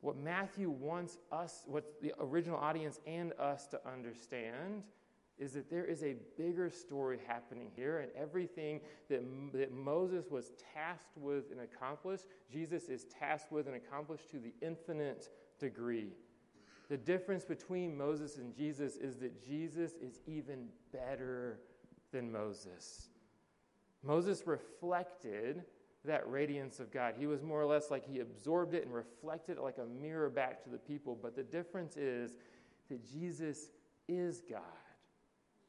What 0.00 0.16
Matthew 0.16 0.70
wants 0.70 1.18
us, 1.32 1.64
what 1.66 2.00
the 2.00 2.12
original 2.20 2.58
audience 2.58 3.00
and 3.06 3.32
us 3.38 3.66
to 3.68 3.80
understand 3.86 4.82
is 5.38 5.52
that 5.52 5.68
there 5.68 5.84
is 5.84 6.02
a 6.02 6.14
bigger 6.38 6.70
story 6.70 7.18
happening 7.26 7.70
here, 7.74 7.98
and 7.98 8.10
everything 8.16 8.80
that, 9.08 9.22
that 9.52 9.72
Moses 9.72 10.26
was 10.30 10.52
tasked 10.74 11.16
with 11.16 11.50
and 11.50 11.60
accomplished, 11.60 12.26
Jesus 12.52 12.88
is 12.88 13.04
tasked 13.04 13.50
with 13.50 13.66
and 13.66 13.76
accomplished 13.76 14.30
to 14.30 14.38
the 14.38 14.54
infinite 14.62 15.28
degree. 15.58 16.12
The 16.88 16.96
difference 16.96 17.44
between 17.44 17.96
Moses 17.96 18.36
and 18.36 18.54
Jesus 18.54 18.96
is 18.96 19.16
that 19.16 19.44
Jesus 19.44 19.92
is 20.00 20.20
even 20.26 20.68
better 20.92 21.58
than 22.12 22.30
Moses. 22.30 23.08
Moses 24.04 24.46
reflected 24.46 25.64
that 26.04 26.30
radiance 26.30 26.78
of 26.78 26.92
God. 26.92 27.14
He 27.18 27.26
was 27.26 27.42
more 27.42 27.60
or 27.60 27.66
less 27.66 27.90
like 27.90 28.06
he 28.06 28.20
absorbed 28.20 28.74
it 28.74 28.84
and 28.84 28.94
reflected 28.94 29.56
it 29.56 29.62
like 29.62 29.78
a 29.78 29.86
mirror 29.86 30.28
back 30.28 30.62
to 30.64 30.70
the 30.70 30.78
people. 30.78 31.18
But 31.20 31.34
the 31.34 31.42
difference 31.42 31.96
is 31.96 32.36
that 32.90 33.02
Jesus 33.10 33.70
is 34.06 34.42
God 34.48 34.60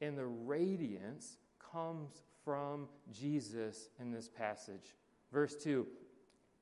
and 0.01 0.17
the 0.17 0.25
radiance 0.25 1.37
comes 1.71 2.21
from 2.43 2.87
Jesus 3.11 3.89
in 3.99 4.11
this 4.11 4.29
passage. 4.29 4.95
Verse 5.31 5.55
2 5.55 5.87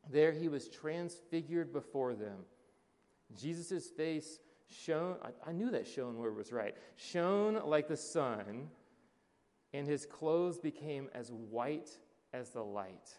There 0.10 0.32
he 0.32 0.48
was 0.48 0.70
transfigured 0.70 1.74
before 1.74 2.16
them. 2.16 2.40
Jesus' 3.38 3.90
face 3.90 4.40
shone, 4.70 5.18
I, 5.24 5.50
I 5.50 5.52
knew 5.52 5.72
that 5.72 5.88
shone 5.88 6.18
word 6.18 6.36
was 6.36 6.52
right, 6.52 6.76
shone 6.96 7.62
like 7.66 7.88
the 7.88 7.98
sun, 7.98 8.70
and 9.74 9.88
his 9.88 10.06
clothes 10.06 10.60
became 10.60 11.10
as 11.14 11.32
white 11.32 11.90
as 12.34 12.50
the 12.50 12.64
light. 12.64 13.16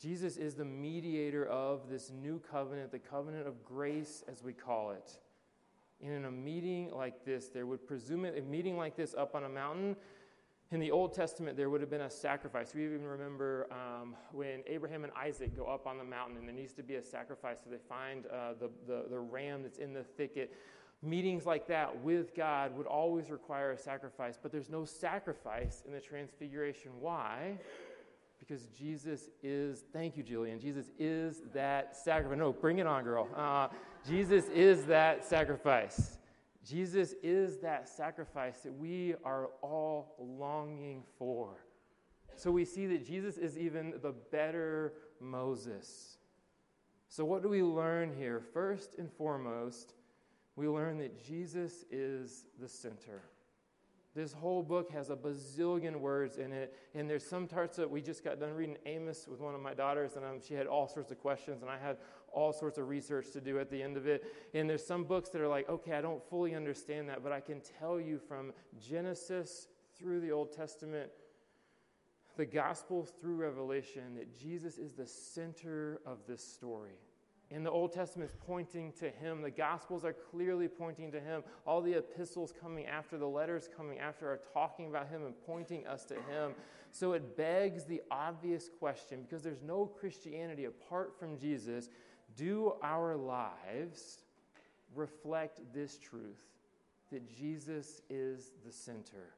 Jesus 0.00 0.36
is 0.36 0.54
the 0.54 0.64
mediator 0.64 1.44
of 1.46 1.88
this 1.88 2.10
new 2.10 2.40
covenant, 2.50 2.92
the 2.92 3.00
covenant 3.00 3.48
of 3.48 3.64
grace, 3.64 4.22
as 4.30 4.44
we 4.44 4.52
call 4.52 4.92
it. 4.92 5.18
And 6.02 6.12
in 6.12 6.24
a 6.26 6.30
meeting 6.30 6.90
like 6.94 7.24
this, 7.24 7.48
there 7.48 7.66
would 7.66 7.86
presume 7.86 8.24
it, 8.24 8.38
a 8.38 8.42
meeting 8.42 8.76
like 8.76 8.96
this 8.96 9.14
up 9.14 9.34
on 9.34 9.44
a 9.44 9.48
mountain, 9.48 9.96
in 10.70 10.80
the 10.80 10.90
Old 10.90 11.14
Testament, 11.14 11.56
there 11.56 11.70
would 11.70 11.80
have 11.80 11.88
been 11.88 12.02
a 12.02 12.10
sacrifice. 12.10 12.74
We 12.74 12.84
even 12.84 13.04
remember 13.04 13.66
um, 13.72 14.14
when 14.32 14.62
Abraham 14.66 15.02
and 15.02 15.12
Isaac 15.16 15.56
go 15.56 15.64
up 15.64 15.86
on 15.86 15.96
the 15.96 16.04
mountain 16.04 16.36
and 16.36 16.46
there 16.46 16.54
needs 16.54 16.74
to 16.74 16.82
be 16.82 16.96
a 16.96 17.02
sacrifice, 17.02 17.60
so 17.64 17.70
they 17.70 17.78
find 17.88 18.26
uh, 18.26 18.52
the, 18.60 18.70
the, 18.86 19.06
the 19.08 19.18
ram 19.18 19.62
that's 19.62 19.78
in 19.78 19.94
the 19.94 20.02
thicket. 20.02 20.54
Meetings 21.02 21.46
like 21.46 21.66
that 21.68 22.02
with 22.02 22.34
God 22.34 22.76
would 22.76 22.86
always 22.86 23.30
require 23.30 23.70
a 23.70 23.78
sacrifice, 23.78 24.38
but 24.40 24.52
there's 24.52 24.68
no 24.68 24.84
sacrifice 24.84 25.82
in 25.86 25.92
the 25.92 26.00
Transfiguration. 26.00 26.90
Why? 27.00 27.56
Because 28.38 28.66
Jesus 28.66 29.30
is, 29.42 29.84
thank 29.92 30.18
you, 30.18 30.22
Jillian, 30.22 30.60
Jesus 30.60 30.90
is 30.98 31.42
that 31.54 31.96
sacrifice. 31.96 32.38
No, 32.38 32.52
bring 32.52 32.78
it 32.78 32.86
on, 32.86 33.04
girl. 33.04 33.26
Uh, 33.34 33.68
Jesus 34.06 34.46
is 34.48 34.84
that 34.86 35.24
sacrifice. 35.24 36.18
Jesus 36.64 37.14
is 37.22 37.58
that 37.58 37.88
sacrifice 37.88 38.60
that 38.60 38.76
we 38.76 39.14
are 39.24 39.48
all 39.62 40.14
longing 40.18 41.02
for. 41.18 41.64
So 42.34 42.50
we 42.50 42.64
see 42.64 42.86
that 42.88 43.06
Jesus 43.06 43.38
is 43.38 43.58
even 43.58 43.94
the 44.02 44.12
better 44.30 44.92
Moses. 45.20 46.18
So, 47.08 47.24
what 47.24 47.42
do 47.42 47.48
we 47.48 47.62
learn 47.62 48.14
here? 48.16 48.40
First 48.52 48.96
and 48.98 49.10
foremost, 49.10 49.94
we 50.54 50.68
learn 50.68 50.98
that 50.98 51.24
Jesus 51.24 51.84
is 51.90 52.44
the 52.60 52.68
center. 52.68 53.22
This 54.14 54.32
whole 54.32 54.62
book 54.62 54.90
has 54.90 55.10
a 55.10 55.16
bazillion 55.16 55.96
words 55.96 56.38
in 56.38 56.52
it, 56.52 56.76
and 56.94 57.08
there's 57.08 57.24
some 57.24 57.46
parts 57.46 57.76
that 57.76 57.88
we 57.90 58.02
just 58.02 58.24
got 58.24 58.40
done 58.40 58.52
reading 58.52 58.76
Amos 58.84 59.28
with 59.28 59.40
one 59.40 59.54
of 59.54 59.60
my 59.60 59.74
daughters, 59.74 60.16
and 60.16 60.24
um, 60.24 60.40
she 60.46 60.54
had 60.54 60.66
all 60.66 60.88
sorts 60.88 61.12
of 61.12 61.20
questions, 61.20 61.62
and 61.62 61.70
I 61.70 61.78
had 61.78 61.98
all 62.32 62.52
sorts 62.52 62.78
of 62.78 62.88
research 62.88 63.30
to 63.32 63.40
do 63.40 63.58
at 63.58 63.70
the 63.70 63.82
end 63.82 63.96
of 63.96 64.06
it. 64.06 64.24
And 64.54 64.68
there's 64.68 64.86
some 64.86 65.04
books 65.04 65.28
that 65.30 65.40
are 65.40 65.48
like, 65.48 65.68
okay, 65.68 65.92
I 65.92 66.00
don't 66.00 66.22
fully 66.28 66.54
understand 66.54 67.08
that, 67.08 67.22
but 67.22 67.32
I 67.32 67.40
can 67.40 67.60
tell 67.78 68.00
you 68.00 68.18
from 68.18 68.52
Genesis 68.78 69.68
through 69.98 70.20
the 70.20 70.30
Old 70.30 70.52
Testament, 70.52 71.10
the 72.36 72.46
Gospel 72.46 73.04
through 73.20 73.36
Revelation, 73.36 74.14
that 74.16 74.38
Jesus 74.38 74.78
is 74.78 74.92
the 74.92 75.06
center 75.06 76.00
of 76.06 76.18
this 76.26 76.42
story. 76.42 76.98
And 77.50 77.64
the 77.64 77.70
Old 77.70 77.92
Testament 77.94 78.30
is 78.30 78.36
pointing 78.46 78.92
to 79.00 79.08
him. 79.08 79.40
The 79.40 79.50
Gospels 79.50 80.04
are 80.04 80.12
clearly 80.12 80.68
pointing 80.68 81.10
to 81.12 81.20
him. 81.20 81.42
All 81.66 81.80
the 81.80 81.94
epistles 81.94 82.52
coming 82.60 82.84
after, 82.86 83.16
the 83.16 83.26
letters 83.26 83.68
coming 83.74 83.98
after, 83.98 84.28
are 84.28 84.40
talking 84.52 84.86
about 84.86 85.08
him 85.08 85.24
and 85.24 85.34
pointing 85.46 85.86
us 85.86 86.04
to 86.06 86.14
him. 86.14 86.52
So 86.90 87.14
it 87.14 87.38
begs 87.38 87.84
the 87.84 88.02
obvious 88.10 88.68
question 88.78 89.22
because 89.22 89.42
there's 89.42 89.62
no 89.62 89.86
Christianity 89.86 90.66
apart 90.66 91.18
from 91.18 91.38
Jesus. 91.38 91.88
Do 92.38 92.74
our 92.82 93.16
lives 93.16 94.18
reflect 94.94 95.60
this 95.74 95.98
truth 95.98 96.38
that 97.10 97.28
Jesus 97.36 98.00
is 98.08 98.52
the 98.64 98.70
center? 98.70 99.34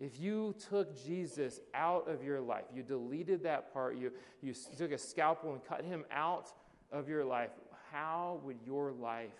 If 0.00 0.18
you 0.18 0.56
took 0.68 1.00
Jesus 1.04 1.60
out 1.72 2.08
of 2.08 2.24
your 2.24 2.40
life, 2.40 2.64
you 2.74 2.82
deleted 2.82 3.44
that 3.44 3.72
part, 3.72 3.96
you, 3.96 4.10
you 4.42 4.54
took 4.76 4.90
a 4.90 4.98
scalpel 4.98 5.52
and 5.52 5.64
cut 5.64 5.84
him 5.84 6.04
out 6.10 6.50
of 6.90 7.08
your 7.08 7.24
life, 7.24 7.50
how 7.92 8.40
would 8.42 8.56
your 8.66 8.90
life 8.92 9.30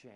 change? 0.00 0.14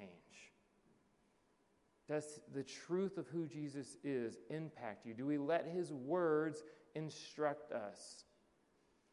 Does 2.09 2.41
the 2.55 2.63
truth 2.63 3.19
of 3.19 3.27
who 3.29 3.47
Jesus 3.47 3.97
is 4.05 4.39
impact 4.49 5.07
you? 5.07 5.15
Do 5.15 5.27
we 5.27 5.39
let 5.39 5.67
his 5.67 5.93
words 5.93 6.63
instruct 6.95 7.73
us? 7.73 8.25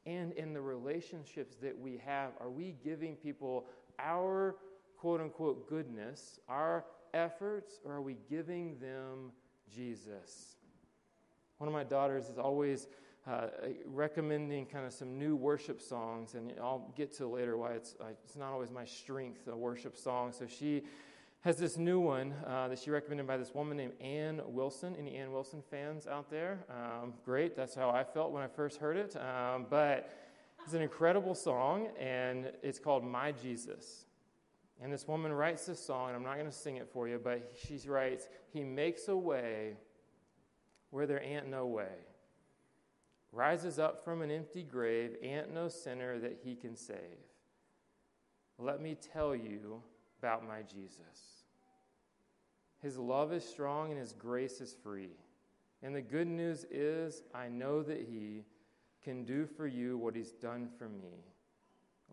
And 0.07 0.31
in 0.33 0.53
the 0.53 0.61
relationships 0.61 1.57
that 1.61 1.77
we 1.77 2.01
have, 2.05 2.31
are 2.39 2.49
we 2.49 2.75
giving 2.81 3.17
people 3.17 3.65
our 3.99 4.55
quote 4.97 5.19
unquote 5.19 5.67
goodness, 5.67 6.39
our 6.47 6.85
efforts, 7.13 7.81
or 7.83 7.95
are 7.95 8.01
we 8.01 8.15
giving 8.29 8.79
them 8.79 9.33
Jesus? 9.69 10.55
One 11.57 11.67
of 11.67 11.73
my 11.73 11.83
daughters 11.83 12.29
is 12.29 12.37
always 12.37 12.87
uh, 13.27 13.47
recommending 13.85 14.65
kind 14.65 14.85
of 14.85 14.93
some 14.93 15.19
new 15.19 15.35
worship 15.35 15.81
songs, 15.81 16.35
and 16.35 16.53
I'll 16.61 16.93
get 16.95 17.13
to 17.17 17.27
later 17.27 17.57
why 17.57 17.73
it's, 17.73 17.95
uh, 17.99 18.05
it's 18.23 18.37
not 18.37 18.53
always 18.53 18.71
my 18.71 18.85
strength, 18.85 19.45
a 19.49 19.57
worship 19.57 19.97
song. 19.97 20.31
So 20.31 20.47
she 20.47 20.83
has 21.41 21.57
this 21.57 21.77
new 21.77 21.99
one 21.99 22.33
uh, 22.45 22.67
that 22.67 22.79
she 22.79 22.89
recommended 22.89 23.27
by 23.27 23.37
this 23.37 23.53
woman 23.53 23.77
named 23.77 23.93
Anne 24.01 24.41
Wilson. 24.45 24.95
Any 24.97 25.15
Anne 25.15 25.31
Wilson 25.31 25.63
fans 25.69 26.07
out 26.07 26.29
there? 26.29 26.59
Um, 26.69 27.13
great, 27.23 27.55
that's 27.55 27.75
how 27.75 27.89
I 27.89 28.03
felt 28.03 28.31
when 28.31 28.43
I 28.43 28.47
first 28.47 28.77
heard 28.77 28.97
it. 28.97 29.15
Um, 29.15 29.65
but 29.69 30.09
it's 30.63 30.73
an 30.73 30.81
incredible 30.81 31.35
song, 31.35 31.87
and 31.99 32.51
it's 32.63 32.79
called 32.79 33.03
My 33.05 33.31
Jesus. 33.31 34.05
And 34.81 34.91
this 34.91 35.07
woman 35.07 35.31
writes 35.31 35.65
this 35.65 35.79
song, 35.79 36.07
and 36.07 36.15
I'm 36.15 36.23
not 36.23 36.33
going 36.33 36.45
to 36.45 36.51
sing 36.51 36.77
it 36.77 36.89
for 36.91 37.07
you, 37.07 37.19
but 37.23 37.53
she 37.55 37.79
writes, 37.87 38.27
He 38.51 38.63
makes 38.63 39.07
a 39.07 39.15
way 39.15 39.73
where 40.89 41.07
there 41.07 41.21
ain't 41.21 41.47
no 41.47 41.65
way 41.65 41.87
rises 43.31 43.77
up 43.77 44.03
from 44.03 44.21
an 44.21 44.31
empty 44.31 44.63
grave, 44.63 45.15
ain't 45.21 45.53
no 45.53 45.67
sinner 45.67 46.19
that 46.19 46.39
he 46.43 46.55
can 46.55 46.75
save. 46.75 46.97
Let 48.57 48.81
me 48.81 48.95
tell 48.95 49.35
you 49.35 49.81
about 50.27 50.45
my 50.45 50.61
Jesus. 50.61 51.45
His 52.81 52.97
love 52.97 53.31
is 53.31 53.47
strong 53.47 53.91
and 53.91 53.99
his 53.99 54.11
grace 54.11 54.59
is 54.59 54.75
free. 54.83 55.15
And 55.81 55.95
the 55.95 56.01
good 56.01 56.27
news 56.27 56.65
is, 56.69 57.23
I 57.33 57.47
know 57.47 57.81
that 57.83 58.01
he 58.01 58.43
can 59.01 59.23
do 59.23 59.45
for 59.45 59.67
you 59.67 59.97
what 59.97 60.17
he's 60.17 60.33
done 60.33 60.67
for 60.77 60.89
me. 60.89 61.23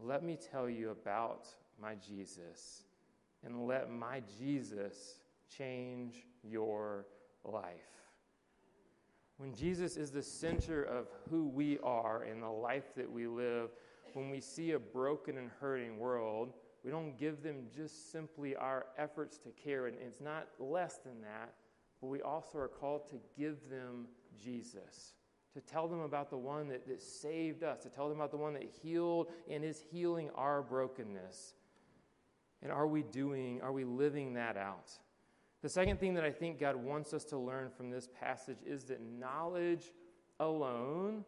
Let 0.00 0.22
me 0.22 0.38
tell 0.52 0.70
you 0.70 0.90
about 0.90 1.48
my 1.82 1.96
Jesus, 1.96 2.84
and 3.44 3.66
let 3.66 3.90
my 3.90 4.22
Jesus 4.38 5.16
change 5.58 6.24
your 6.44 7.06
life. 7.44 7.64
When 9.38 9.52
Jesus 9.52 9.96
is 9.96 10.12
the 10.12 10.22
center 10.22 10.84
of 10.84 11.08
who 11.28 11.48
we 11.48 11.80
are 11.82 12.22
and 12.22 12.40
the 12.40 12.48
life 12.48 12.94
that 12.94 13.10
we 13.10 13.26
live, 13.26 13.70
when 14.12 14.30
we 14.30 14.40
see 14.40 14.70
a 14.70 14.78
broken 14.78 15.36
and 15.36 15.50
hurting 15.60 15.98
world, 15.98 16.52
we 16.85 16.91
don't 16.91 17.16
give 17.16 17.43
them 17.43 17.64
just 17.74 18.12
simply 18.12 18.55
our 18.55 18.87
efforts 18.99 19.39
to 19.39 19.49
care, 19.51 19.87
and 19.87 19.97
it's 20.01 20.20
not 20.20 20.49
less 20.59 20.99
than 20.99 21.20
that, 21.22 21.55
but 22.01 22.09
we 22.09 22.20
also 22.20 22.59
are 22.59 22.68
called 22.68 23.09
to 23.09 23.16
give 23.39 23.70
them 23.70 24.07
Jesus, 24.43 25.14
to 25.55 25.61
tell 25.61 25.89
them 25.89 26.01
about 26.01 26.28
the 26.28 26.37
one 26.37 26.68
that, 26.68 26.87
that 26.87 27.01
saved 27.01 27.62
us, 27.62 27.82
to 27.85 27.89
tell 27.89 28.09
them 28.09 28.18
about 28.18 28.30
the 28.30 28.37
one 28.37 28.53
that 28.53 28.64
healed 28.82 29.28
and 29.51 29.64
is 29.64 29.80
healing 29.91 30.28
our 30.35 30.61
brokenness. 30.62 31.55
And 32.62 32.70
are 32.70 32.87
we 32.87 33.03
doing, 33.03 33.61
are 33.62 33.72
we 33.72 33.85
living 33.85 34.35
that 34.35 34.59
out? 34.59 34.91
The 35.62 35.68
second 35.70 35.99
thing 35.99 36.12
that 36.14 36.24
I 36.24 36.30
think 36.30 36.61
God 36.61 36.76
wants 36.76 37.14
us 37.14 37.24
to 37.26 37.39
learn 37.39 37.70
from 37.70 37.89
this 37.89 38.09
passage 38.20 38.59
is 38.66 38.85
that 38.85 39.01
knowledge 39.01 39.93
alone 40.39 41.24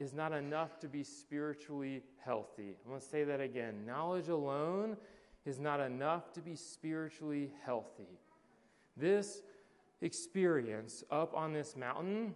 is 0.00 0.12
not 0.12 0.32
enough 0.32 0.78
to 0.80 0.88
be 0.88 1.02
spiritually 1.02 2.02
healthy. 2.24 2.76
I'm 2.84 2.90
going 2.90 3.00
to 3.00 3.06
say 3.06 3.24
that 3.24 3.40
again. 3.40 3.84
Knowledge 3.86 4.28
alone 4.28 4.96
is 5.44 5.58
not 5.58 5.80
enough 5.80 6.32
to 6.34 6.40
be 6.40 6.56
spiritually 6.56 7.52
healthy. 7.64 8.18
This 8.96 9.42
experience 10.00 11.04
up 11.10 11.34
on 11.34 11.52
this 11.52 11.76
mountain, 11.76 12.34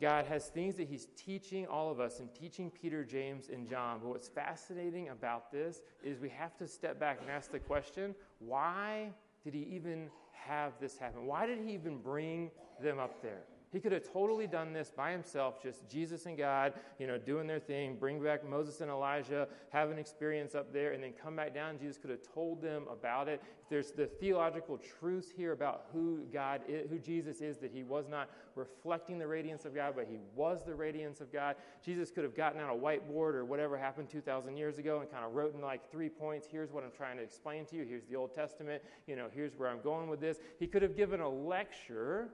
God 0.00 0.26
has 0.26 0.48
things 0.48 0.76
that 0.76 0.88
He's 0.88 1.08
teaching 1.16 1.66
all 1.66 1.90
of 1.90 2.00
us 2.00 2.20
and 2.20 2.34
teaching 2.34 2.70
Peter, 2.70 3.04
James, 3.04 3.48
and 3.52 3.68
John. 3.68 4.00
But 4.02 4.08
what's 4.10 4.28
fascinating 4.28 5.08
about 5.08 5.50
this 5.50 5.80
is 6.04 6.20
we 6.20 6.28
have 6.30 6.56
to 6.58 6.66
step 6.66 7.00
back 7.00 7.18
and 7.20 7.30
ask 7.30 7.50
the 7.50 7.58
question 7.58 8.14
why 8.38 9.10
did 9.44 9.54
He 9.54 9.62
even 9.72 10.10
have 10.46 10.72
this 10.80 10.96
happen? 10.96 11.26
Why 11.26 11.46
did 11.46 11.58
he 11.58 11.72
even 11.72 11.98
bring 11.98 12.50
them 12.80 12.98
up 12.98 13.22
there? 13.22 13.42
He 13.72 13.80
could 13.80 13.92
have 13.92 14.10
totally 14.10 14.46
done 14.46 14.72
this 14.72 14.90
by 14.90 15.10
himself, 15.10 15.62
just 15.62 15.88
Jesus 15.88 16.26
and 16.26 16.38
God, 16.38 16.74
you 16.98 17.06
know, 17.06 17.18
doing 17.18 17.46
their 17.46 17.58
thing, 17.58 17.96
bring 17.96 18.22
back 18.22 18.48
Moses 18.48 18.80
and 18.80 18.90
Elijah, 18.90 19.48
have 19.70 19.90
an 19.90 19.98
experience 19.98 20.54
up 20.54 20.72
there, 20.72 20.92
and 20.92 21.02
then 21.02 21.12
come 21.12 21.36
back 21.36 21.52
down. 21.52 21.78
Jesus 21.78 21.98
could 21.98 22.10
have 22.10 22.22
told 22.22 22.62
them 22.62 22.84
about 22.90 23.28
it. 23.28 23.42
There's 23.68 23.90
the 23.90 24.06
theological 24.06 24.78
truth 24.78 25.32
here 25.36 25.52
about 25.52 25.86
who 25.92 26.20
God 26.32 26.62
is, 26.68 26.88
who 26.88 26.98
Jesus 26.98 27.40
is, 27.40 27.58
that 27.58 27.72
he 27.72 27.82
was 27.82 28.06
not 28.08 28.30
reflecting 28.54 29.18
the 29.18 29.26
radiance 29.26 29.64
of 29.64 29.74
God, 29.74 29.94
but 29.96 30.06
he 30.08 30.18
was 30.36 30.62
the 30.64 30.74
radiance 30.74 31.20
of 31.20 31.32
God. 31.32 31.56
Jesus 31.84 32.10
could 32.10 32.22
have 32.22 32.36
gotten 32.36 32.60
out 32.60 32.72
a 32.72 32.78
whiteboard 32.78 33.34
or 33.34 33.44
whatever 33.44 33.76
happened 33.76 34.08
2,000 34.08 34.56
years 34.56 34.78
ago 34.78 35.00
and 35.00 35.10
kind 35.10 35.24
of 35.24 35.34
wrote 35.34 35.54
in 35.54 35.60
like 35.60 35.90
three 35.90 36.08
points. 36.08 36.46
Here's 36.50 36.70
what 36.70 36.84
I'm 36.84 36.92
trying 36.96 37.16
to 37.16 37.22
explain 37.22 37.66
to 37.66 37.76
you. 37.76 37.84
Here's 37.84 38.06
the 38.06 38.16
Old 38.16 38.32
Testament. 38.32 38.82
You 39.08 39.16
know, 39.16 39.26
here's 39.34 39.58
where 39.58 39.68
I'm 39.68 39.80
going 39.80 40.08
with 40.08 40.20
this. 40.20 40.38
He 40.60 40.68
could 40.68 40.82
have 40.82 40.96
given 40.96 41.20
a 41.20 41.28
lecture 41.28 42.30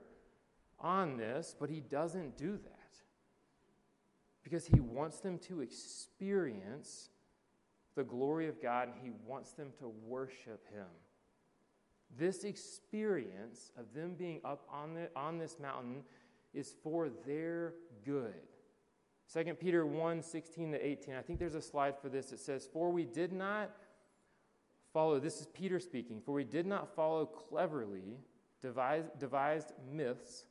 on 0.83 1.17
this, 1.17 1.55
but 1.57 1.69
he 1.69 1.79
doesn't 1.79 2.37
do 2.37 2.51
that 2.51 2.83
because 4.43 4.65
he 4.65 4.79
wants 4.79 5.19
them 5.19 5.39
to 5.39 5.61
experience 5.61 7.09
the 7.95 8.03
glory 8.03 8.47
of 8.47 8.61
God 8.61 8.89
and 8.89 8.97
he 9.01 9.11
wants 9.25 9.53
them 9.53 9.69
to 9.79 9.91
worship 10.05 10.65
him. 10.73 10.85
This 12.17 12.43
experience 12.43 13.71
of 13.77 13.85
them 13.95 14.13
being 14.13 14.41
up 14.43 14.67
on, 14.71 14.93
the, 14.93 15.09
on 15.15 15.39
this 15.39 15.57
mountain 15.59 16.03
is 16.53 16.75
for 16.83 17.09
their 17.25 17.73
good. 18.05 18.33
2 19.33 19.53
Peter 19.55 19.85
1 19.85 20.21
16 20.21 20.73
to 20.73 20.85
18. 20.85 21.15
I 21.15 21.21
think 21.21 21.39
there's 21.39 21.55
a 21.55 21.61
slide 21.61 21.95
for 21.99 22.09
this. 22.09 22.31
It 22.31 22.39
says, 22.39 22.67
For 22.71 22.91
we 22.91 23.05
did 23.05 23.31
not 23.31 23.71
follow, 24.91 25.19
this 25.19 25.39
is 25.39 25.47
Peter 25.47 25.79
speaking, 25.79 26.21
for 26.23 26.33
we 26.33 26.43
did 26.43 26.67
not 26.67 26.93
follow 26.95 27.25
cleverly 27.25 28.19
devised, 28.61 29.17
devised 29.17 29.71
myths 29.91 30.45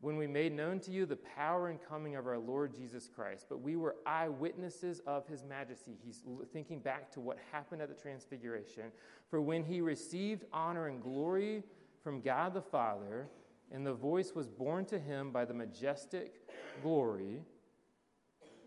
when 0.00 0.16
we 0.16 0.26
made 0.26 0.52
known 0.52 0.80
to 0.80 0.90
you 0.90 1.06
the 1.06 1.16
power 1.16 1.68
and 1.68 1.78
coming 1.80 2.16
of 2.16 2.26
our 2.26 2.38
Lord 2.38 2.74
Jesus 2.74 3.08
Christ, 3.08 3.46
but 3.48 3.60
we 3.60 3.76
were 3.76 3.96
eyewitnesses 4.04 5.00
of 5.06 5.26
his 5.26 5.42
majesty. 5.44 5.96
He's 6.04 6.22
thinking 6.52 6.80
back 6.80 7.10
to 7.12 7.20
what 7.20 7.38
happened 7.52 7.80
at 7.80 7.88
the 7.88 7.94
Transfiguration. 7.94 8.84
For 9.30 9.40
when 9.40 9.64
he 9.64 9.80
received 9.80 10.44
honor 10.52 10.88
and 10.88 11.02
glory 11.02 11.62
from 12.02 12.20
God 12.20 12.52
the 12.52 12.62
Father, 12.62 13.28
and 13.72 13.86
the 13.86 13.94
voice 13.94 14.32
was 14.34 14.46
borne 14.46 14.84
to 14.86 14.98
him 14.98 15.30
by 15.30 15.44
the 15.44 15.54
majestic 15.54 16.42
glory, 16.82 17.40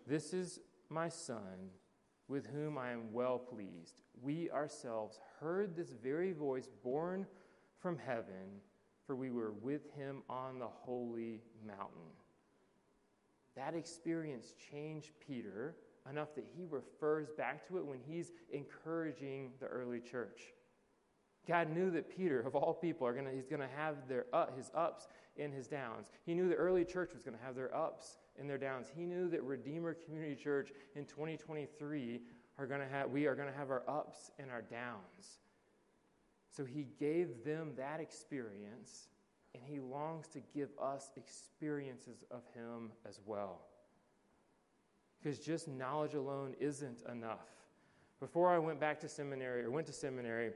This 0.07 0.34
is 0.34 0.59
my 0.89 1.07
Son, 1.07 1.69
with 2.28 2.47
whom 2.47 2.78
I 2.78 2.91
am 2.91 3.13
well 3.13 3.38
pleased. 3.38 4.01
We 4.21 4.49
ourselves 4.49 5.19
heard 5.39 5.75
this 5.75 5.91
very 5.91 6.34
voice 6.34 6.69
borne 6.84 7.28
from 7.80 7.97
heaven 7.97 8.61
for 9.08 9.16
we 9.16 9.32
were 9.32 9.53
with 9.62 9.89
him 9.95 10.22
on 10.30 10.60
the 10.60 10.68
holy 10.68 11.41
mountain. 11.66 12.12
That 13.55 13.74
experience 13.74 14.53
changed 14.72 15.12
Peter 15.26 15.76
enough 16.10 16.36
that 16.36 16.45
he 16.55 16.66
refers 16.70 17.30
back 17.38 17.68
to 17.68 17.78
it 17.78 17.86
when 17.86 17.99
he's 18.08 18.32
encouraging 18.51 19.51
the 19.60 19.66
early 19.66 19.99
church. 19.99 20.53
God 21.47 21.70
knew 21.70 21.89
that 21.91 22.16
Peter, 22.16 22.41
of 22.41 22.55
all 22.55 22.74
people, 22.74 23.08
are 23.08 23.14
gonna, 23.14 23.32
he's 23.34 23.47
going 23.47 23.62
to 23.62 23.70
have 23.76 24.08
their, 24.08 24.26
his 24.55 24.70
ups 24.76 25.08
and 25.39 25.53
his 25.53 25.68
downs. 25.68 26.12
He 26.26 26.34
knew 26.34 26.49
the 26.49 26.55
early 26.55 26.84
church 26.84 27.14
was 27.14 27.24
going 27.24 27.38
to 27.38 27.43
have 27.43 27.55
their 27.55 27.74
ups 27.76 28.18
and 28.38 28.49
their 28.49 28.58
downs. 28.58 28.88
He 28.93 29.05
knew 29.05 29.30
that 29.30 29.41
Redeemer 29.43 29.93
Community 29.93 30.36
Church 30.36 30.72
in 30.95 31.05
2023 31.05 32.22
are 32.58 32.68
going 32.68 32.82
to 32.82 32.88
have, 32.88 33.10
we 33.10 33.28
are 33.28 33.36
going 33.36 33.51
to 33.51 33.58
have 33.58 33.70
our 33.70 33.84
ups 33.88 34.32
and 34.39 34.51
our 34.51 34.62
downs. 34.62 35.39
So 36.58 36.66
he 36.66 36.88
gave 36.99 37.43
them 37.45 37.74
that 37.78 37.99
experience, 37.99 39.10
and 39.53 39.62
he 39.64 39.80
longs 39.80 40.28
to 40.30 40.39
give 40.55 40.70
us 40.82 41.12
experiences 41.16 42.24
of 42.32 42.41
him 42.55 42.91
as 43.08 43.20
well. 43.28 43.62
Because 45.22 45.38
just 45.38 45.68
knowledge 45.68 46.16
alone 46.16 46.55
isn't 46.60 47.03
enough. 47.12 47.45
Before 48.20 48.49
I 48.49 48.58
went 48.58 48.80
back 48.80 48.99
to 49.01 49.08
seminary 49.08 49.66
or 49.66 49.70
went 49.70 49.86
to 49.86 49.93
seminary, 49.93 50.49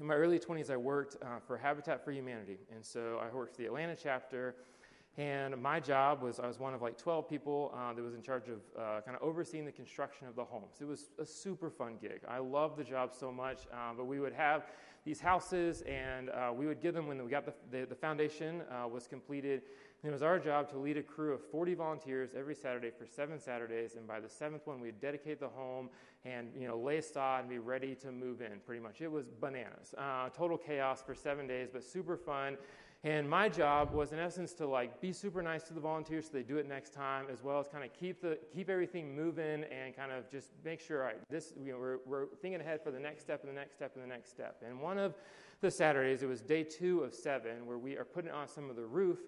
in 0.00 0.06
my 0.06 0.14
early 0.14 0.40
20s, 0.40 0.70
I 0.70 0.76
worked 0.76 1.16
uh, 1.22 1.38
for 1.46 1.56
Habitat 1.56 2.04
for 2.04 2.10
Humanity. 2.10 2.58
And 2.74 2.84
so 2.84 3.20
I 3.22 3.32
worked 3.32 3.54
for 3.54 3.62
the 3.62 3.66
Atlanta 3.68 3.94
chapter. 3.94 4.56
And 5.18 5.56
my 5.60 5.78
job 5.78 6.22
was 6.22 6.40
I 6.40 6.46
was 6.46 6.58
one 6.58 6.74
of 6.74 6.80
like 6.80 6.96
12 6.96 7.28
people 7.28 7.72
uh, 7.76 7.92
that 7.92 8.02
was 8.02 8.14
in 8.14 8.22
charge 8.22 8.48
of 8.48 8.60
uh, 8.76 9.02
kind 9.02 9.14
of 9.14 9.22
overseeing 9.22 9.66
the 9.66 9.72
construction 9.72 10.26
of 10.26 10.34
the 10.34 10.44
homes. 10.44 10.78
It 10.80 10.86
was 10.86 11.10
a 11.20 11.26
super 11.26 11.70
fun 11.70 11.98
gig. 12.00 12.22
I 12.26 12.38
loved 12.38 12.78
the 12.78 12.84
job 12.84 13.12
so 13.14 13.30
much, 13.30 13.66
uh, 13.72 13.92
but 13.94 14.06
we 14.06 14.20
would 14.20 14.32
have 14.32 14.64
these 15.04 15.20
houses, 15.20 15.82
and 15.82 16.30
uh, 16.30 16.52
we 16.54 16.66
would 16.66 16.80
give 16.80 16.94
them 16.94 17.08
when 17.08 17.22
we 17.24 17.30
got 17.30 17.44
the, 17.44 17.54
the, 17.76 17.86
the 17.86 17.94
foundation 17.94 18.62
uh, 18.70 18.86
was 18.86 19.06
completed. 19.06 19.62
And 20.02 20.10
it 20.10 20.12
was 20.12 20.22
our 20.22 20.38
job 20.38 20.68
to 20.70 20.78
lead 20.78 20.96
a 20.96 21.02
crew 21.02 21.32
of 21.32 21.40
40 21.50 21.74
volunteers 21.74 22.30
every 22.36 22.54
Saturday 22.54 22.90
for 22.96 23.06
seven 23.06 23.38
Saturdays, 23.38 23.96
and 23.96 24.06
by 24.06 24.20
the 24.20 24.28
seventh 24.28 24.66
one, 24.66 24.80
we'd 24.80 25.00
dedicate 25.00 25.40
the 25.40 25.48
home 25.48 25.88
and 26.24 26.48
you 26.56 26.68
know 26.68 26.78
lay 26.78 27.00
sod 27.00 27.40
and 27.40 27.48
be 27.48 27.58
ready 27.58 27.94
to 27.96 28.12
move 28.12 28.40
in. 28.40 28.60
Pretty 28.64 28.82
much, 28.82 29.00
it 29.00 29.10
was 29.10 29.26
bananas, 29.40 29.94
uh, 29.98 30.28
total 30.28 30.56
chaos 30.56 31.02
for 31.04 31.14
seven 31.14 31.46
days, 31.46 31.68
but 31.72 31.82
super 31.82 32.16
fun. 32.16 32.56
And 33.04 33.28
my 33.28 33.48
job 33.48 33.92
was, 33.92 34.12
in 34.12 34.20
essence, 34.20 34.52
to 34.54 34.66
like 34.66 35.00
be 35.00 35.12
super 35.12 35.42
nice 35.42 35.64
to 35.64 35.74
the 35.74 35.80
volunteers 35.80 36.26
so 36.26 36.30
they 36.34 36.44
do 36.44 36.58
it 36.58 36.68
next 36.68 36.94
time, 36.94 37.26
as 37.32 37.42
well 37.42 37.58
as 37.58 37.66
kind 37.66 37.82
of 37.82 37.92
keep 37.92 38.22
the 38.22 38.38
keep 38.54 38.70
everything 38.70 39.16
moving 39.16 39.64
and 39.64 39.96
kind 39.96 40.12
of 40.12 40.30
just 40.30 40.50
make 40.64 40.80
sure, 40.80 41.00
all 41.00 41.08
right, 41.08 41.16
this 41.28 41.52
you 41.60 41.72
know, 41.72 41.78
we're, 41.78 41.98
we're 42.06 42.26
thinking 42.40 42.60
ahead 42.60 42.80
for 42.80 42.92
the 42.92 43.00
next 43.00 43.22
step 43.22 43.42
and 43.42 43.50
the 43.50 43.54
next 43.54 43.74
step 43.74 43.92
and 43.96 44.04
the 44.04 44.08
next 44.08 44.30
step. 44.30 44.62
And 44.64 44.80
one 44.80 44.98
of 44.98 45.14
the 45.60 45.70
Saturdays, 45.70 46.22
it 46.22 46.28
was 46.28 46.40
day 46.40 46.62
two 46.62 47.00
of 47.00 47.12
seven, 47.12 47.66
where 47.66 47.78
we 47.78 47.96
are 47.96 48.04
putting 48.04 48.30
on 48.30 48.46
some 48.46 48.70
of 48.70 48.76
the 48.76 48.86
roof. 48.86 49.18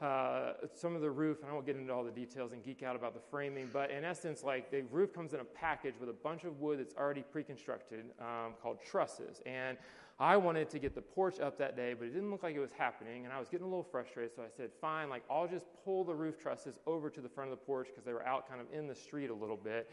Uh, 0.00 0.54
some 0.74 0.96
of 0.96 1.00
the 1.00 1.10
roof, 1.10 1.42
and 1.42 1.50
I 1.50 1.54
won't 1.54 1.64
get 1.64 1.76
into 1.76 1.92
all 1.92 2.02
the 2.02 2.10
details 2.10 2.50
and 2.50 2.64
geek 2.64 2.82
out 2.82 2.96
about 2.96 3.14
the 3.14 3.20
framing, 3.30 3.70
but 3.72 3.92
in 3.92 4.04
essence, 4.04 4.42
like 4.42 4.68
the 4.68 4.82
roof 4.90 5.14
comes 5.14 5.32
in 5.32 5.38
a 5.38 5.44
package 5.44 5.94
with 6.00 6.08
a 6.08 6.12
bunch 6.12 6.42
of 6.42 6.58
wood 6.60 6.80
that's 6.80 6.94
already 6.96 7.22
pre-constructed 7.22 8.06
um, 8.20 8.54
called 8.60 8.78
trusses. 8.84 9.40
And 9.46 9.78
I 10.22 10.36
wanted 10.36 10.70
to 10.70 10.78
get 10.78 10.94
the 10.94 11.02
porch 11.02 11.40
up 11.40 11.58
that 11.58 11.74
day, 11.74 11.94
but 11.98 12.04
it 12.04 12.14
didn't 12.14 12.30
look 12.30 12.44
like 12.44 12.54
it 12.54 12.60
was 12.60 12.70
happening, 12.70 13.24
and 13.24 13.32
I 13.32 13.40
was 13.40 13.48
getting 13.48 13.66
a 13.66 13.68
little 13.68 13.82
frustrated. 13.82 14.32
So 14.32 14.42
I 14.42 14.48
said, 14.56 14.70
"Fine, 14.80 15.10
like 15.10 15.24
I'll 15.28 15.48
just 15.48 15.66
pull 15.84 16.04
the 16.04 16.14
roof 16.14 16.38
trusses 16.38 16.78
over 16.86 17.10
to 17.10 17.20
the 17.20 17.28
front 17.28 17.50
of 17.50 17.58
the 17.58 17.64
porch 17.64 17.88
because 17.88 18.04
they 18.04 18.12
were 18.12 18.24
out 18.24 18.48
kind 18.48 18.60
of 18.60 18.68
in 18.72 18.86
the 18.86 18.94
street 18.94 19.30
a 19.30 19.34
little 19.34 19.56
bit." 19.56 19.90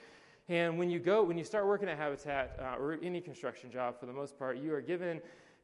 And 0.48 0.78
when 0.78 0.92
you 0.92 1.00
go, 1.00 1.24
when 1.24 1.36
you 1.36 1.44
start 1.44 1.66
working 1.66 1.90
at 1.90 1.98
Habitat 1.98 2.60
uh, 2.60 2.80
or 2.80 3.00
any 3.02 3.22
construction 3.22 3.72
job, 3.72 4.00
for 4.00 4.06
the 4.06 4.14
most 4.14 4.38
part, 4.38 4.58
you 4.58 4.72
are 4.72 4.82
given 4.82 5.20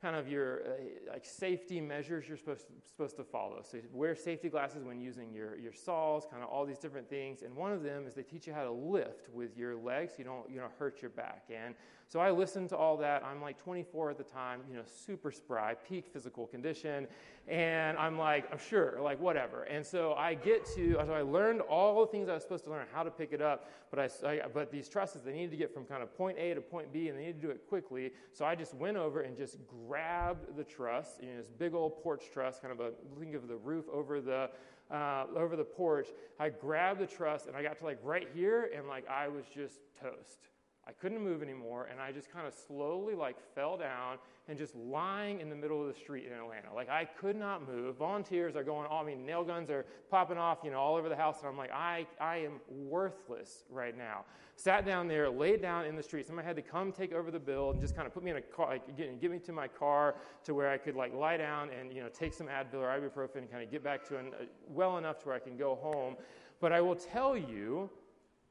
kind 0.06 0.16
of 0.16 0.30
your 0.30 0.60
uh, 0.60 1.12
like 1.14 1.26
safety 1.26 1.82
measures 1.82 2.28
you're 2.28 2.38
supposed 2.38 2.68
to, 2.68 2.74
supposed 2.88 3.18
to 3.18 3.24
follow. 3.24 3.64
So 3.64 3.80
wear 3.92 4.16
safety 4.16 4.50
glasses 4.50 4.84
when 4.84 5.02
using 5.02 5.34
your, 5.34 5.58
your 5.58 5.74
saws, 5.74 6.28
kind 6.30 6.44
of 6.44 6.50
all 6.50 6.64
these 6.64 6.78
different 6.78 7.10
things. 7.10 7.42
And 7.42 7.56
one 7.56 7.72
of 7.72 7.82
them 7.82 8.06
is 8.06 8.14
they 8.14 8.22
teach 8.22 8.46
you 8.46 8.54
how 8.54 8.64
to 8.64 8.72
lift 8.72 9.30
with 9.34 9.58
your 9.58 9.76
legs 9.76 10.12
so 10.12 10.20
you 10.20 10.26
don't 10.26 10.48
you 10.48 10.58
know 10.58 10.68
hurt 10.78 11.02
your 11.02 11.10
back. 11.10 11.46
And 11.50 11.74
so 12.08 12.20
I 12.20 12.30
listened 12.30 12.70
to 12.70 12.78
all 12.78 12.98
that. 12.98 13.24
I'm 13.26 13.42
like 13.42 13.58
24 13.58 14.12
at 14.12 14.18
the 14.20 14.24
time, 14.24 14.62
you 14.70 14.76
know, 14.76 14.84
super 14.86 15.32
spry, 15.32 15.74
peak 15.74 16.06
physical 16.14 16.46
condition. 16.46 17.08
And 17.48 17.96
I'm 18.00 18.18
like, 18.18 18.52
I'm 18.52 18.58
sure, 18.58 18.98
like 19.02 19.20
whatever. 19.20 19.64
And 19.64 19.86
so 19.86 20.14
I 20.14 20.34
get 20.34 20.66
to, 20.76 20.94
so 21.06 21.14
I 21.14 21.22
learned 21.22 21.62
all 21.62 22.04
the 22.04 22.12
things 22.12 22.28
I 22.28 22.34
was 22.34 22.42
supposed 22.42 22.64
to 22.64 22.72
learn, 22.72 22.88
how 22.92 23.04
to 23.04 23.12
pick 23.12 23.34
it 23.34 23.42
up. 23.42 23.70
But 23.92 24.00
I, 24.00 24.28
I 24.28 24.42
but 24.52 24.72
these 24.72 24.90
trusses, 24.90 25.22
they 25.22 25.34
needed 25.34 25.52
to 25.52 25.58
get 25.58 25.72
from 25.72 25.86
kind 25.86 26.02
of 26.02 26.16
point 26.18 26.40
A 26.40 26.56
to 26.56 26.62
point 26.62 26.92
B, 26.92 27.10
and 27.10 27.18
they 27.18 27.22
needed 27.22 27.42
to 27.42 27.48
do 27.48 27.52
it 27.52 27.62
quickly. 27.70 28.12
So 28.32 28.46
I 28.46 28.56
just 28.56 28.74
went 28.74 28.98
over 28.98 29.22
and 29.22 29.38
just 29.38 29.58
grabbed 29.68 30.58
the 30.58 30.64
truss, 30.64 31.20
you 31.22 31.28
know, 31.28 31.38
this 31.38 31.48
big 31.48 31.76
old 31.76 32.02
porch 32.02 32.24
truss, 32.34 32.60
kind 32.60 32.72
of 32.72 32.80
a 32.80 32.92
think 33.20 33.36
of 33.36 33.48
the 33.48 33.58
roof 33.58 33.86
over 33.94 34.22
the 34.22 34.50
uh, 34.92 35.26
over 35.36 35.56
the 35.56 35.64
porch. 35.64 36.08
I 36.40 36.50
grabbed 36.50 37.00
the 37.00 37.08
truss 37.08 37.46
and 37.46 37.56
I 37.56 37.62
got 37.62 37.78
to 37.80 37.86
like 37.86 38.00
right 38.04 38.28
here, 38.34 38.72
and 38.76 38.88
like 38.88 39.08
I 39.08 39.28
was 39.28 39.46
just 39.54 39.82
toast. 40.02 40.40
I 40.88 40.92
couldn't 40.92 41.24
move 41.24 41.42
anymore, 41.42 41.88
and 41.92 42.00
I 42.00 42.12
just 42.12 42.32
kind 42.32 42.46
of 42.46 42.54
slowly 42.54 43.16
like 43.16 43.38
fell 43.56 43.76
down 43.76 44.20
and 44.48 44.56
just 44.56 44.76
lying 44.76 45.40
in 45.40 45.50
the 45.50 45.56
middle 45.56 45.82
of 45.82 45.92
the 45.92 46.00
street 46.00 46.28
in 46.28 46.34
Atlanta. 46.34 46.72
Like 46.76 46.90
I 46.90 47.06
could 47.06 47.36
not 47.36 47.68
move. 47.68 47.96
Volunteers 47.96 48.56
are 48.56 48.64
going, 48.64 48.88
oh, 48.92 48.98
I 48.98 49.04
mean, 49.04 49.26
nail 49.26 49.44
guns 49.44 49.72
are 49.72 49.84
popping 50.12 50.38
off, 50.38 50.60
you 50.64 50.70
know, 50.70 50.78
all 50.78 50.96
over 50.96 51.10
the 51.10 51.16
house, 51.16 51.40
and 51.40 51.48
I'm 51.48 51.58
like, 51.58 51.72
I, 51.72 52.06
I 52.22 52.38
am 52.38 52.60
worthless 52.70 53.64
right 53.72 53.98
now. 53.98 54.26
Sat 54.58 54.86
down 54.86 55.08
there, 55.08 55.28
laid 55.28 55.60
down 55.60 55.86
in 55.86 55.96
the 55.96 56.04
street. 56.04 56.28
Somebody 56.28 56.46
had 56.46 56.56
to 56.56 56.62
come 56.62 56.92
take 56.92 57.14
over 57.14 57.32
the 57.32 57.40
bill 57.40 57.72
and 57.72 57.82
just 57.82 57.96
kind 57.96 58.06
of 58.06 58.14
put 58.14 58.24
me 58.24 58.30
in 58.30 58.38
a 58.38 58.42
car, 58.42 58.70
like, 58.70 58.96
get, 58.96 59.20
get 59.20 59.32
me 59.32 59.40
to 59.40 59.52
my 59.52 59.68
car 59.68 60.16
to 60.44 60.54
where 60.54 60.70
I 60.70 60.78
could 60.78 60.96
like 60.96 61.16
lie 61.16 61.38
down 61.38 61.72
and 61.72 61.92
you 61.92 62.04
know 62.04 62.10
take 62.10 62.34
some 62.34 62.48
Advil 62.48 62.76
or 62.76 62.88
ibuprofen 62.88 63.38
and 63.38 63.52
kind 63.52 63.64
of 63.64 63.72
get 63.72 63.84
back 63.84 64.08
to 64.10 64.18
an, 64.18 64.28
uh, 64.40 64.46
well 64.70 65.00
enough 65.00 65.18
to 65.22 65.28
where 65.28 65.36
I 65.36 65.40
can 65.40 65.58
go 65.58 65.76
home. 65.76 66.16
But 66.62 66.72
I 66.72 66.80
will 66.80 66.96
tell 66.96 67.36
you 67.36 67.90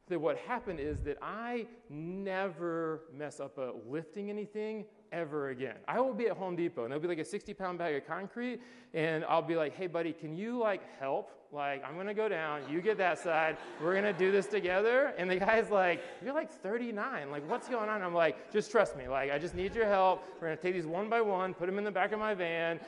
that 0.09 0.21
what 0.21 0.37
happened 0.39 0.81
is 0.81 1.01
that 1.03 1.17
I 1.23 1.67
never 1.89 3.03
mess 3.17 3.41
up 3.41 3.59
a 3.59 3.73
lifting 3.89 4.29
anything 4.31 4.85
ever 5.13 5.51
again. 5.51 5.77
I 5.89 6.01
will 6.01 6.13
be 6.13 6.27
at 6.27 6.37
Home 6.37 6.57
Depot 6.57 6.83
and 6.83 6.91
there'll 6.91 7.01
be 7.01 7.09
like 7.09 7.19
a 7.19 7.25
60 7.25 7.55
pound 7.55 7.79
bag 7.79 7.95
of 7.95 8.07
concrete 8.07 8.61
and 8.93 9.25
I'll 9.25 9.43
be 9.43 9.57
like, 9.57 9.75
hey 9.75 9.87
buddy, 9.87 10.13
can 10.13 10.37
you 10.37 10.59
like 10.59 10.83
help? 10.99 11.31
Like, 11.53 11.85
I'm 11.85 11.97
gonna 11.97 12.15
go 12.15 12.29
down, 12.29 12.63
you 12.69 12.83
get 12.83 12.99
that 12.99 13.19
side, 13.21 13.57
we're 13.81 13.95
gonna 13.95 14.13
do 14.13 14.33
this 14.33 14.47
together. 14.47 15.15
And 15.17 15.31
the 15.31 15.37
guy's 15.37 15.71
like, 15.71 16.03
you're 16.23 16.35
like 16.35 16.51
39, 16.51 17.31
like 17.31 17.49
what's 17.49 17.69
going 17.69 17.89
on? 17.89 18.03
I'm 18.03 18.13
like, 18.13 18.53
just 18.53 18.73
trust 18.73 18.97
me, 18.97 19.07
like 19.07 19.31
I 19.31 19.39
just 19.39 19.55
need 19.55 19.75
your 19.75 19.87
help. 19.87 20.25
We're 20.41 20.49
gonna 20.49 20.61
take 20.61 20.75
these 20.75 20.87
one 20.87 21.09
by 21.09 21.21
one, 21.21 21.55
put 21.55 21.67
them 21.67 21.79
in 21.79 21.85
the 21.85 21.93
back 21.93 22.13
of 22.13 22.19
my 22.19 22.35
van, 22.35 22.81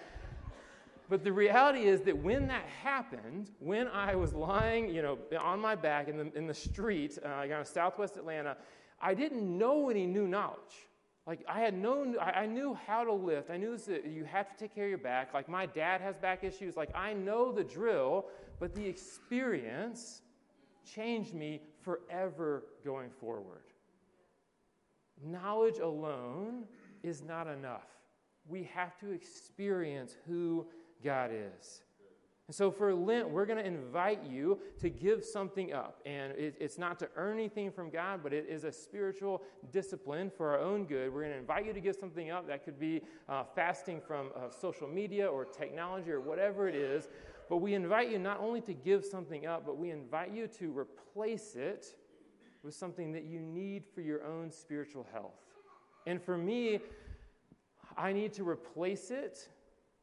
but 1.08 1.22
the 1.22 1.32
reality 1.32 1.82
is 1.84 2.00
that 2.02 2.16
when 2.16 2.48
that 2.48 2.64
happened, 2.82 3.50
when 3.60 3.86
I 3.88 4.16
was 4.16 4.34
lying, 4.34 4.92
you 4.92 5.02
know, 5.02 5.18
on 5.40 5.60
my 5.60 5.74
back 5.74 6.08
in 6.08 6.16
the, 6.16 6.36
in 6.36 6.46
the 6.46 6.54
street, 6.54 7.18
uh, 7.24 7.28
kind 7.28 7.52
of 7.52 7.66
southwest 7.66 8.16
Atlanta, 8.16 8.56
I 9.00 9.14
didn't 9.14 9.56
know 9.56 9.88
any 9.88 10.06
new 10.06 10.26
knowledge. 10.26 10.88
Like 11.26 11.44
I 11.48 11.60
had 11.60 11.74
no, 11.74 12.14
I 12.20 12.46
knew 12.46 12.76
how 12.86 13.02
to 13.02 13.12
lift. 13.12 13.50
I 13.50 13.56
knew 13.56 13.76
that 13.76 14.06
you 14.06 14.24
have 14.24 14.48
to 14.48 14.56
take 14.56 14.74
care 14.74 14.84
of 14.84 14.90
your 14.90 14.98
back. 14.98 15.34
Like 15.34 15.48
my 15.48 15.66
dad 15.66 16.00
has 16.00 16.16
back 16.16 16.44
issues. 16.44 16.76
Like 16.76 16.94
I 16.94 17.12
know 17.12 17.50
the 17.50 17.64
drill, 17.64 18.26
but 18.60 18.74
the 18.74 18.86
experience 18.86 20.22
changed 20.84 21.34
me 21.34 21.62
forever 21.82 22.64
going 22.84 23.10
forward. 23.10 23.64
Knowledge 25.24 25.78
alone 25.78 26.64
is 27.02 27.22
not 27.22 27.48
enough. 27.48 27.88
We 28.48 28.62
have 28.72 28.96
to 29.00 29.10
experience 29.10 30.16
who 30.28 30.66
God 31.02 31.30
is. 31.32 31.82
And 32.48 32.54
so 32.54 32.70
for 32.70 32.94
Lent, 32.94 33.28
we're 33.28 33.44
going 33.44 33.58
to 33.58 33.66
invite 33.66 34.24
you 34.24 34.60
to 34.78 34.88
give 34.88 35.24
something 35.24 35.72
up. 35.72 36.00
And 36.06 36.32
it, 36.32 36.54
it's 36.60 36.78
not 36.78 36.96
to 37.00 37.08
earn 37.16 37.38
anything 37.38 37.72
from 37.72 37.90
God, 37.90 38.20
but 38.22 38.32
it 38.32 38.46
is 38.48 38.62
a 38.62 38.70
spiritual 38.70 39.42
discipline 39.72 40.30
for 40.30 40.50
our 40.50 40.60
own 40.60 40.84
good. 40.84 41.12
We're 41.12 41.22
going 41.22 41.32
to 41.32 41.38
invite 41.38 41.66
you 41.66 41.72
to 41.72 41.80
give 41.80 41.96
something 41.96 42.30
up. 42.30 42.46
That 42.46 42.64
could 42.64 42.78
be 42.78 43.02
uh, 43.28 43.42
fasting 43.42 44.00
from 44.00 44.30
uh, 44.36 44.48
social 44.48 44.86
media 44.86 45.26
or 45.26 45.44
technology 45.44 46.12
or 46.12 46.20
whatever 46.20 46.68
it 46.68 46.76
is. 46.76 47.08
But 47.48 47.56
we 47.56 47.74
invite 47.74 48.10
you 48.10 48.18
not 48.20 48.38
only 48.38 48.60
to 48.60 48.74
give 48.74 49.04
something 49.04 49.46
up, 49.46 49.66
but 49.66 49.76
we 49.76 49.90
invite 49.90 50.32
you 50.32 50.46
to 50.46 50.76
replace 50.76 51.56
it 51.56 51.96
with 52.62 52.74
something 52.74 53.10
that 53.12 53.24
you 53.24 53.40
need 53.40 53.84
for 53.92 54.02
your 54.02 54.24
own 54.24 54.52
spiritual 54.52 55.06
health. 55.12 55.34
And 56.06 56.22
for 56.22 56.38
me, 56.38 56.78
I 57.96 58.12
need 58.12 58.32
to 58.34 58.48
replace 58.48 59.10
it 59.10 59.48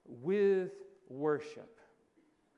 with 0.06 0.72
worship. 1.10 1.80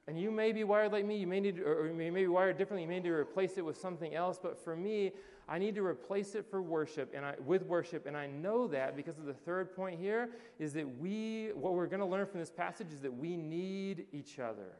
And 0.07 0.19
you 0.19 0.29
may 0.29 0.51
be 0.51 0.63
wired 0.63 0.91
like 0.91 1.05
me, 1.05 1.17
you 1.17 1.25
may 1.25 1.39
need, 1.39 1.59
or 1.59 1.87
you 1.87 1.93
may 1.93 2.09
be 2.11 2.27
wired 2.27 2.57
differently, 2.57 2.83
you 2.83 2.87
may 2.87 2.95
need 2.95 3.09
to 3.09 3.13
replace 3.13 3.57
it 3.57 3.65
with 3.65 3.77
something 3.77 4.13
else, 4.13 4.39
but 4.41 4.63
for 4.63 4.75
me, 4.75 5.11
I 5.47 5.57
need 5.59 5.75
to 5.75 5.85
replace 5.85 6.35
it 6.35 6.45
for 6.49 6.61
worship 6.61 7.13
and 7.15 7.25
I, 7.25 7.35
with 7.43 7.63
worship, 7.63 8.05
and 8.05 8.15
I 8.15 8.27
know 8.27 8.67
that 8.67 8.95
because 8.95 9.17
of 9.17 9.25
the 9.25 9.33
third 9.33 9.75
point 9.75 9.99
here 9.99 10.29
is 10.59 10.73
that 10.73 10.99
we, 10.99 11.49
what 11.55 11.73
we're 11.73 11.87
going 11.87 11.99
to 11.99 12.05
learn 12.05 12.27
from 12.27 12.39
this 12.39 12.51
passage 12.51 12.91
is 12.91 13.01
that 13.01 13.13
we 13.13 13.35
need 13.35 14.05
each 14.11 14.39
other. 14.39 14.77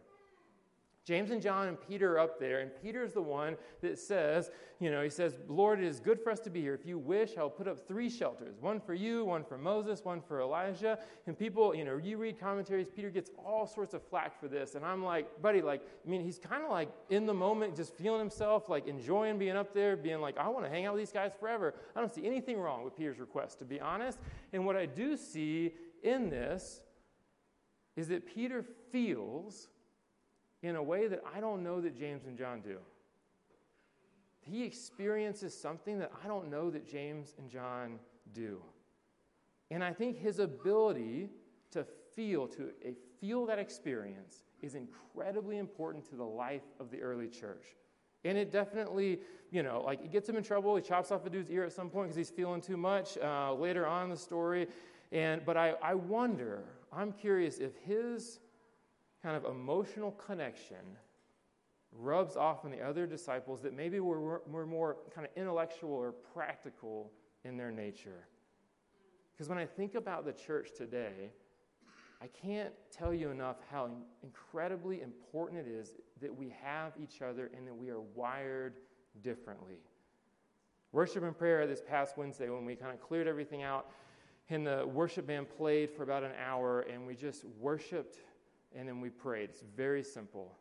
James 1.06 1.30
and 1.30 1.40
John 1.40 1.68
and 1.68 1.78
Peter 1.88 2.14
are 2.16 2.20
up 2.20 2.40
there, 2.40 2.62
and 2.62 2.72
Peter's 2.82 3.14
the 3.14 3.22
one 3.22 3.58
that 3.82 4.00
says, 4.00 4.50
you 4.80 4.90
know, 4.90 5.04
he 5.04 5.10
says, 5.10 5.38
Lord, 5.48 5.80
it 5.80 5.86
is 5.86 6.00
good 6.00 6.20
for 6.20 6.32
us 6.32 6.40
to 6.42 6.50
be 6.50 6.62
here. 6.62 6.74
If 6.74 6.84
you 6.86 6.98
wish, 6.98 7.38
I'll 7.38 7.50
put 7.50 7.68
up 7.68 7.88
three 7.88 8.10
shelters 8.10 8.56
one 8.60 8.80
for 8.80 8.96
you, 8.96 9.24
one 9.24 9.44
for 9.44 9.58
Moses, 9.58 10.04
one 10.04 10.20
for 10.20 10.42
Elijah. 10.42 10.98
And 11.28 11.38
people, 11.38 11.76
you 11.76 11.86
know, 11.86 11.98
you 11.98 12.18
read 12.18 12.40
commentaries, 12.40 12.90
Peter 12.90 13.12
gets 13.12 13.30
all 13.38 13.68
sorts 13.68 13.94
of 13.94 14.02
flack 14.02 14.40
for 14.40 14.48
this. 14.48 14.74
And 14.74 14.84
I'm 14.84 15.04
like, 15.04 15.42
buddy, 15.44 15.62
like, 15.62 15.82
I 16.06 16.10
mean, 16.10 16.24
he's 16.24 16.40
kind 16.40 16.64
of 16.64 16.72
like 16.72 16.90
in 17.12 17.28
the 17.28 17.34
moment, 17.34 17.76
just 17.76 17.94
feeling 17.94 18.20
himself, 18.20 18.68
like 18.68 18.88
enjoying 18.88 19.38
being 19.38 19.56
up 19.56 19.76
there, 19.76 19.96
being 19.96 20.22
like, 20.22 20.38
I 20.40 20.50
want 20.50 20.66
to 20.66 20.72
hang 20.72 20.88
out 20.88 20.96
with 20.96 21.04
these 21.04 21.14
guys 21.14 21.32
forever. 21.40 21.76
I 21.96 22.00
don't 22.00 22.14
see 22.14 22.26
anything 22.26 22.60
wrong 22.60 22.84
with 22.84 22.98
Peter's 22.98 23.20
request, 23.20 23.60
to 23.60 23.66
be 23.66 23.80
honest. 23.80 24.18
And 24.54 24.66
what 24.66 24.76
I 24.76 24.88
do 24.88 25.16
see 25.16 25.74
in 26.04 26.32
this 26.32 26.82
is 27.96 28.08
that 28.08 28.26
Peter 28.26 28.66
feels 28.92 29.70
in 30.64 30.76
a 30.76 30.84
way 30.84 31.08
that 31.08 31.24
I 31.36 31.40
don't 31.40 31.64
know 31.64 31.82
that 31.82 31.98
James 31.98 32.26
and 32.26 32.38
John 32.38 32.62
do. 32.62 32.78
He 34.42 34.64
experiences 34.64 35.60
something 35.60 36.00
that 36.00 36.12
I 36.24 36.28
don't 36.28 36.50
know 36.50 36.70
that 36.70 36.88
James 36.88 37.34
and 37.38 37.50
John 37.50 38.00
do. 38.34 38.62
And 39.72 39.84
I 39.84 39.92
think 39.94 40.18
his 40.18 40.40
ability 40.40 41.30
to 41.72 41.86
feel, 42.16 42.48
to 42.50 42.72
feel 43.20 43.46
that 43.48 43.60
experience, 43.60 44.44
is 44.62 44.76
incredibly 44.76 45.58
important 45.58 46.08
to 46.10 46.16
the 46.16 46.24
life 46.24 46.64
of 46.80 46.92
the 46.92 47.02
early 47.02 47.28
church. 47.28 47.76
And 48.24 48.38
it 48.38 48.52
definitely, 48.52 49.20
you 49.52 49.64
know, 49.64 49.84
like 49.86 50.04
it 50.04 50.12
gets 50.12 50.28
him 50.28 50.36
in 50.36 50.44
trouble. 50.44 50.76
He 50.76 50.82
chops 50.82 51.12
off 51.12 51.26
a 51.26 51.30
dude's 51.30 51.52
ear 51.52 51.64
at 51.64 51.74
some 51.74 51.90
point 51.90 52.08
because 52.08 52.18
he's 52.18 52.30
feeling 52.30 52.62
too 52.62 52.78
much 52.78 53.18
uh, 53.18 53.54
later 53.54 53.86
on 53.86 54.06
in 54.06 54.10
the 54.10 54.18
story. 54.18 54.68
And, 55.12 55.46
but 55.46 55.58
I, 55.58 55.76
I 55.82 55.94
wonder, 55.94 56.64
I'm 56.92 57.12
curious 57.12 57.60
if 57.60 57.76
his 57.78 58.40
kind 59.26 59.36
of 59.36 59.46
emotional 59.46 60.12
connection 60.12 60.78
rubs 61.92 62.36
off 62.36 62.64
on 62.64 62.70
the 62.70 62.80
other 62.80 63.08
disciples 63.08 63.60
that 63.60 63.74
maybe 63.74 64.00
were, 64.00 64.44
were 64.46 64.68
more 64.68 64.98
kind 65.16 65.26
of 65.26 65.34
intellectual 65.36 65.94
or 65.94 66.12
practical 66.12 67.12
in 67.44 67.58
their 67.58 67.72
nature. 67.72 68.28
Because 69.34 69.50
when 69.50 69.58
I 69.58 69.66
think 69.66 69.96
about 69.96 70.26
the 70.26 70.32
church 70.32 70.70
today, 70.78 71.32
I 72.22 72.28
can't 72.28 72.72
tell 72.92 73.16
you 73.16 73.32
enough 73.32 73.56
how 73.72 73.90
incredibly 74.22 75.02
important 75.02 75.66
it 75.66 75.72
is 75.72 75.96
that 76.22 76.34
we 76.34 76.54
have 76.62 76.94
each 77.02 77.24
other 77.24 77.50
and 77.58 77.68
that 77.68 77.76
we 77.76 77.90
are 77.90 78.02
wired 78.14 78.76
differently. 79.24 79.80
Worship 80.92 81.24
and 81.24 81.36
prayer 81.36 81.66
this 81.66 81.82
past 81.82 82.16
Wednesday, 82.16 82.50
when 82.52 82.64
we 82.64 82.76
kind 82.76 82.94
of 82.94 83.02
cleared 83.02 83.28
everything 83.28 83.64
out, 83.64 83.90
and 84.52 84.68
the 84.68 84.86
worship 84.86 85.26
band 85.26 85.48
played 85.50 85.90
for 85.90 86.04
about 86.04 86.24
an 86.24 86.34
hour, 86.48 86.82
and 86.82 87.08
we 87.08 87.16
just 87.16 87.44
worshiped 87.60 88.20
and 88.76 88.88
then 88.88 89.02
we 89.02 89.10
prayed. 89.10 89.50
It's 89.50 89.64
very 89.76 90.04
simple. 90.04 90.58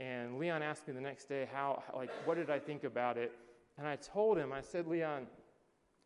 And 0.00 0.38
Leon 0.38 0.62
asked 0.62 0.88
me 0.88 0.94
the 0.94 1.00
next 1.00 1.26
day, 1.26 1.48
how, 1.52 1.82
like, 1.94 2.10
what 2.24 2.36
did 2.36 2.50
I 2.50 2.58
think 2.58 2.84
about 2.84 3.18
it? 3.18 3.32
And 3.78 3.86
I 3.86 3.96
told 3.96 4.38
him, 4.38 4.52
I 4.52 4.60
said, 4.60 4.86
Leon, 4.86 5.26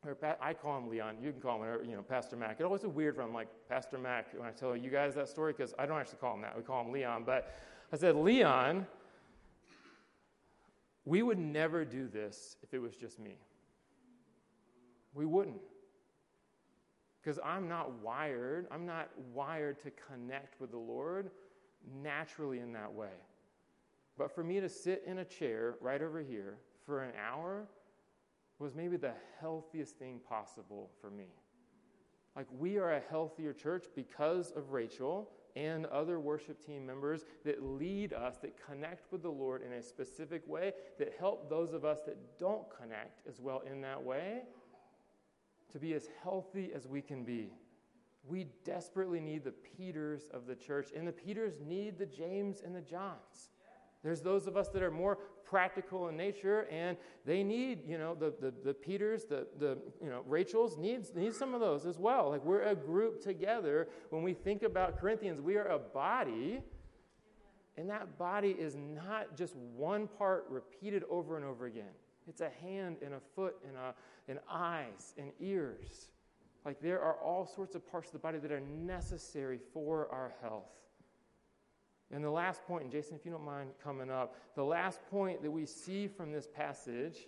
or 0.05 0.16
I 0.41 0.53
call 0.53 0.77
him 0.79 0.89
Leon, 0.89 1.16
you 1.22 1.33
can 1.33 1.41
call 1.41 1.62
him 1.62 1.89
you 1.89 1.97
know, 1.97 2.03
Pastor 2.03 2.37
Mac. 2.37 2.61
It 2.61 2.64
always 2.64 2.83
is 2.83 2.89
weird 2.89 3.18
I'm 3.18 3.33
like, 3.33 3.49
Pastor 3.68 3.99
Mac, 3.99 4.27
when 4.37 4.47
I 4.47 4.51
tell 4.51 4.77
you 4.77 4.91
guys 4.91 5.14
that 5.14 5.29
story, 5.29 5.53
because 5.53 5.75
I 5.79 5.87
don't 5.87 5.99
actually 5.99 6.18
call 6.18 6.35
him 6.35 6.43
that. 6.43 6.57
We 6.57 6.62
call 6.62 6.85
him 6.85 6.93
Leon. 6.93 7.22
But 7.25 7.55
I 7.93 7.97
said, 7.97 8.16
Leon, 8.16 8.87
we 11.05 11.22
would 11.22 11.39
never 11.39 11.85
do 11.85 12.09
this 12.09 12.57
if 12.62 12.75
it 12.75 12.81
was 12.81 12.97
just 12.97 13.18
me. 13.18 13.37
We 15.14 15.25
wouldn't 15.25 15.61
because 17.25 17.39
I'm 17.43 17.68
not 17.68 18.03
wired, 18.03 18.66
I'm 18.70 18.85
not 18.85 19.09
wired 19.33 19.81
to 19.83 19.91
connect 19.91 20.61
with 20.61 20.70
the 20.70 20.79
Lord 20.79 21.31
naturally 22.03 22.59
in 22.59 22.72
that 22.75 22.93
way. 22.93 23.16
But 24.18 24.35
for 24.35 24.45
me 24.45 24.61
to 24.61 24.68
sit 24.68 25.03
in 25.07 25.18
a 25.18 25.25
chair 25.25 25.77
right 25.81 26.03
over 26.03 26.20
here 26.20 26.59
for 26.85 27.03
an 27.03 27.12
hour 27.18 27.66
was 28.59 28.75
maybe 28.75 28.97
the 28.97 29.14
healthiest 29.41 29.99
thing 29.99 30.20
possible 30.29 30.91
for 31.01 31.11
me. 31.11 31.29
Like, 32.37 32.47
we 32.59 32.79
are 32.79 32.93
a 32.93 33.03
healthier 33.11 33.53
church 33.53 33.87
because 33.95 34.51
of 34.53 34.72
Rachel 34.72 35.31
and 35.57 35.87
other 35.87 36.18
worship 36.20 36.64
team 36.64 36.85
members 36.85 37.25
that 37.45 37.62
lead 37.62 38.12
us, 38.12 38.37
that 38.39 38.55
connect 38.66 39.11
with 39.12 39.22
the 39.22 39.31
Lord 39.31 39.62
in 39.62 39.72
a 39.72 39.83
specific 39.83 40.43
way, 40.47 40.72
that 40.99 41.14
help 41.18 41.49
those 41.49 41.72
of 41.72 41.85
us 41.85 42.01
that 42.07 42.39
don't 42.39 42.64
connect 42.77 43.27
as 43.29 43.41
well 43.41 43.62
in 43.70 43.81
that 43.81 44.03
way 44.03 44.43
to 45.75 45.81
be 45.81 45.93
as 45.93 46.09
healthy 46.22 46.70
as 46.72 46.87
we 46.87 47.03
can 47.03 47.25
be. 47.25 47.53
We 48.27 48.47
desperately 48.64 49.20
need 49.20 49.43
the 49.43 49.53
Peters 49.77 50.31
of 50.33 50.47
the 50.47 50.55
church, 50.55 50.91
and 50.97 51.07
the 51.07 51.12
Peters 51.12 51.61
need 51.61 51.99
the 51.99 52.07
James 52.07 52.62
and 52.64 52.75
the 52.75 52.81
Johns. 52.81 53.51
There's 54.05 54.20
those 54.20 54.47
of 54.47 54.57
us 54.57 54.68
that 54.68 54.83
are 54.83 54.93
more 54.93 55.18
practical 55.45 56.09
in 56.09 56.16
nature, 56.16 56.68
and 56.70 56.97
they 57.27 57.43
need, 57.43 57.81
you 57.85 57.99
know, 57.99 58.14
the, 58.14 58.33
the, 58.41 58.55
the 58.64 58.72
Peters, 58.72 59.25
the, 59.25 59.49
the, 59.59 59.77
you 60.01 60.09
know, 60.09 60.22
Rachel's 60.29 60.79
needs, 60.79 61.12
needs 61.12 61.37
some 61.37 61.55
of 61.55 61.61
those 61.61 61.87
as 61.87 61.99
well. 61.99 62.31
Like 62.31 62.45
we're 62.45 62.62
a 62.62 62.77
group 62.77 63.20
together. 63.20 63.89
When 64.11 64.22
we 64.22 64.33
think 64.33 64.62
about 64.62 65.01
Corinthians, 65.01 65.41
we 65.41 65.57
are 65.57 65.66
a 65.66 65.79
body, 65.81 66.62
and 67.77 67.91
that 67.91 68.16
body 68.16 68.51
is 68.51 68.77
not 68.77 69.37
just 69.37 69.57
one 69.57 70.07
part 70.07 70.47
repeated 70.49 71.03
over 71.11 71.37
and 71.37 71.45
over 71.45 71.66
again. 71.66 71.93
It's 72.29 72.41
a 72.41 72.51
hand 72.62 72.97
and 73.05 73.14
a 73.14 73.20
foot 73.35 73.57
and, 73.66 73.77
a, 73.77 73.95
and 74.29 74.39
eyes 74.51 75.14
and 75.18 75.33
ears. 75.41 76.09
Like 76.64 76.81
there 76.81 77.01
are 77.01 77.14
all 77.14 77.47
sorts 77.47 77.75
of 77.75 77.91
parts 77.91 78.09
of 78.09 78.12
the 78.14 78.18
body 78.18 78.39
that 78.39 78.51
are 78.53 78.61
necessary 78.61 79.59
for 79.72 80.09
our 80.11 80.33
health. 80.41 80.70
And 82.11 82.22
the 82.22 82.31
last 82.31 82.64
point, 82.66 82.85
and 82.85 82.93
Jason, 82.93 83.16
if 83.16 83.25
you 83.25 83.33
don't 83.33 83.45
mind 83.45 83.70
coming 83.83 84.11
up, 84.11 84.37
the 84.55 84.64
last 84.64 85.01
point 85.11 85.43
that 85.43 85.51
we 85.51 85.66
see 85.66 86.07
from 86.07 86.33
this 86.33 86.47
passage 86.47 87.27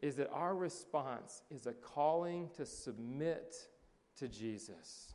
is 0.00 0.16
that 0.16 0.30
our 0.30 0.54
response 0.54 1.42
is 1.50 1.66
a 1.66 1.72
calling 1.72 2.48
to 2.56 2.64
submit 2.66 3.54
to 4.18 4.28
Jesus. 4.28 5.14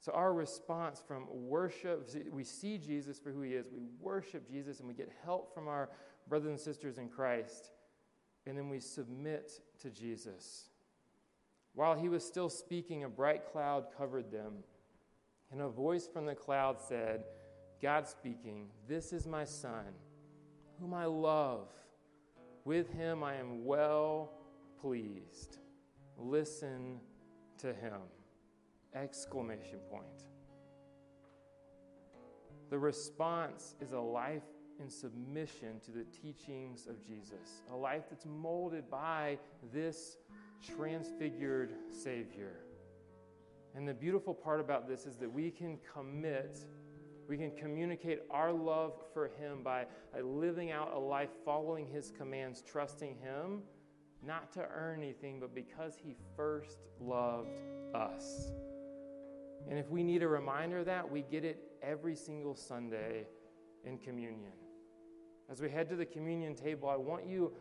So, 0.00 0.12
our 0.12 0.32
response 0.32 1.02
from 1.06 1.26
worship, 1.30 2.08
we 2.32 2.42
see 2.42 2.78
Jesus 2.78 3.18
for 3.18 3.30
who 3.30 3.42
he 3.42 3.52
is, 3.52 3.66
we 3.70 3.82
worship 4.00 4.50
Jesus, 4.50 4.78
and 4.80 4.88
we 4.88 4.94
get 4.94 5.10
help 5.22 5.52
from 5.52 5.68
our 5.68 5.90
brothers 6.30 6.48
and 6.48 6.60
sisters 6.60 6.96
in 6.96 7.08
Christ, 7.08 7.72
and 8.46 8.56
then 8.56 8.70
we 8.70 8.78
submit 8.78 9.60
to 9.80 9.90
Jesus. 9.90 10.70
While 11.74 11.96
he 11.98 12.08
was 12.08 12.24
still 12.24 12.48
speaking, 12.48 13.04
a 13.04 13.08
bright 13.08 13.50
cloud 13.50 13.86
covered 13.98 14.30
them, 14.30 14.54
and 15.50 15.60
a 15.60 15.68
voice 15.68 16.06
from 16.06 16.26
the 16.26 16.34
cloud 16.34 16.80
said, 16.80 17.24
God 17.82 18.06
speaking, 18.06 18.68
This 18.88 19.12
is 19.12 19.26
my 19.26 19.44
Son, 19.44 19.86
whom 20.78 20.94
I 20.94 21.04
love. 21.06 21.68
With 22.64 22.92
him 22.92 23.24
I 23.24 23.34
am 23.34 23.64
well 23.64 24.30
pleased. 24.80 25.58
Listen 26.16 27.00
to 27.58 27.68
him. 27.74 28.00
Exclamation 28.94 29.78
point. 29.90 30.04
The 32.70 32.78
response 32.78 33.74
is 33.80 33.92
a 33.92 33.98
life 33.98 34.44
in 34.80 34.88
submission 34.88 35.80
to 35.84 35.90
the 35.90 36.04
teachings 36.04 36.86
of 36.86 37.04
Jesus, 37.06 37.62
a 37.72 37.76
life 37.76 38.04
that's 38.10 38.26
molded 38.26 38.90
by 38.90 39.38
this 39.72 40.16
transfigured 40.76 41.72
Savior. 41.90 42.60
And 43.74 43.86
the 43.86 43.94
beautiful 43.94 44.34
part 44.34 44.60
about 44.60 44.88
this 44.88 45.06
is 45.06 45.16
that 45.16 45.32
we 45.32 45.50
can 45.50 45.78
commit, 45.94 46.56
we 47.28 47.36
can 47.36 47.52
communicate 47.52 48.20
our 48.30 48.52
love 48.52 48.94
for 49.12 49.28
Him 49.38 49.62
by, 49.62 49.86
living 50.22 50.72
out 50.72 50.92
a 50.94 50.98
life 50.98 51.30
following 51.44 51.86
His 51.86 52.10
commands, 52.10 52.62
trusting 52.62 53.16
Him, 53.22 53.62
not 54.26 54.52
to 54.54 54.66
earn 54.74 55.02
anything, 55.02 55.40
but 55.40 55.54
because 55.54 55.94
He 56.02 56.16
first 56.36 56.78
loved 57.00 57.48
us. 57.94 58.50
And 59.68 59.78
if 59.78 59.88
we 59.90 60.02
need 60.02 60.22
a 60.22 60.28
reminder 60.28 60.78
of 60.78 60.86
that, 60.86 61.08
we 61.08 61.22
get 61.22 61.44
it 61.44 61.62
every 61.82 62.16
single 62.16 62.56
Sunday 62.56 63.26
in 63.84 63.98
communion. 63.98 64.52
As 65.50 65.60
we 65.60 65.68
head 65.68 65.88
to 65.88 65.96
the 65.96 66.06
communion 66.06 66.54
table, 66.54 66.88
I 66.88 66.96
want 66.96 67.26
you 67.26 67.52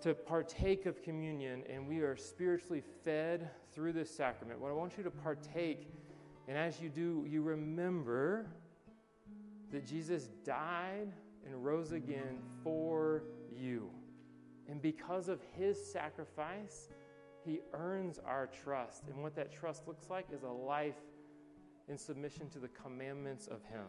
to 0.00 0.12
partake 0.12 0.86
of 0.86 1.02
communion 1.02 1.62
and 1.72 1.86
we 1.86 2.00
are 2.00 2.16
spiritually 2.16 2.82
fed 3.04 3.48
through 3.72 3.92
this 3.92 4.10
sacrament. 4.10 4.60
What 4.60 4.70
I 4.70 4.74
want 4.74 4.98
you 4.98 5.04
to 5.04 5.10
partake, 5.10 5.88
and 6.48 6.58
as 6.58 6.80
you 6.80 6.88
do, 6.88 7.24
you 7.28 7.42
remember 7.42 8.46
that 9.70 9.86
Jesus 9.86 10.30
died 10.44 11.12
and 11.46 11.64
rose 11.64 11.92
again 11.92 12.38
for 12.64 13.22
you. 13.56 13.88
And 14.68 14.82
because 14.82 15.28
of 15.28 15.40
his 15.56 15.80
sacrifice, 15.92 16.88
he 17.44 17.60
earns 17.72 18.18
our 18.26 18.48
trust. 18.48 19.04
And 19.08 19.22
what 19.22 19.36
that 19.36 19.52
trust 19.52 19.86
looks 19.86 20.10
like 20.10 20.26
is 20.34 20.42
a 20.42 20.48
life 20.48 20.98
in 21.88 21.96
submission 21.96 22.50
to 22.50 22.58
the 22.58 22.68
commandments 22.68 23.46
of 23.46 23.62
him. 23.64 23.86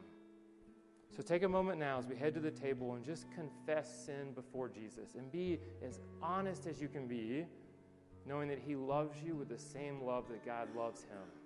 So 1.16 1.24
take 1.24 1.44
a 1.44 1.50
moment 1.50 1.80
now 1.80 1.98
as 1.98 2.08
we 2.08 2.16
head 2.16 2.34
to 2.36 2.40
the 2.40 2.52
table 2.52 2.94
and 2.94 3.04
just 3.04 3.26
confess 3.32 4.06
sin 4.06 4.32
before 4.34 4.70
Jesus 4.70 5.16
and 5.16 5.32
be 5.32 5.60
as 5.86 6.00
honest 6.22 6.68
as 6.68 6.80
you 6.80 6.88
can 6.88 7.08
be, 7.08 7.46
knowing 8.26 8.48
that 8.50 8.60
he 8.60 8.76
loves 8.76 9.18
you 9.24 9.36
with 9.36 9.50
the 9.50 9.58
same 9.58 10.02
love 10.04 10.26
that 10.30 10.46
God 10.46 10.68
loves 10.76 11.02
him. 11.02 11.39